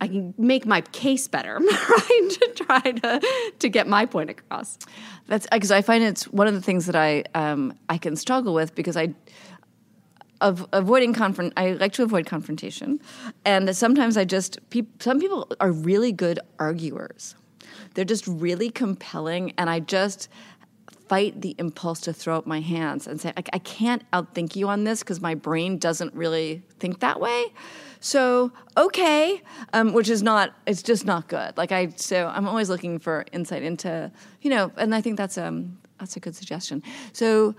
i 0.00 0.08
can 0.08 0.34
make 0.38 0.66
my 0.66 0.80
case 0.80 1.28
better 1.28 1.58
right 1.88 2.28
to 2.30 2.64
try 2.64 2.80
to 2.80 3.20
to 3.58 3.68
get 3.68 3.86
my 3.86 4.06
point 4.06 4.30
across 4.30 4.78
That's 5.26 5.46
because 5.50 5.70
I 5.70 5.82
find 5.82 6.04
it's 6.04 6.24
one 6.28 6.46
of 6.46 6.54
the 6.54 6.60
things 6.60 6.86
that 6.86 6.96
I 6.96 7.24
um, 7.34 7.74
I 7.88 7.98
can 7.98 8.16
struggle 8.16 8.54
with 8.54 8.74
because 8.74 8.96
I 8.96 9.14
of 10.40 10.66
avoiding 10.72 11.14
confront. 11.14 11.54
I 11.56 11.72
like 11.72 11.92
to 11.94 12.02
avoid 12.02 12.26
confrontation, 12.26 13.00
and 13.44 13.74
sometimes 13.74 14.16
I 14.16 14.24
just 14.24 14.58
peop, 14.70 15.02
some 15.02 15.18
people 15.18 15.50
are 15.60 15.72
really 15.72 16.12
good 16.12 16.40
arguers. 16.58 17.34
They're 17.94 18.04
just 18.04 18.26
really 18.26 18.70
compelling, 18.70 19.54
and 19.56 19.70
I 19.70 19.80
just 19.80 20.28
fight 21.08 21.40
the 21.40 21.54
impulse 21.58 22.00
to 22.00 22.12
throw 22.12 22.36
up 22.36 22.46
my 22.46 22.60
hands 22.60 23.06
and 23.06 23.20
say, 23.20 23.32
I, 23.36 23.42
I 23.52 23.58
can't 23.58 24.08
outthink 24.12 24.56
you 24.56 24.68
on 24.68 24.84
this 24.84 25.00
because 25.00 25.20
my 25.20 25.34
brain 25.34 25.78
doesn't 25.78 26.14
really 26.14 26.62
think 26.78 27.00
that 27.00 27.20
way. 27.20 27.46
So 28.00 28.52
okay, 28.76 29.42
um, 29.72 29.94
which 29.94 30.10
is 30.10 30.22
not. 30.22 30.54
It's 30.66 30.82
just 30.82 31.06
not 31.06 31.26
good. 31.28 31.56
Like 31.56 31.72
I, 31.72 31.88
so 31.96 32.26
I'm 32.26 32.46
always 32.46 32.68
looking 32.68 32.98
for 32.98 33.24
insight 33.32 33.62
into, 33.62 34.12
you 34.42 34.50
know, 34.50 34.70
and 34.76 34.94
I 34.94 35.00
think 35.00 35.16
that's 35.16 35.38
um 35.38 35.78
that's 35.98 36.16
a 36.16 36.20
good 36.20 36.36
suggestion. 36.36 36.82
So, 37.12 37.54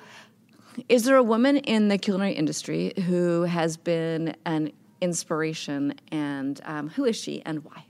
is 0.88 1.04
there 1.06 1.16
a 1.16 1.24
woman 1.24 1.58
in 1.58 1.88
the 1.88 1.98
culinary 1.98 2.34
industry 2.34 2.94
who 3.08 3.44
has 3.44 3.76
been 3.76 4.36
an 4.46 4.72
inspiration, 5.02 5.96
and 6.12 6.62
um, 6.66 6.90
who 6.90 7.06
is 7.06 7.16
she, 7.16 7.42
and 7.44 7.64
why? 7.64 7.85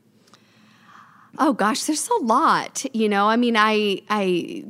Oh 1.37 1.53
gosh, 1.53 1.83
there's 1.83 2.07
a 2.07 2.23
lot. 2.23 2.85
You 2.93 3.09
know, 3.09 3.27
I 3.27 3.35
mean, 3.35 3.55
I, 3.57 4.01
I, 4.09 4.63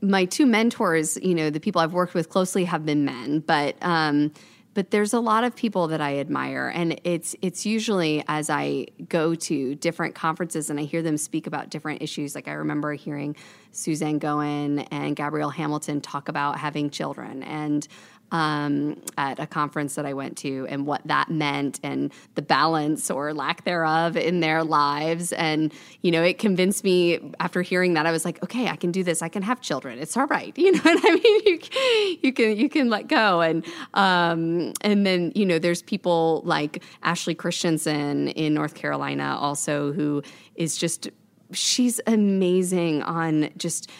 my 0.00 0.24
two 0.24 0.46
mentors, 0.46 1.16
you 1.20 1.34
know, 1.34 1.50
the 1.50 1.60
people 1.60 1.80
I've 1.80 1.92
worked 1.92 2.14
with 2.14 2.28
closely 2.28 2.64
have 2.64 2.86
been 2.86 3.04
men, 3.04 3.40
but, 3.40 3.76
um, 3.82 4.32
but 4.74 4.92
there's 4.92 5.12
a 5.12 5.18
lot 5.18 5.42
of 5.42 5.56
people 5.56 5.88
that 5.88 6.00
I 6.00 6.20
admire, 6.20 6.68
and 6.72 7.00
it's 7.02 7.34
it's 7.42 7.66
usually 7.66 8.22
as 8.28 8.48
I 8.48 8.86
go 9.08 9.34
to 9.34 9.74
different 9.74 10.14
conferences 10.14 10.70
and 10.70 10.78
I 10.78 10.84
hear 10.84 11.02
them 11.02 11.16
speak 11.16 11.48
about 11.48 11.68
different 11.68 12.00
issues. 12.00 12.36
Like 12.36 12.46
I 12.46 12.52
remember 12.52 12.92
hearing 12.92 13.34
Suzanne 13.72 14.20
Goin 14.20 14.80
and 14.92 15.16
Gabrielle 15.16 15.50
Hamilton 15.50 16.00
talk 16.00 16.28
about 16.28 16.60
having 16.60 16.90
children, 16.90 17.42
and 17.42 17.88
um, 18.30 19.00
at 19.16 19.38
a 19.38 19.46
conference 19.46 19.94
that 19.94 20.06
I 20.06 20.12
went 20.12 20.36
to 20.38 20.66
and 20.68 20.86
what 20.86 21.02
that 21.06 21.30
meant 21.30 21.80
and 21.82 22.12
the 22.34 22.42
balance 22.42 23.10
or 23.10 23.32
lack 23.32 23.64
thereof 23.64 24.16
in 24.16 24.40
their 24.40 24.62
lives. 24.64 25.32
And, 25.32 25.72
you 26.02 26.10
know, 26.10 26.22
it 26.22 26.38
convinced 26.38 26.84
me 26.84 27.32
after 27.40 27.62
hearing 27.62 27.94
that, 27.94 28.06
I 28.06 28.12
was 28.12 28.24
like, 28.24 28.42
okay, 28.42 28.68
I 28.68 28.76
can 28.76 28.92
do 28.92 29.02
this. 29.02 29.22
I 29.22 29.28
can 29.28 29.42
have 29.42 29.60
children. 29.60 29.98
It's 29.98 30.16
all 30.16 30.26
right. 30.26 30.56
You 30.68 30.72
know 30.72 30.80
what 30.82 31.00
I 31.02 31.14
mean? 31.14 31.40
You, 31.46 32.18
you 32.20 32.32
can, 32.32 32.56
you 32.58 32.68
can 32.68 32.90
let 32.90 33.08
go. 33.08 33.40
And, 33.40 33.64
um, 33.94 34.74
and 34.82 35.06
then, 35.06 35.32
you 35.34 35.46
know, 35.46 35.58
there's 35.58 35.80
people 35.80 36.42
like 36.44 36.82
Ashley 37.02 37.34
Christensen 37.34 38.28
in 38.28 38.52
North 38.52 38.74
Carolina 38.74 39.38
also 39.40 39.92
who 39.92 40.22
is 40.56 40.76
just, 40.76 41.08
she's 41.52 42.02
amazing 42.06 43.02
on 43.02 43.48
just, 43.56 43.90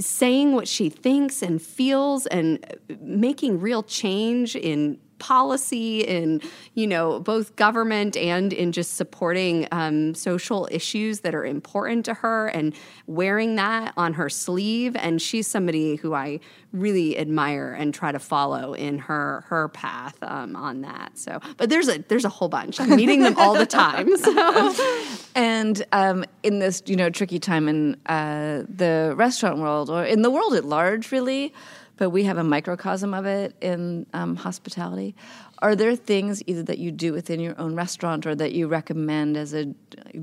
saying 0.00 0.52
what 0.52 0.68
she 0.68 0.88
thinks 0.88 1.42
and 1.42 1.60
feels 1.60 2.26
and 2.26 2.64
uh, 2.64 2.94
making 3.00 3.60
real 3.60 3.82
change 3.82 4.56
in 4.56 4.98
policy 5.20 6.00
in 6.00 6.40
you 6.74 6.86
know 6.86 7.20
both 7.20 7.54
government 7.56 8.16
and 8.16 8.52
in 8.52 8.72
just 8.72 8.94
supporting 8.94 9.68
um, 9.70 10.14
social 10.14 10.68
issues 10.70 11.20
that 11.20 11.34
are 11.34 11.44
important 11.44 12.04
to 12.06 12.14
her 12.14 12.48
and 12.48 12.74
wearing 13.06 13.54
that 13.56 13.92
on 13.96 14.14
her 14.14 14.28
sleeve. 14.28 14.96
And 14.96 15.22
she's 15.22 15.46
somebody 15.46 15.96
who 15.96 16.14
i 16.14 16.40
really 16.72 17.18
admire 17.18 17.72
and 17.72 17.92
try 17.92 18.12
to 18.12 18.18
follow 18.18 18.74
in 18.74 18.98
her 18.98 19.44
her 19.48 19.68
path 19.68 20.16
um, 20.22 20.56
on 20.56 20.82
that. 20.82 21.18
So 21.18 21.40
but 21.56 21.70
there's 21.70 21.88
a 21.88 21.98
there's 22.08 22.24
a 22.24 22.28
whole 22.28 22.48
bunch. 22.48 22.80
I'm 22.80 22.96
meeting 22.96 23.20
them 23.20 23.36
all 23.36 23.54
the 23.54 23.66
time 23.66 24.16
so. 24.16 24.74
And 25.34 25.84
um, 25.92 26.24
in 26.42 26.58
this, 26.58 26.82
you 26.86 26.96
know, 26.96 27.10
tricky 27.10 27.38
time 27.38 27.68
in 27.68 27.96
uh, 28.06 28.64
the 28.68 29.14
restaurant 29.16 29.58
world 29.58 29.88
or 29.90 30.04
in 30.04 30.22
the 30.22 30.30
world 30.30 30.54
at 30.54 30.64
large, 30.64 31.12
really, 31.12 31.54
but 32.00 32.08
we 32.08 32.24
have 32.24 32.38
a 32.38 32.42
microcosm 32.42 33.12
of 33.12 33.26
it 33.26 33.54
in 33.60 34.06
um, 34.14 34.34
hospitality. 34.34 35.14
Are 35.58 35.76
there 35.76 35.94
things 35.94 36.42
either 36.46 36.62
that 36.62 36.78
you 36.78 36.90
do 36.90 37.12
within 37.12 37.40
your 37.40 37.54
own 37.60 37.76
restaurant 37.76 38.26
or 38.26 38.34
that 38.36 38.52
you 38.52 38.68
recommend 38.68 39.36
as 39.36 39.52
a 39.52 39.66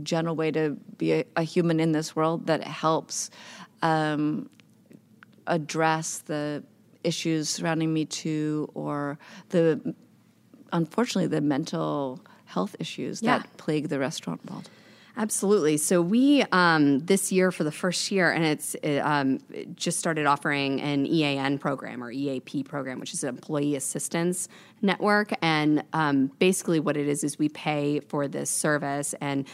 general 0.01 0.36
way 0.36 0.49
to 0.49 0.72
be 0.97 1.14
a, 1.14 1.24
a 1.36 1.43
human 1.43 1.80
in 1.80 1.91
this 1.91 2.16
world 2.16 2.47
that 2.47 2.64
helps 2.64 3.30
um, 3.84 4.49
address 5.45 6.18
the 6.26 6.64
issues 7.04 7.47
surrounding 7.47 7.93
Me 7.93 8.06
Too 8.06 8.72
or 8.74 9.20
the, 9.49 9.93
unfortunately, 10.74 11.28
the 11.28 11.41
mental 11.41 12.20
health 12.45 12.76
issues 12.80 13.22
Yeah. 13.22 13.38
that 13.38 13.58
plague 13.58 13.89
the 13.89 13.99
restaurant 13.99 14.43
world? 14.49 14.68
Absolutely. 15.20 15.78
So 15.78 15.99
we 15.99 16.43
um, 16.51 16.99
this 16.99 17.32
year 17.32 17.51
for 17.51 17.63
the 17.63 17.72
first 17.72 18.11
year, 18.11 18.32
and 18.32 18.45
it's 18.45 18.76
it, 18.76 18.99
um, 18.99 19.39
it 19.51 19.76
just 19.76 19.97
started 19.97 20.28
offering 20.28 20.80
an 20.80 21.07
EAN 21.07 21.57
program 21.57 22.03
or 22.03 22.11
EAP 22.11 22.63
program, 22.63 22.99
which 22.99 23.15
is 23.15 23.24
an 23.24 23.30
employee 23.30 23.76
assistance 23.76 24.47
network. 24.84 25.32
And 25.41 25.84
um, 25.93 26.28
basically, 26.38 26.80
what 26.80 26.97
it 26.97 27.07
is 27.07 27.24
is 27.24 27.39
we 27.39 27.49
pay 27.49 27.99
for 27.99 28.28
this 28.28 28.51
service, 28.51 29.15
and 29.20 29.47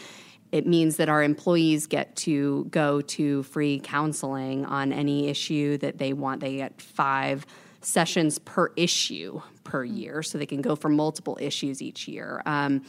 it 0.52 0.66
means 0.66 0.98
that 0.98 1.08
our 1.08 1.22
employees 1.22 1.86
get 1.86 2.14
to 2.16 2.66
go 2.66 3.00
to 3.00 3.42
free 3.44 3.80
counseling 3.82 4.66
on 4.66 4.92
any 4.92 5.28
issue 5.28 5.78
that 5.78 5.96
they 5.96 6.12
want. 6.12 6.42
They 6.42 6.56
get 6.56 6.78
five 6.82 7.46
sessions 7.80 8.38
per 8.38 8.70
issue 8.76 9.40
per 9.64 9.82
year, 9.82 10.22
so 10.22 10.36
they 10.36 10.44
can 10.44 10.60
go 10.60 10.76
for 10.76 10.90
multiple 10.90 11.38
issues 11.40 11.80
each 11.80 12.06
year. 12.06 12.42
Um, 12.44 12.82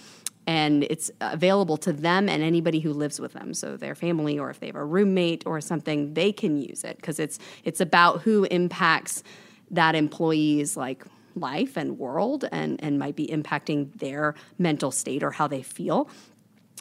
and 0.48 0.84
it's 0.84 1.10
available 1.22 1.78
to 1.78 1.94
them 1.94 2.30
and 2.30 2.44
anybody 2.44 2.80
who 2.80 2.94
lives 2.94 3.20
with 3.20 3.34
them. 3.34 3.54
So 3.54 3.78
their 3.78 3.96
family 3.96 4.38
or 4.38 4.50
if 4.50 4.60
they 4.60 4.68
have 4.68 4.76
a 4.76 4.86
roommate 4.86 5.44
or 5.46 5.60
something 5.62 6.14
they 6.14 6.32
can 6.32 6.58
use 6.58 6.84
it 6.84 6.98
because 6.98 7.20
it's 7.20 7.40
it's 7.64 7.82
about 7.82 8.22
who 8.22 8.44
impacts 8.46 9.24
that 9.72 9.96
employee's 9.96 10.78
like 10.78 11.04
life 11.36 11.78
and 11.78 11.98
world 11.98 12.46
and 12.52 12.82
and 12.84 13.00
might 13.00 13.16
be 13.16 13.28
impacting 13.28 13.94
their 14.00 14.36
mental 14.58 14.92
state 14.92 15.24
or 15.24 15.32
how 15.32 15.48
they 15.48 15.62
feel. 15.62 16.10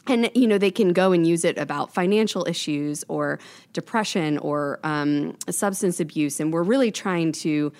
And 0.07 0.29
you 0.35 0.47
know 0.47 0.59
they 0.59 0.71
can 0.71 0.93
go 0.93 1.11
and 1.11 1.25
use 1.25 1.43
it 1.43 1.57
about 1.57 1.93
financial 1.93 2.47
issues 2.47 3.03
or 3.07 3.39
depression 3.73 4.37
or 4.37 4.79
um, 4.83 5.35
substance 5.49 5.99
abuse. 5.99 6.39
And 6.39 6.53
we're 6.53 6.63
really 6.63 6.91
trying 6.91 7.31
to 7.33 7.73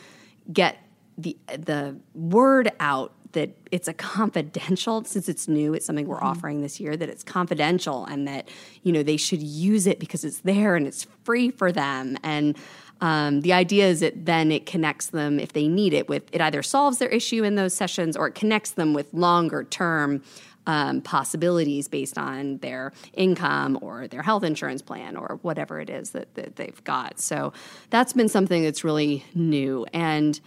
get 0.51 0.77
the 1.17 1.37
the 1.47 1.95
word 2.13 2.71
out 2.79 3.13
that 3.35 3.51
it's 3.71 3.87
a 3.87 3.93
confidential 3.93 5.03
since 5.03 5.29
it's 5.29 5.47
new 5.47 5.73
it's 5.73 5.85
something 5.85 6.07
we're 6.07 6.23
offering 6.23 6.61
this 6.61 6.79
year 6.79 6.97
that 6.97 7.07
it's 7.07 7.23
confidential 7.23 8.05
and 8.05 8.27
that 8.27 8.49
you 8.83 8.91
know 8.91 9.03
they 9.03 9.17
should 9.17 9.41
use 9.41 9.85
it 9.85 9.99
because 9.99 10.25
it's 10.25 10.39
there 10.39 10.75
and 10.75 10.87
it's 10.87 11.05
free 11.23 11.51
for 11.51 11.71
them 11.71 12.17
and 12.23 12.57
um, 13.01 13.41
the 13.41 13.51
idea 13.51 13.87
is 13.87 13.99
that 13.99 14.25
then 14.25 14.51
it 14.51 14.65
connects 14.65 15.07
them 15.07 15.39
if 15.39 15.53
they 15.53 15.67
need 15.67 15.93
it 15.93 16.09
with 16.09 16.23
it 16.33 16.41
either 16.41 16.63
solves 16.63 16.97
their 16.97 17.09
issue 17.09 17.43
in 17.43 17.55
those 17.55 17.73
sessions 17.73 18.17
or 18.17 18.27
it 18.27 18.35
connects 18.35 18.71
them 18.71 18.93
with 18.93 19.13
longer 19.13 19.63
term 19.63 20.23
um, 20.67 21.01
possibilities 21.01 21.87
based 21.87 22.17
on 22.17 22.57
their 22.57 22.91
income 23.13 23.77
or 23.81 24.07
their 24.07 24.23
health 24.23 24.43
insurance 24.43 24.81
plan 24.81 25.15
or 25.15 25.39
whatever 25.41 25.79
it 25.79 25.89
is 25.89 26.11
that, 26.11 26.33
that 26.35 26.55
they've 26.55 26.83
got. 26.83 27.19
So 27.19 27.53
that's 27.89 28.13
been 28.13 28.29
something 28.29 28.63
that's 28.63 28.83
really 28.83 29.23
new. 29.33 29.85
And, 29.93 30.39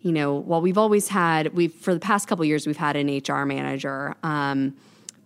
you 0.00 0.12
know, 0.12 0.34
while 0.34 0.60
we've 0.60 0.78
always 0.78 1.08
had, 1.08 1.54
we've, 1.54 1.74
for 1.74 1.92
the 1.92 2.00
past 2.00 2.28
couple 2.28 2.44
years, 2.44 2.66
we've 2.66 2.76
had 2.76 2.96
an 2.96 3.08
HR 3.08 3.44
manager. 3.44 4.14
Um, 4.22 4.76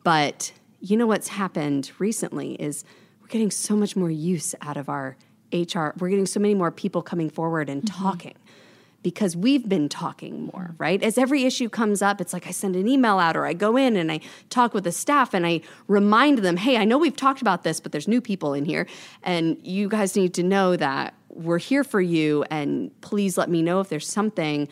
but 0.02 0.52
you 0.80 0.96
know 0.96 1.06
what's 1.06 1.28
happened 1.28 1.92
recently 1.98 2.54
is 2.54 2.84
we're 3.20 3.28
getting 3.28 3.50
so 3.50 3.76
much 3.76 3.94
more 3.96 4.10
use 4.10 4.54
out 4.62 4.76
of 4.76 4.88
our 4.88 5.16
HR. 5.52 5.90
We're 5.98 6.08
getting 6.08 6.26
so 6.26 6.40
many 6.40 6.54
more 6.54 6.70
people 6.70 7.02
coming 7.02 7.30
forward 7.30 7.68
and 7.68 7.86
talking 7.86 8.34
because 9.02 9.36
we've 9.36 9.68
been 9.68 9.88
talking 9.88 10.48
more, 10.52 10.74
right? 10.78 11.02
As 11.02 11.18
every 11.18 11.44
issue 11.44 11.68
comes 11.68 12.02
up, 12.02 12.20
it's 12.20 12.32
like 12.32 12.46
I 12.46 12.50
send 12.50 12.76
an 12.76 12.86
email 12.86 13.18
out 13.18 13.36
or 13.36 13.46
I 13.46 13.52
go 13.52 13.76
in 13.76 13.96
and 13.96 14.12
I 14.12 14.20
talk 14.48 14.74
with 14.74 14.84
the 14.84 14.92
staff 14.92 15.34
and 15.34 15.46
I 15.46 15.60
remind 15.88 16.38
them, 16.38 16.56
hey, 16.56 16.76
I 16.76 16.84
know 16.84 16.98
we've 16.98 17.16
talked 17.16 17.40
about 17.40 17.64
this, 17.64 17.80
but 17.80 17.92
there's 17.92 18.06
new 18.06 18.20
people 18.20 18.54
in 18.54 18.64
here. 18.64 18.86
And 19.22 19.58
you 19.62 19.88
guys 19.88 20.16
need 20.16 20.34
to 20.34 20.42
know 20.42 20.76
that 20.76 21.14
we're 21.32 21.58
here 21.58 21.84
for 21.84 22.00
you. 22.00 22.44
And 22.50 22.90
please 23.00 23.36
let 23.36 23.48
me 23.48 23.62
know 23.62 23.80
if 23.80 23.88
there's 23.88 24.08
something, 24.08 24.68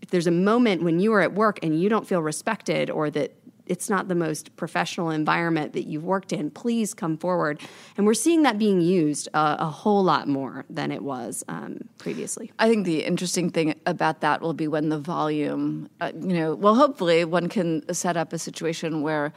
if 0.00 0.10
there's 0.10 0.26
a 0.26 0.32
moment 0.32 0.82
when 0.82 1.00
you 1.00 1.12
are 1.14 1.20
at 1.20 1.32
work 1.32 1.58
and 1.62 1.80
you 1.80 1.88
don't 1.88 2.06
feel 2.06 2.22
respected 2.22 2.90
or 2.90 3.10
that 3.10 3.34
it's 3.66 3.88
not 3.88 4.08
the 4.08 4.14
most 4.14 4.54
professional 4.56 5.10
environment 5.10 5.72
that 5.72 5.86
you've 5.86 6.04
worked 6.04 6.32
in, 6.32 6.50
please 6.50 6.94
come 6.94 7.16
forward. 7.16 7.60
And 7.96 8.06
we're 8.06 8.14
seeing 8.14 8.42
that 8.42 8.58
being 8.58 8.80
used 8.80 9.28
uh, 9.34 9.56
a 9.58 9.66
whole 9.66 10.02
lot 10.02 10.28
more 10.28 10.64
than 10.68 10.90
it 10.90 11.02
was 11.02 11.44
um, 11.48 11.78
previously. 11.98 12.52
I 12.58 12.68
think 12.68 12.84
the 12.84 13.04
interesting 13.04 13.50
thing 13.50 13.74
about 13.86 14.20
that 14.20 14.40
will 14.40 14.52
be 14.52 14.68
when 14.68 14.88
the 14.88 14.98
volume, 14.98 15.88
uh, 16.00 16.12
you 16.14 16.34
know, 16.34 16.54
well, 16.54 16.74
hopefully 16.74 17.24
one 17.24 17.48
can 17.48 17.94
set 17.94 18.16
up 18.16 18.32
a 18.32 18.38
situation 18.38 19.00
where 19.00 19.32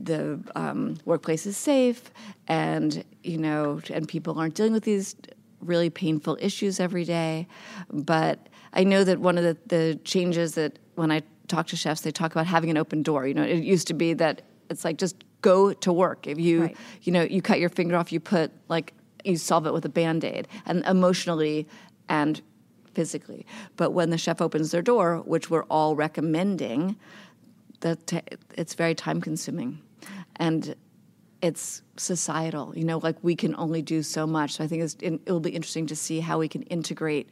the 0.00 0.40
um, 0.54 0.96
workplace 1.04 1.46
is 1.46 1.56
safe 1.56 2.10
and, 2.48 3.04
you 3.22 3.38
know, 3.38 3.80
and 3.92 4.08
people 4.08 4.38
aren't 4.38 4.54
dealing 4.54 4.72
with 4.72 4.84
these 4.84 5.14
really 5.66 5.90
painful 5.90 6.36
issues 6.40 6.80
every 6.80 7.04
day. 7.04 7.46
But 7.92 8.48
I 8.72 8.84
know 8.84 9.04
that 9.04 9.20
one 9.20 9.38
of 9.38 9.44
the, 9.44 9.56
the 9.66 9.98
changes 10.04 10.54
that 10.54 10.78
when 10.94 11.10
I 11.10 11.22
talk 11.48 11.66
to 11.68 11.76
chefs, 11.76 12.00
they 12.02 12.10
talk 12.10 12.32
about 12.32 12.46
having 12.46 12.70
an 12.70 12.76
open 12.76 13.02
door. 13.02 13.26
You 13.26 13.34
know, 13.34 13.42
it 13.42 13.62
used 13.64 13.86
to 13.88 13.94
be 13.94 14.14
that 14.14 14.42
it's 14.70 14.84
like 14.84 14.98
just 14.98 15.24
go 15.42 15.72
to 15.72 15.92
work. 15.92 16.26
If 16.26 16.38
you, 16.38 16.62
Right. 16.62 16.76
you 17.02 17.12
know, 17.12 17.22
you 17.22 17.42
cut 17.42 17.60
your 17.60 17.68
finger 17.68 17.96
off, 17.96 18.12
you 18.12 18.20
put 18.20 18.50
like 18.68 18.94
you 19.24 19.36
solve 19.36 19.66
it 19.66 19.72
with 19.72 19.84
a 19.84 19.88
band 19.88 20.24
aid, 20.24 20.48
and 20.66 20.84
emotionally 20.84 21.66
and 22.08 22.42
physically. 22.94 23.46
But 23.76 23.92
when 23.92 24.10
the 24.10 24.18
chef 24.18 24.40
opens 24.40 24.70
their 24.70 24.82
door, 24.82 25.22
which 25.24 25.50
we're 25.50 25.64
all 25.64 25.96
recommending, 25.96 26.96
that 27.80 28.12
it's 28.56 28.74
very 28.74 28.94
time 28.94 29.20
consuming, 29.20 29.80
and 30.36 30.74
it's 31.42 31.82
societal. 31.96 32.72
You 32.76 32.84
know, 32.84 32.98
like 32.98 33.16
we 33.22 33.36
can 33.36 33.54
only 33.56 33.82
do 33.82 34.02
so 34.02 34.26
much. 34.26 34.54
So 34.54 34.64
I 34.64 34.66
think 34.66 34.82
it's, 34.82 34.96
it 35.00 35.20
will 35.26 35.40
be 35.40 35.50
interesting 35.50 35.86
to 35.88 35.96
see 35.96 36.20
how 36.20 36.38
we 36.38 36.48
can 36.48 36.62
integrate, 36.62 37.28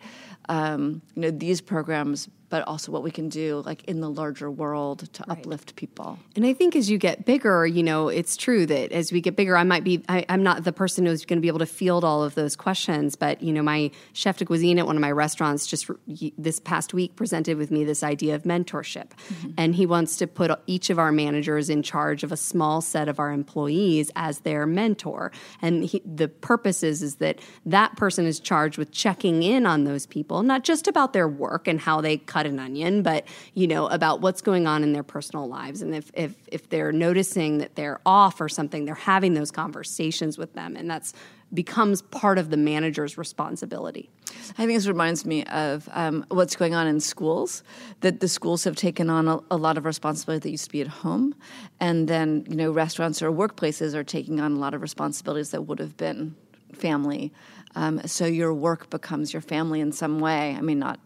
um, 0.48 1.02
you 1.14 1.22
know, 1.22 1.30
these 1.30 1.60
programs, 1.60 2.28
but 2.48 2.68
also 2.68 2.92
what 2.92 3.02
we 3.02 3.10
can 3.10 3.30
do 3.30 3.62
like 3.64 3.82
in 3.84 4.02
the 4.02 4.10
larger 4.10 4.50
world 4.50 5.10
to 5.14 5.30
uplift 5.30 5.74
people. 5.74 6.18
And 6.36 6.44
I 6.44 6.52
think 6.52 6.76
as 6.76 6.90
you 6.90 6.98
get 6.98 7.24
bigger, 7.24 7.66
you 7.66 7.82
know, 7.82 8.08
it's 8.08 8.36
true 8.36 8.66
that 8.66 8.92
as 8.92 9.10
we 9.10 9.22
get 9.22 9.36
bigger, 9.36 9.56
I 9.56 9.64
might 9.64 9.84
be, 9.84 10.04
I, 10.06 10.26
I'm 10.28 10.42
not 10.42 10.62
the 10.62 10.72
person 10.72 11.06
who's 11.06 11.24
going 11.24 11.38
to 11.38 11.40
be 11.40 11.48
able 11.48 11.60
to 11.60 11.66
field 11.66 12.04
all 12.04 12.22
of 12.22 12.34
those 12.34 12.54
questions. 12.54 13.16
But, 13.16 13.42
you 13.42 13.54
know, 13.54 13.62
my 13.62 13.90
chef 14.12 14.36
de 14.36 14.44
cuisine 14.44 14.78
at 14.78 14.86
one 14.86 14.96
of 14.96 15.00
my 15.00 15.12
restaurants 15.12 15.66
just 15.66 15.90
this 16.36 16.60
past 16.60 16.92
week 16.92 17.16
presented 17.16 17.56
with 17.56 17.70
me 17.70 17.84
this 17.84 18.02
idea 18.02 18.34
of 18.34 18.42
mentorship. 18.42 19.12
And 19.56 19.74
he 19.74 19.86
wants 19.86 20.16
to 20.18 20.26
put 20.26 20.50
each 20.66 20.90
of 20.90 20.98
our 20.98 21.10
managers 21.10 21.70
in 21.70 21.82
charge 21.82 22.22
of 22.22 22.32
a 22.32 22.36
small 22.36 22.82
set 22.82 23.08
of 23.08 23.18
our 23.18 23.32
employees 23.32 24.10
as 24.14 24.40
their 24.53 24.66
mentor. 24.66 25.32
And 25.62 25.84
he, 25.84 26.03
the 26.05 26.28
purpose 26.28 26.82
is, 26.82 27.03
is 27.03 27.14
that 27.16 27.38
that 27.64 27.96
person 27.96 28.26
is 28.26 28.38
charged 28.38 28.76
with 28.76 28.92
checking 28.92 29.42
in 29.42 29.64
on 29.64 29.84
those 29.84 30.05
people, 30.05 30.42
not 30.42 30.62
just 30.62 30.86
about 30.86 31.14
their 31.14 31.26
work 31.26 31.66
and 31.66 31.80
how 31.80 32.03
they 32.03 32.18
cut 32.18 32.44
an 32.44 32.59
onion, 32.59 33.03
but 33.03 33.24
you 33.55 33.66
know 33.66 33.86
about 33.86 34.20
what's 34.20 34.42
going 34.42 34.66
on 34.66 34.82
in 34.82 34.92
their 34.92 35.03
personal 35.03 35.48
lives. 35.48 35.80
And 35.80 35.94
if 35.94 36.11
if 36.12 36.34
if 36.48 36.68
they're 36.68 36.92
noticing 36.92 37.59
that 37.59 37.76
they're 37.76 38.00
off 38.05 38.42
or 38.42 38.48
something, 38.50 38.84
they're 38.84 38.94
having 38.94 39.32
those 39.32 39.50
conversations 39.50 40.36
with 40.36 40.53
them, 40.53 40.76
and 40.76 40.90
that's 40.90 41.14
becomes 41.55 42.03
part 42.03 42.38
of 42.38 42.50
the 42.50 42.57
manager's 42.57 43.18
responsibility. 43.18 44.11
I 44.59 44.66
think 44.66 44.72
this 44.72 44.86
reminds 44.86 45.26
me 45.26 45.44
of 45.44 45.88
um, 45.92 46.24
what's 46.28 46.57
going 46.57 46.74
on 46.74 46.86
in 46.86 47.00
schools. 47.00 47.62
That 48.00 48.20
the 48.20 48.28
schools 48.28 48.64
have 48.64 48.76
taken 48.76 49.11
on 49.11 49.28
a, 49.28 49.38
a 49.50 49.57
lot 49.57 49.76
of 49.78 49.84
responsibility 49.84 50.42
that 50.42 50.50
used 50.50 50.64
to 50.64 50.70
be 50.70 50.80
at 50.80 50.88
home, 50.88 51.34
and 51.80 52.09
then 52.09 52.44
you 52.48 52.57
know 52.57 52.70
restaurants 52.70 53.22
or 53.22 53.30
workplaces 53.30 53.94
are 53.94 54.05
taking 54.05 54.40
on 54.40 54.53
a 54.53 54.59
lot 54.59 54.74
of 54.74 54.82
responsibilities 54.82 55.50
that 55.50 55.62
would 55.62 55.78
have 55.78 55.96
been 55.96 56.34
family. 56.72 57.32
Um, 57.74 58.00
so 58.07 58.26
your 58.26 58.53
work 58.53 58.90
becomes 58.90 59.32
your 59.32 59.42
family 59.42 59.80
in 59.80 59.92
some 59.92 60.20
way. 60.20 60.55
I 60.57 60.61
mean, 60.61 60.78
not 60.78 61.00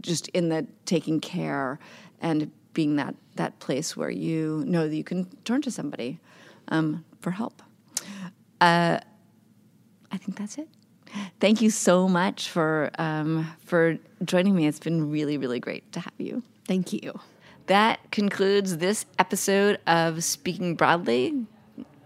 just 0.00 0.28
in 0.28 0.48
the 0.48 0.66
taking 0.84 1.20
care 1.20 1.78
and 2.20 2.50
being 2.74 2.96
that 2.96 3.14
that 3.36 3.58
place 3.60 3.96
where 3.96 4.10
you 4.10 4.62
know 4.66 4.88
that 4.88 4.96
you 4.96 5.04
can 5.04 5.24
turn 5.44 5.62
to 5.62 5.70
somebody 5.70 6.20
um, 6.68 7.04
for 7.20 7.30
help. 7.30 7.62
Uh, 8.60 8.98
I 10.10 10.16
think 10.16 10.38
that's 10.38 10.58
it. 10.58 10.68
Thank 11.40 11.62
you 11.62 11.70
so 11.70 12.08
much 12.08 12.50
for 12.50 12.90
um, 12.98 13.50
for 13.64 13.98
joining 14.24 14.54
me. 14.54 14.66
It's 14.66 14.78
been 14.78 15.10
really, 15.10 15.38
really 15.38 15.60
great 15.60 15.90
to 15.92 16.00
have 16.00 16.12
you. 16.18 16.42
Thank 16.66 16.92
you. 16.92 17.18
That 17.66 18.10
concludes 18.10 18.78
this 18.78 19.06
episode 19.18 19.78
of 19.86 20.24
Speaking 20.24 20.74
Broadly. 20.74 21.46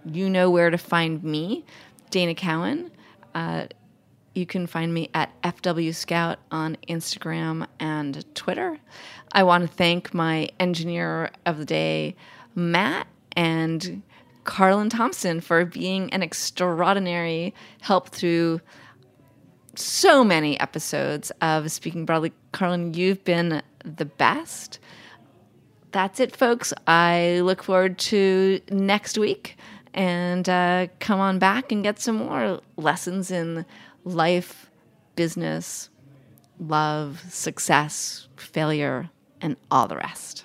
You 0.05 0.28
know 0.28 0.50
where 0.50 0.70
to 0.70 0.78
find 0.78 1.22
me, 1.22 1.64
Dana 2.11 2.34
Cowin. 2.34 2.90
Uh, 3.34 3.66
you 4.34 4.46
can 4.46 4.66
find 4.66 4.92
me 4.92 5.11
at 5.14 5.30
FW 5.42 5.94
Scout 5.94 6.38
on 6.50 6.76
Instagram 6.88 7.66
and 7.78 8.24
Twitter. 8.34 8.78
I 9.32 9.42
want 9.42 9.62
to 9.62 9.68
thank 9.68 10.14
my 10.14 10.48
engineer 10.59 11.30
of 11.46 11.59
the 11.59 11.64
day, 11.64 12.16
Matt, 12.55 13.07
and 13.36 14.03
Carlin 14.45 14.90
Thompson 14.90 15.40
for 15.40 15.64
being 15.64 16.12
an 16.12 16.22
extraordinary 16.22 17.55
help 17.80 18.09
through 18.09 18.61
so 19.74 20.22
many 20.22 20.59
episodes 20.61 21.30
of 21.40 21.70
Speaking 21.70 22.05
Broadly. 22.05 22.32
Carlin, 22.53 22.95
you've 22.95 23.24
been 23.24 23.62
the 23.84 24.05
best. 24.05 24.78
That's 25.93 26.20
it, 26.20 26.34
folks. 26.34 26.72
I 26.86 27.40
look 27.43 27.62
forward 27.62 27.99
to 27.99 28.61
next 28.70 29.18
week 29.18 29.57
and 29.95 30.49
uh, 30.49 30.88
come 31.01 31.20
on 31.20 31.38
back 31.38 31.70
and 31.70 31.82
get 31.82 32.01
some 32.01 32.16
more 32.16 32.61
lessons 32.76 33.30
in 33.30 33.64
life, 34.05 34.70
business, 35.16 35.90
love, 36.59 37.22
success, 37.28 38.28
failure, 38.36 39.11
and 39.40 39.57
all 39.70 39.88
the 39.88 39.97
rest. 39.97 40.45